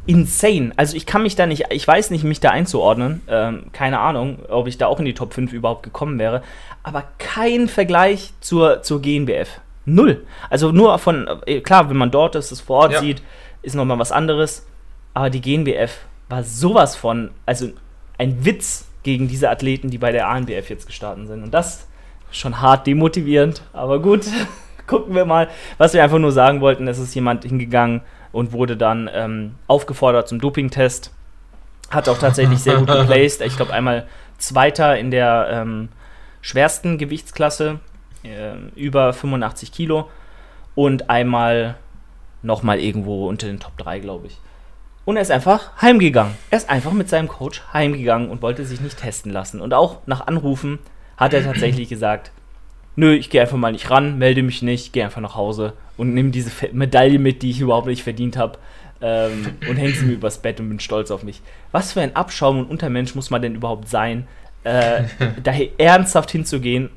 insane. 0.07 0.73
Also 0.77 0.97
ich 0.97 1.07
kann 1.07 1.23
mich 1.23 1.37
da 1.37 1.47
nicht, 1.47 1.67
ich 1.71 1.87
weiß 1.87 2.11
nicht, 2.11 2.25
mich 2.25 2.41
da 2.41 2.51
einzuordnen. 2.51 3.21
Ähm, 3.29 3.67
keine 3.73 4.01
Ahnung, 4.01 4.41
ob 4.49 4.67
ich 4.67 4.79
da 4.79 4.87
auch 4.87 4.99
in 4.99 5.05
die 5.05 5.15
Top 5.15 5.35
5 5.35 5.53
überhaupt 5.53 5.83
gekommen 5.83 6.19
wäre. 6.19 6.43
Aber 6.83 7.05
kein 7.19 7.69
Vergleich 7.69 8.33
zur, 8.41 8.83
zur 8.83 9.03
GNBF. 9.03 9.61
Null. 9.85 10.25
Also 10.49 10.73
nur 10.73 10.99
von, 10.99 11.29
äh, 11.47 11.61
klar, 11.61 11.89
wenn 11.91 11.97
man 11.97 12.11
dort 12.11 12.35
ist, 12.35 12.53
es 12.53 12.61
vor 12.61 12.79
Ort 12.79 12.93
ja. 12.93 13.01
sieht, 13.01 13.23
ist 13.63 13.75
nochmal 13.75 13.99
was 13.99 14.13
anderes. 14.13 14.67
Aber 15.15 15.31
die 15.31 15.41
GNBF 15.41 15.99
war 16.29 16.45
sowas 16.45 16.97
von, 16.97 17.31
also 17.47 17.71
ein 18.19 18.45
Witz 18.45 18.87
gegen 19.03 19.29
diese 19.29 19.51
Athleten, 19.51 19.91
die 19.91 19.99
bei 19.99 20.13
der 20.13 20.29
ANBF 20.29 20.69
jetzt 20.71 20.87
gestartet 20.87 21.27
sind. 21.27 21.43
Und 21.43 21.53
das 21.53 21.87
schon 22.31 22.61
hart 22.61 22.87
demotivierend, 22.87 23.63
aber 23.73 24.01
gut. 24.01 24.27
Gucken 24.87 25.15
wir 25.15 25.25
mal. 25.25 25.49
Was 25.79 25.95
wir 25.95 26.03
einfach 26.03 26.19
nur 26.19 26.33
sagen 26.33 26.61
wollten, 26.61 26.89
es 26.89 26.99
ist 26.99 27.15
jemand 27.15 27.45
hingegangen 27.45 28.01
und 28.33 28.53
wurde 28.53 28.77
dann 28.77 29.09
ähm, 29.13 29.55
aufgefordert 29.69 30.29
zum 30.29 30.41
Dopingtest. 30.41 31.13
Hat 31.91 32.09
auch 32.09 32.19
tatsächlich 32.19 32.59
sehr 32.59 32.77
gut 32.77 32.89
geplaced. 32.93 33.41
Ich 33.41 33.57
glaube, 33.57 33.73
einmal 33.73 34.07
Zweiter 34.39 34.99
in 34.99 35.11
der 35.11 35.49
ähm, 35.51 35.91
schwersten 36.41 36.99
Gewichtsklasse, 36.99 37.79
äh, 38.25 38.55
über 38.77 39.13
85 39.13 39.73
Kilo. 39.73 40.09
Und 40.75 41.11
einmal 41.11 41.77
nochmal 42.43 42.81
irgendwo 42.81 43.29
unter 43.29 43.47
den 43.47 43.61
Top 43.61 43.77
3, 43.79 43.99
glaube 44.01 44.29
ich. 44.29 44.39
Und 45.05 45.17
er 45.17 45.23
ist 45.23 45.31
einfach 45.31 45.81
heimgegangen. 45.81 46.35
Er 46.51 46.59
ist 46.59 46.71
einfach 46.71 46.93
mit 46.93 47.09
seinem 47.09 47.29
Coach 47.29 47.63
heimgegangen 47.73 48.31
und 48.31 48.43
wollte 48.43 48.65
sich 48.65 48.81
nicht 48.81 48.99
testen 48.99 49.33
lassen. 49.33 49.61
Und 49.61 49.75
auch 49.75 49.99
nach 50.07 50.27
Anrufen 50.27 50.79
hat 51.17 51.35
er 51.35 51.43
tatsächlich 51.43 51.89
gesagt, 51.89 52.31
nö, 52.97 53.15
ich 53.15 53.31
gehe 53.31 53.41
einfach 53.41 53.57
mal 53.57 53.73
nicht 53.73 53.91
ran, 53.91 54.19
melde 54.19 54.43
mich 54.43 54.63
nicht, 54.63 54.93
gehe 54.93 55.05
einfach 55.05 55.21
nach 55.21 55.35
Hause 55.35 55.73
und 55.97 56.15
nehme 56.15 56.31
diese 56.31 56.51
Medaille 56.73 57.19
mit, 57.19 57.43
die 57.43 57.51
ich 57.51 57.61
überhaupt 57.61 57.87
nicht 57.87 58.03
verdient 58.03 58.37
habe. 58.37 58.59
Ähm, 59.03 59.57
und 59.67 59.77
hänge 59.77 59.95
sie 59.95 60.05
mir 60.05 60.13
übers 60.13 60.39
Bett 60.39 60.61
und 60.61 60.69
bin 60.69 60.79
stolz 60.79 61.11
auf 61.11 61.23
mich. 61.23 61.41
Was 61.73 61.95
für 61.95 62.03
ein 62.03 62.15
Abschaum 62.15 62.59
und 62.59 62.71
Untermensch 62.71 63.15
muss 63.15 63.31
man 63.31 63.41
denn 63.41 63.55
überhaupt 63.55 63.89
sein, 63.89 64.29
äh, 64.63 65.05
daher 65.43 65.69
ernsthaft 65.79 66.31
hinzugehen 66.31 66.91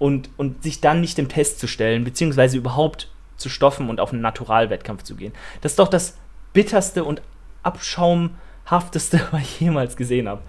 und, 0.00 0.30
und 0.38 0.64
sich 0.64 0.80
dann 0.80 1.00
nicht 1.00 1.18
dem 1.18 1.28
Test 1.28 1.60
zu 1.60 1.68
stellen, 1.68 2.02
beziehungsweise 2.02 2.56
überhaupt 2.56 3.08
zu 3.36 3.48
stoffen 3.48 3.88
und 3.88 4.00
auf 4.00 4.12
einen 4.12 4.22
Naturalwettkampf 4.22 5.04
zu 5.04 5.14
gehen. 5.14 5.32
Das 5.60 5.72
ist 5.72 5.78
doch 5.78 5.88
das 5.88 6.16
bitterste 6.52 7.04
und 7.04 7.22
abschaumhafteste, 7.62 9.20
was 9.30 9.42
ich 9.42 9.60
jemals 9.60 9.96
gesehen 9.96 10.28
habe. 10.28 10.40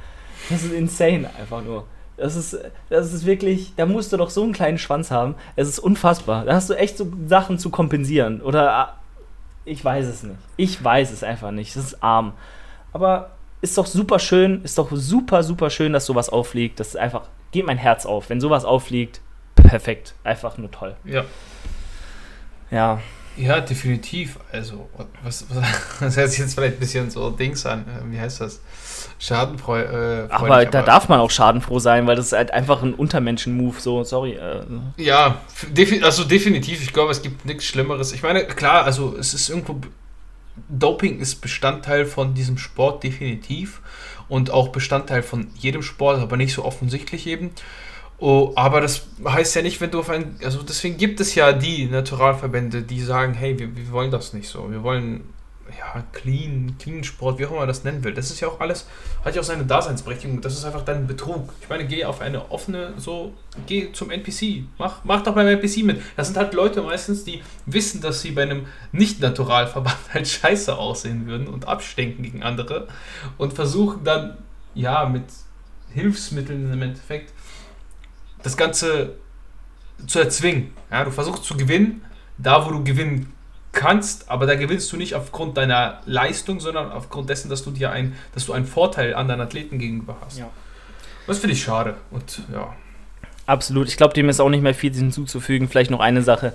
Das 0.50 0.64
ist 0.64 0.74
insane, 0.74 1.30
einfach 1.38 1.64
nur. 1.64 1.86
Das 2.16 2.36
ist, 2.36 2.58
das 2.90 3.14
ist 3.14 3.26
wirklich, 3.26 3.74
da 3.76 3.86
musst 3.86 4.14
du 4.14 4.18
doch 4.18 4.30
so 4.30 4.42
einen 4.44 4.54
kleinen 4.54 4.78
Schwanz 4.78 5.12
haben. 5.12 5.36
Es 5.56 5.68
ist 5.68 5.80
unfassbar. 5.80 6.46
Da 6.46 6.54
hast 6.54 6.70
du 6.70 6.74
echt 6.74 6.98
so 6.98 7.12
Sachen 7.28 7.60
zu 7.60 7.70
kompensieren. 7.70 8.42
Oder 8.42 8.74
ah, 8.74 9.00
ich 9.66 9.84
weiß 9.84 10.06
es 10.06 10.24
nicht. 10.24 10.38
Ich 10.56 10.84
weiß 10.84 11.12
es 11.12 11.24
einfach 11.24 11.52
nicht. 11.52 11.76
Das 11.76 11.84
ist 11.84 12.04
arm. 12.04 12.34
Aber 12.94 13.32
ist 13.62 13.78
doch 13.78 13.86
super 13.86 14.20
schön, 14.20 14.64
ist 14.64 14.78
doch 14.78 14.90
super, 14.92 15.44
super 15.44 15.70
schön, 15.70 15.94
dass 15.94 16.06
sowas 16.06 16.30
aufliegt. 16.30 16.80
Das 16.80 16.90
ist 16.90 16.98
einfach, 16.98 17.24
geht 17.52 17.66
mein 17.66 17.78
Herz 17.78 18.06
auf. 18.06 18.30
Wenn 18.30 18.40
sowas 18.40 18.66
aufliegt, 18.66 19.22
perfekt. 19.64 20.14
Einfach 20.24 20.58
nur 20.58 20.72
toll. 20.72 20.96
Ja. 21.06 21.26
Ja. 22.70 23.02
Ja, 23.38 23.62
definitiv. 23.62 24.38
Also, 24.52 24.90
was, 25.24 25.46
was, 25.50 26.16
das 26.16 26.32
sich 26.32 26.40
jetzt 26.40 26.54
vielleicht 26.54 26.76
ein 26.76 26.80
bisschen 26.80 27.10
so 27.10 27.30
Dings 27.30 27.66
an. 27.66 27.86
Wie 28.10 28.20
heißt 28.20 28.42
das? 28.42 28.62
Schadenfreudig. 29.20 29.92
Äh, 29.92 30.28
aber 30.30 30.66
da 30.66 30.82
darf 30.82 31.08
man 31.08 31.20
auch 31.20 31.32
schadenfroh 31.32 31.80
sein, 31.80 32.08
weil 32.08 32.16
das 32.16 32.28
ist 32.28 32.34
halt 32.34 32.52
einfach 32.52 32.82
ein 32.82 32.94
Untermenschen-Move, 32.94 33.80
so, 33.80 34.04
sorry. 34.04 34.34
Äh. 34.34 34.64
Ja, 34.98 35.42
defi 35.70 36.02
also 36.04 36.24
definitiv. 36.24 36.82
Ich 36.82 36.92
glaube, 36.92 37.12
es 37.12 37.22
gibt 37.22 37.46
nichts 37.46 37.66
Schlimmeres. 37.66 38.14
Ich 38.14 38.24
meine, 38.24 38.46
klar, 38.46 38.84
also 38.84 39.16
es 39.18 39.34
ist 39.34 39.50
irgendwo. 39.50 39.80
Doping 40.68 41.20
ist 41.20 41.36
Bestandteil 41.42 42.06
von 42.06 42.34
diesem 42.34 42.58
Sport 42.58 43.04
definitiv 43.04 43.82
und 44.28 44.52
auch 44.52 44.70
Bestandteil 44.70 45.24
von 45.24 45.48
jedem 45.56 45.82
Sport, 45.82 46.20
aber 46.20 46.36
nicht 46.36 46.54
so 46.54 46.66
offensichtlich 46.66 47.26
eben. 47.26 47.52
Oh, 48.22 48.54
aber 48.56 48.82
das 48.82 49.08
heißt 49.26 49.56
ja 49.56 49.64
nicht, 49.64 49.82
wenn 49.82 49.90
du 49.90 50.00
auf 50.00 50.10
ein. 50.12 50.36
Also 50.44 50.62
deswegen 50.62 50.96
gibt 50.96 51.20
es 51.20 51.34
ja 51.34 51.54
die 51.54 51.88
Naturalverbände, 51.88 52.84
die 52.84 53.02
sagen, 53.02 53.34
hey, 53.34 53.58
wir, 53.58 53.76
wir 53.76 53.92
wollen 53.92 54.12
das 54.12 54.34
nicht 54.34 54.48
so. 54.48 54.72
Wir 54.72 54.84
wollen 54.84 55.24
ja, 55.76 56.04
clean, 56.14 56.76
clean 56.78 57.04
Sport, 57.04 57.40
wie 57.40 57.48
auch 57.48 57.50
immer 57.50 57.62
man 57.62 57.68
das 57.68 57.84
nennen 57.84 58.04
will. 58.04 58.14
Das 58.14 58.30
ist 58.30 58.40
ja 58.40 58.48
auch 58.48 58.60
alles, 58.60 58.86
hat 59.26 59.34
ja 59.34 59.42
auch 59.42 59.46
seine 59.46 59.66
Daseinsberechtigung. 59.66 60.40
Das 60.40 60.54
ist 60.54 60.66
einfach 60.66 60.84
dann 60.84 61.08
Betrug. 61.08 61.52
Ich 61.62 61.70
meine, 61.70 61.88
geh 61.88 62.06
auf 62.06 62.22
eine 62.22 62.52
offene, 62.52 62.94
so, 62.98 63.34
geh 63.66 63.92
zum 63.92 64.12
NPC. 64.12 64.66
Mach, 64.78 65.04
mach 65.04 65.24
doch 65.24 65.34
beim 65.34 65.48
NPC 65.48 65.84
mit. 65.84 66.00
Das 66.16 66.28
sind 66.28 66.38
halt 66.38 66.54
Leute 66.54 66.84
meistens, 66.84 67.24
die 67.24 67.42
wissen, 67.66 68.02
dass 68.02 68.22
sie 68.22 68.32
bei 68.32 68.44
einem 68.44 68.68
Nicht-Naturalverband 68.92 69.98
halt 70.14 70.28
scheiße 70.28 70.78
aussehen 70.78 71.26
würden 71.26 71.48
und 71.48 71.68
abstenken 71.68 72.22
gegen 72.22 72.44
andere 72.44 72.88
und 73.40 73.54
versuchen 73.54 74.04
dann, 74.04 74.38
ja, 74.76 75.06
mit 75.06 75.24
Hilfsmitteln 75.94 76.72
im 76.72 76.82
Endeffekt 76.84 77.34
das 78.44 78.58
Ganze 78.58 79.16
zu 80.08 80.20
erzwingen. 80.20 80.74
Ja, 80.90 81.04
du 81.04 81.12
versuchst 81.12 81.44
zu 81.44 81.56
gewinnen, 81.56 82.02
da 82.38 82.66
wo 82.66 82.72
du 82.72 82.84
gewinnen 82.84 83.32
kannst, 83.72 84.30
aber 84.30 84.46
da 84.46 84.56
gewinnst 84.56 84.92
du 84.92 84.98
nicht 84.98 85.16
aufgrund 85.16 85.58
deiner 85.58 86.02
Leistung, 86.06 86.60
sondern 86.60 86.92
aufgrund 86.92 87.30
dessen, 87.30 87.50
dass 87.50 87.64
du 87.64 87.72
dir 87.72 87.92
ein, 87.92 88.16
dass 88.34 88.46
du 88.46 88.54
einen 88.54 88.66
Vorteil 88.66 89.16
anderen 89.16 89.42
Athleten 89.42 89.80
gegenüber 89.80 90.18
hast. 90.24 90.40
Ja. 90.40 90.50
Das 91.28 91.40
finde 91.40 91.54
ich 91.54 91.64
schade 91.64 91.96
und 92.10 92.42
ja. 92.52 92.74
Absolut. 93.46 93.88
Ich 93.88 93.98
glaube, 93.98 94.14
dem 94.14 94.30
ist 94.30 94.40
auch 94.40 94.50
nicht 94.50 94.62
mehr 94.62 94.74
viel 94.74 94.94
hinzuzufügen. 94.94 95.68
Vielleicht 95.68 95.92
noch 95.92 96.00
eine 96.00 96.22
Sache. 96.22 96.54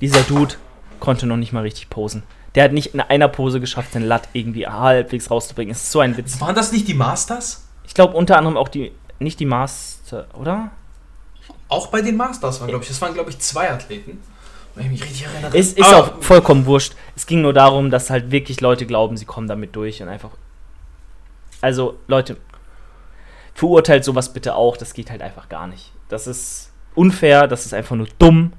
Dieser 0.00 0.22
Dude 0.22 0.54
konnte 1.00 1.26
noch 1.26 1.36
nicht 1.36 1.52
mal 1.52 1.62
richtig 1.62 1.90
posen. 1.90 2.22
Der 2.54 2.64
hat 2.64 2.72
nicht 2.72 2.94
in 2.94 3.00
einer 3.00 3.28
Pose 3.28 3.60
geschafft, 3.60 3.94
den 3.94 4.02
Latt 4.02 4.28
irgendwie 4.32 4.66
halbwegs 4.66 5.30
rauszubringen. 5.30 5.72
Es 5.72 5.84
ist 5.84 5.92
so 5.92 6.00
ein 6.00 6.16
Witz. 6.16 6.40
Waren 6.40 6.54
das 6.54 6.72
nicht 6.72 6.86
die 6.88 6.94
Masters? 6.94 7.66
Ich 7.86 7.94
glaube 7.94 8.16
unter 8.16 8.38
anderem 8.38 8.56
auch 8.56 8.68
die, 8.68 8.92
nicht 9.18 9.40
die 9.40 9.46
Master, 9.46 10.26
oder? 10.34 10.70
Auch 11.72 11.86
bei 11.86 12.02
den 12.02 12.18
Masters 12.18 12.60
waren, 12.60 12.68
glaube 12.68 12.82
ich. 12.82 12.88
Das 12.88 13.00
waren, 13.00 13.14
glaube 13.14 13.30
ich, 13.30 13.38
zwei 13.38 13.70
Athleten. 13.70 14.20
Wenn 14.74 14.84
ich 14.84 14.90
mich 14.90 15.04
richtig 15.04 15.24
erinnere. 15.24 15.56
Es 15.56 15.72
ist 15.72 15.86
ah. 15.86 16.00
auch 16.00 16.22
vollkommen 16.22 16.66
wurscht. 16.66 16.94
Es 17.16 17.24
ging 17.24 17.40
nur 17.40 17.54
darum, 17.54 17.90
dass 17.90 18.10
halt 18.10 18.30
wirklich 18.30 18.60
Leute 18.60 18.84
glauben, 18.84 19.16
sie 19.16 19.24
kommen 19.24 19.48
damit 19.48 19.74
durch 19.74 20.02
und 20.02 20.10
einfach. 20.10 20.32
Also, 21.62 21.98
Leute, 22.08 22.36
verurteilt 23.54 24.04
sowas 24.04 24.34
bitte 24.34 24.54
auch. 24.54 24.76
Das 24.76 24.92
geht 24.92 25.10
halt 25.10 25.22
einfach 25.22 25.48
gar 25.48 25.66
nicht. 25.66 25.92
Das 26.10 26.26
ist 26.26 26.70
unfair, 26.94 27.46
das 27.48 27.64
ist 27.64 27.72
einfach 27.72 27.96
nur 27.96 28.08
dumm 28.18 28.52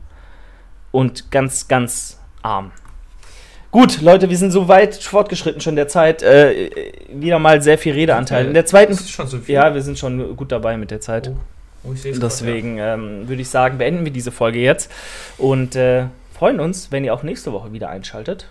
und 0.91 1.29
ganz, 1.29 1.67
ganz 1.67 2.19
arm. 2.41 2.71
Gut, 3.69 4.01
Leute, 4.01 4.31
wir 4.31 4.37
sind 4.37 4.49
so 4.49 4.67
weit 4.67 4.95
fortgeschritten 4.95 5.61
schon 5.61 5.75
der 5.75 5.87
Zeit. 5.87 6.23
Äh, 6.23 6.71
wieder 7.09 7.37
mal 7.37 7.61
sehr 7.61 7.77
viel 7.77 7.93
Redeanteil. 7.93 8.47
In 8.47 8.55
der 8.55 8.65
zweiten. 8.65 8.95
So 8.95 9.37
ja, 9.45 9.75
wir 9.75 9.83
sind 9.83 9.99
schon 9.99 10.35
gut 10.35 10.51
dabei 10.51 10.77
mit 10.77 10.89
der 10.89 10.99
Zeit. 10.99 11.31
Oh. 11.31 11.37
Oh, 11.83 11.93
Deswegen 11.93 12.77
ja. 12.77 12.93
ähm, 12.93 13.27
würde 13.27 13.41
ich 13.41 13.49
sagen, 13.49 13.77
beenden 13.77 14.05
wir 14.05 14.11
diese 14.11 14.31
Folge 14.31 14.59
jetzt 14.59 14.91
und 15.37 15.75
äh, 15.75 16.07
freuen 16.33 16.59
uns, 16.59 16.91
wenn 16.91 17.03
ihr 17.03 17.13
auch 17.13 17.23
nächste 17.23 17.51
Woche 17.51 17.73
wieder 17.73 17.89
einschaltet 17.89 18.49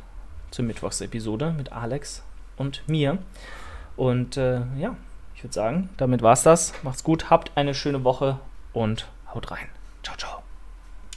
zur 0.50 0.64
Mittwochsepisode 0.66 1.54
mit 1.56 1.72
Alex 1.72 2.22
und 2.56 2.82
mir. 2.86 3.18
Und 3.96 4.36
äh, 4.36 4.60
ja, 4.78 4.96
ich 5.34 5.42
würde 5.42 5.54
sagen, 5.54 5.90
damit 5.96 6.22
war's 6.22 6.42
das. 6.42 6.74
Macht's 6.82 7.04
gut, 7.04 7.30
habt 7.30 7.52
eine 7.56 7.74
schöne 7.74 8.04
Woche 8.04 8.38
und 8.72 9.08
haut 9.34 9.50
rein. 9.50 9.68
Ciao, 10.02 10.16
ciao. 10.16 10.42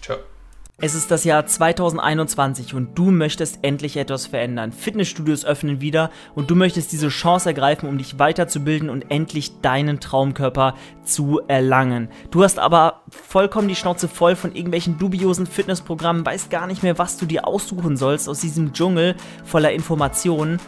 Ciao. 0.02 0.35
Es 0.82 0.94
ist 0.94 1.10
das 1.10 1.24
Jahr 1.24 1.46
2021 1.46 2.74
und 2.74 2.98
du 2.98 3.10
möchtest 3.10 3.60
endlich 3.62 3.96
etwas 3.96 4.26
verändern. 4.26 4.74
Fitnessstudios 4.74 5.46
öffnen 5.46 5.80
wieder 5.80 6.12
und 6.36 6.52
du 6.52 6.56
möchtest 6.56 6.92
diese 6.92 7.08
Chance 7.08 7.48
ergreifen, 7.48 7.88
um 7.88 7.98
dich 7.98 8.20
weiterzubilden 8.20 8.90
und 8.90 9.10
endlich 9.10 9.62
deinen 9.62 10.02
Traumkörper 10.02 10.76
zu 11.06 11.40
erlangen. 11.48 12.10
Du 12.30 12.44
hast 12.44 12.60
aber 12.60 13.04
vollkommen 13.10 13.70
die 13.70 13.76
Schnauze 13.76 14.10
voll 14.10 14.36
von 14.36 14.54
irgendwelchen 14.54 15.00
dubiosen 15.00 15.48
Fitnessprogrammen, 15.48 16.26
weißt 16.26 16.50
gar 16.50 16.68
nicht 16.68 16.84
mehr, 16.84 16.98
was 16.98 17.16
du 17.16 17.26
dir 17.26 17.48
aussuchen 17.48 17.96
sollst 17.96 18.28
aus 18.28 18.42
diesem 18.42 18.74
Dschungel 18.74 19.16
voller 19.46 19.72
Informationen 19.72 20.60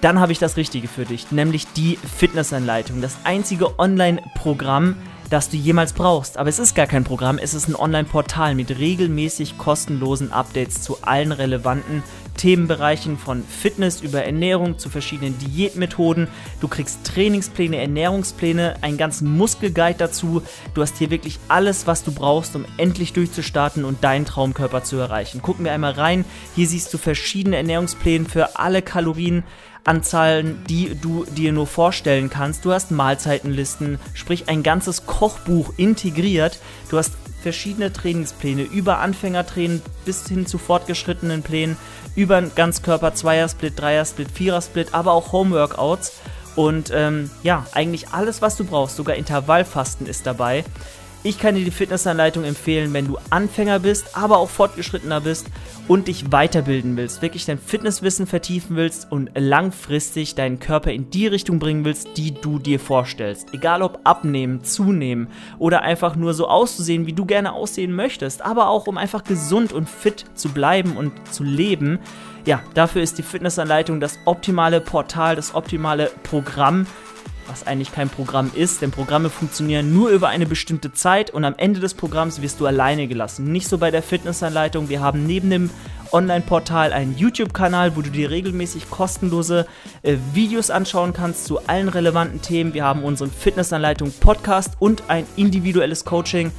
dann 0.00 0.18
habe 0.18 0.32
ich 0.32 0.40
das 0.40 0.56
Richtige 0.56 0.88
für 0.88 1.04
dich, 1.04 1.30
nämlich 1.30 1.64
die 1.74 1.96
Fitnessanleitung. 1.96 3.00
Das 3.00 3.18
einzige 3.22 3.78
Online-Programm, 3.78 4.96
das 5.32 5.48
du 5.48 5.56
jemals 5.56 5.94
brauchst. 5.94 6.36
Aber 6.36 6.50
es 6.50 6.58
ist 6.58 6.74
gar 6.74 6.86
kein 6.86 7.04
Programm, 7.04 7.38
es 7.38 7.54
ist 7.54 7.66
ein 7.66 7.74
Online-Portal 7.74 8.54
mit 8.54 8.78
regelmäßig 8.78 9.56
kostenlosen 9.56 10.30
Updates 10.30 10.82
zu 10.82 10.98
allen 11.02 11.32
relevanten 11.32 12.02
Themenbereichen 12.36 13.18
von 13.18 13.42
Fitness 13.44 14.00
über 14.00 14.24
Ernährung 14.24 14.78
zu 14.78 14.88
verschiedenen 14.88 15.38
Diätmethoden. 15.38 16.28
Du 16.60 16.68
kriegst 16.68 17.04
Trainingspläne, 17.04 17.76
Ernährungspläne, 17.76 18.76
einen 18.82 18.96
ganzen 18.98 19.36
Muskelguide 19.36 19.98
dazu. 19.98 20.42
Du 20.74 20.82
hast 20.82 20.98
hier 20.98 21.10
wirklich 21.10 21.38
alles, 21.48 21.86
was 21.86 22.04
du 22.04 22.12
brauchst, 22.12 22.54
um 22.56 22.64
endlich 22.76 23.12
durchzustarten 23.12 23.84
und 23.84 24.04
deinen 24.04 24.26
Traumkörper 24.26 24.82
zu 24.82 24.96
erreichen. 24.96 25.42
Gucken 25.42 25.64
wir 25.64 25.72
einmal 25.72 25.92
rein. 25.92 26.24
Hier 26.54 26.66
siehst 26.66 26.92
du 26.92 26.98
verschiedene 26.98 27.56
Ernährungspläne 27.56 28.26
für 28.26 28.58
alle 28.58 28.82
Kalorien. 28.82 29.44
Anzahlen, 29.84 30.62
die 30.68 30.96
du 31.00 31.24
dir 31.24 31.52
nur 31.52 31.66
vorstellen 31.66 32.30
kannst. 32.30 32.64
Du 32.64 32.72
hast 32.72 32.90
Mahlzeitenlisten, 32.90 33.98
sprich 34.14 34.48
ein 34.48 34.62
ganzes 34.62 35.06
Kochbuch 35.06 35.72
integriert. 35.76 36.58
Du 36.90 36.98
hast 36.98 37.12
verschiedene 37.42 37.92
Trainingspläne, 37.92 38.62
über 38.62 38.98
Anfängertraining 38.98 39.82
bis 40.04 40.28
hin 40.28 40.46
zu 40.46 40.58
fortgeschrittenen 40.58 41.42
Plänen, 41.42 41.76
über 42.14 42.40
Ganzkörper, 42.40 43.14
Zweiersplit, 43.14 43.78
Dreiersplit, 43.80 44.30
Vierersplit, 44.30 44.94
aber 44.94 45.12
auch 45.12 45.32
Homeworkouts. 45.32 46.12
Und 46.54 46.92
ähm, 46.94 47.30
ja, 47.42 47.66
eigentlich 47.72 48.08
alles, 48.10 48.42
was 48.42 48.56
du 48.56 48.64
brauchst, 48.64 48.96
sogar 48.96 49.16
Intervallfasten 49.16 50.06
ist 50.06 50.26
dabei. 50.26 50.64
Ich 51.24 51.38
kann 51.38 51.54
dir 51.54 51.64
die 51.64 51.70
Fitnessanleitung 51.70 52.42
empfehlen, 52.42 52.92
wenn 52.92 53.06
du 53.06 53.16
Anfänger 53.30 53.78
bist, 53.78 54.16
aber 54.16 54.38
auch 54.38 54.48
fortgeschrittener 54.48 55.20
bist 55.20 55.46
und 55.86 56.08
dich 56.08 56.32
weiterbilden 56.32 56.96
willst, 56.96 57.22
wirklich 57.22 57.46
dein 57.46 57.58
Fitnesswissen 57.58 58.26
vertiefen 58.26 58.74
willst 58.74 59.12
und 59.12 59.30
langfristig 59.36 60.34
deinen 60.34 60.58
Körper 60.58 60.90
in 60.90 61.10
die 61.10 61.28
Richtung 61.28 61.60
bringen 61.60 61.84
willst, 61.84 62.16
die 62.16 62.34
du 62.34 62.58
dir 62.58 62.80
vorstellst. 62.80 63.54
Egal 63.54 63.82
ob 63.82 64.00
abnehmen, 64.02 64.64
zunehmen 64.64 65.28
oder 65.60 65.82
einfach 65.82 66.16
nur 66.16 66.34
so 66.34 66.48
auszusehen, 66.48 67.06
wie 67.06 67.12
du 67.12 67.24
gerne 67.24 67.52
aussehen 67.52 67.94
möchtest, 67.94 68.42
aber 68.42 68.68
auch 68.68 68.88
um 68.88 68.98
einfach 68.98 69.22
gesund 69.22 69.72
und 69.72 69.88
fit 69.88 70.24
zu 70.34 70.48
bleiben 70.48 70.96
und 70.96 71.12
zu 71.32 71.44
leben. 71.44 72.00
Ja, 72.46 72.64
dafür 72.74 73.00
ist 73.00 73.18
die 73.18 73.22
Fitnessanleitung 73.22 74.00
das 74.00 74.18
optimale 74.24 74.80
Portal, 74.80 75.36
das 75.36 75.54
optimale 75.54 76.10
Programm 76.24 76.88
was 77.52 77.66
eigentlich 77.66 77.92
kein 77.92 78.08
Programm 78.08 78.50
ist, 78.54 78.80
denn 78.80 78.90
Programme 78.90 79.28
funktionieren 79.28 79.92
nur 79.92 80.08
über 80.08 80.28
eine 80.28 80.46
bestimmte 80.46 80.92
Zeit 80.92 81.30
und 81.30 81.44
am 81.44 81.54
Ende 81.58 81.80
des 81.80 81.92
Programms 81.92 82.40
wirst 82.40 82.60
du 82.60 82.66
alleine 82.66 83.06
gelassen. 83.06 83.52
Nicht 83.52 83.68
so 83.68 83.76
bei 83.76 83.90
der 83.90 84.02
Fitnessanleitung. 84.02 84.88
Wir 84.88 85.02
haben 85.02 85.26
neben 85.26 85.50
dem 85.50 85.70
Online-Portal 86.12 86.92
einen 86.92 87.16
YouTube-Kanal, 87.16 87.94
wo 87.94 88.00
du 88.00 88.10
dir 88.10 88.30
regelmäßig 88.30 88.90
kostenlose 88.90 89.66
äh, 90.02 90.16
Videos 90.32 90.70
anschauen 90.70 91.12
kannst 91.12 91.44
zu 91.44 91.66
allen 91.66 91.88
relevanten 91.88 92.40
Themen. 92.40 92.72
Wir 92.74 92.84
haben 92.84 93.04
unseren 93.04 93.30
Fitnessanleitung 93.30 94.12
Podcast 94.18 94.72
und 94.78 95.04
ein 95.08 95.26
individuelles 95.36 96.04
Coaching. 96.04 96.52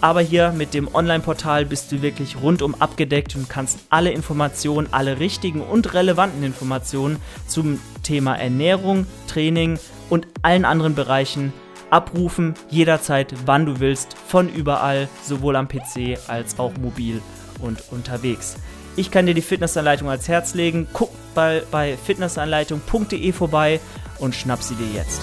Aber 0.00 0.20
hier 0.20 0.50
mit 0.50 0.74
dem 0.74 0.92
Online-Portal 0.92 1.64
bist 1.64 1.92
du 1.92 2.02
wirklich 2.02 2.36
rundum 2.42 2.74
abgedeckt 2.74 3.36
und 3.36 3.48
kannst 3.48 3.78
alle 3.88 4.10
Informationen, 4.10 4.88
alle 4.90 5.20
richtigen 5.20 5.60
und 5.60 5.94
relevanten 5.94 6.42
Informationen 6.42 7.18
zum 7.46 7.78
Thema 8.02 8.34
Ernährung, 8.34 9.06
Training, 9.28 9.78
und 10.12 10.26
allen 10.42 10.66
anderen 10.66 10.94
Bereichen 10.94 11.54
abrufen, 11.88 12.52
jederzeit, 12.68 13.32
wann 13.46 13.64
du 13.64 13.80
willst, 13.80 14.14
von 14.28 14.50
überall, 14.50 15.08
sowohl 15.24 15.56
am 15.56 15.68
PC 15.68 16.18
als 16.28 16.58
auch 16.58 16.76
mobil 16.76 17.22
und 17.62 17.82
unterwegs. 17.90 18.56
Ich 18.94 19.10
kann 19.10 19.24
dir 19.24 19.32
die 19.32 19.40
Fitnessanleitung 19.40 20.10
ans 20.10 20.28
Herz 20.28 20.52
legen. 20.52 20.86
Guck 20.92 21.08
bei, 21.34 21.62
bei 21.70 21.96
fitnessanleitung.de 21.96 23.32
vorbei 23.32 23.80
und 24.18 24.34
schnapp 24.34 24.62
sie 24.62 24.74
dir 24.74 24.92
jetzt. 24.92 25.22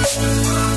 Musik 0.00 0.69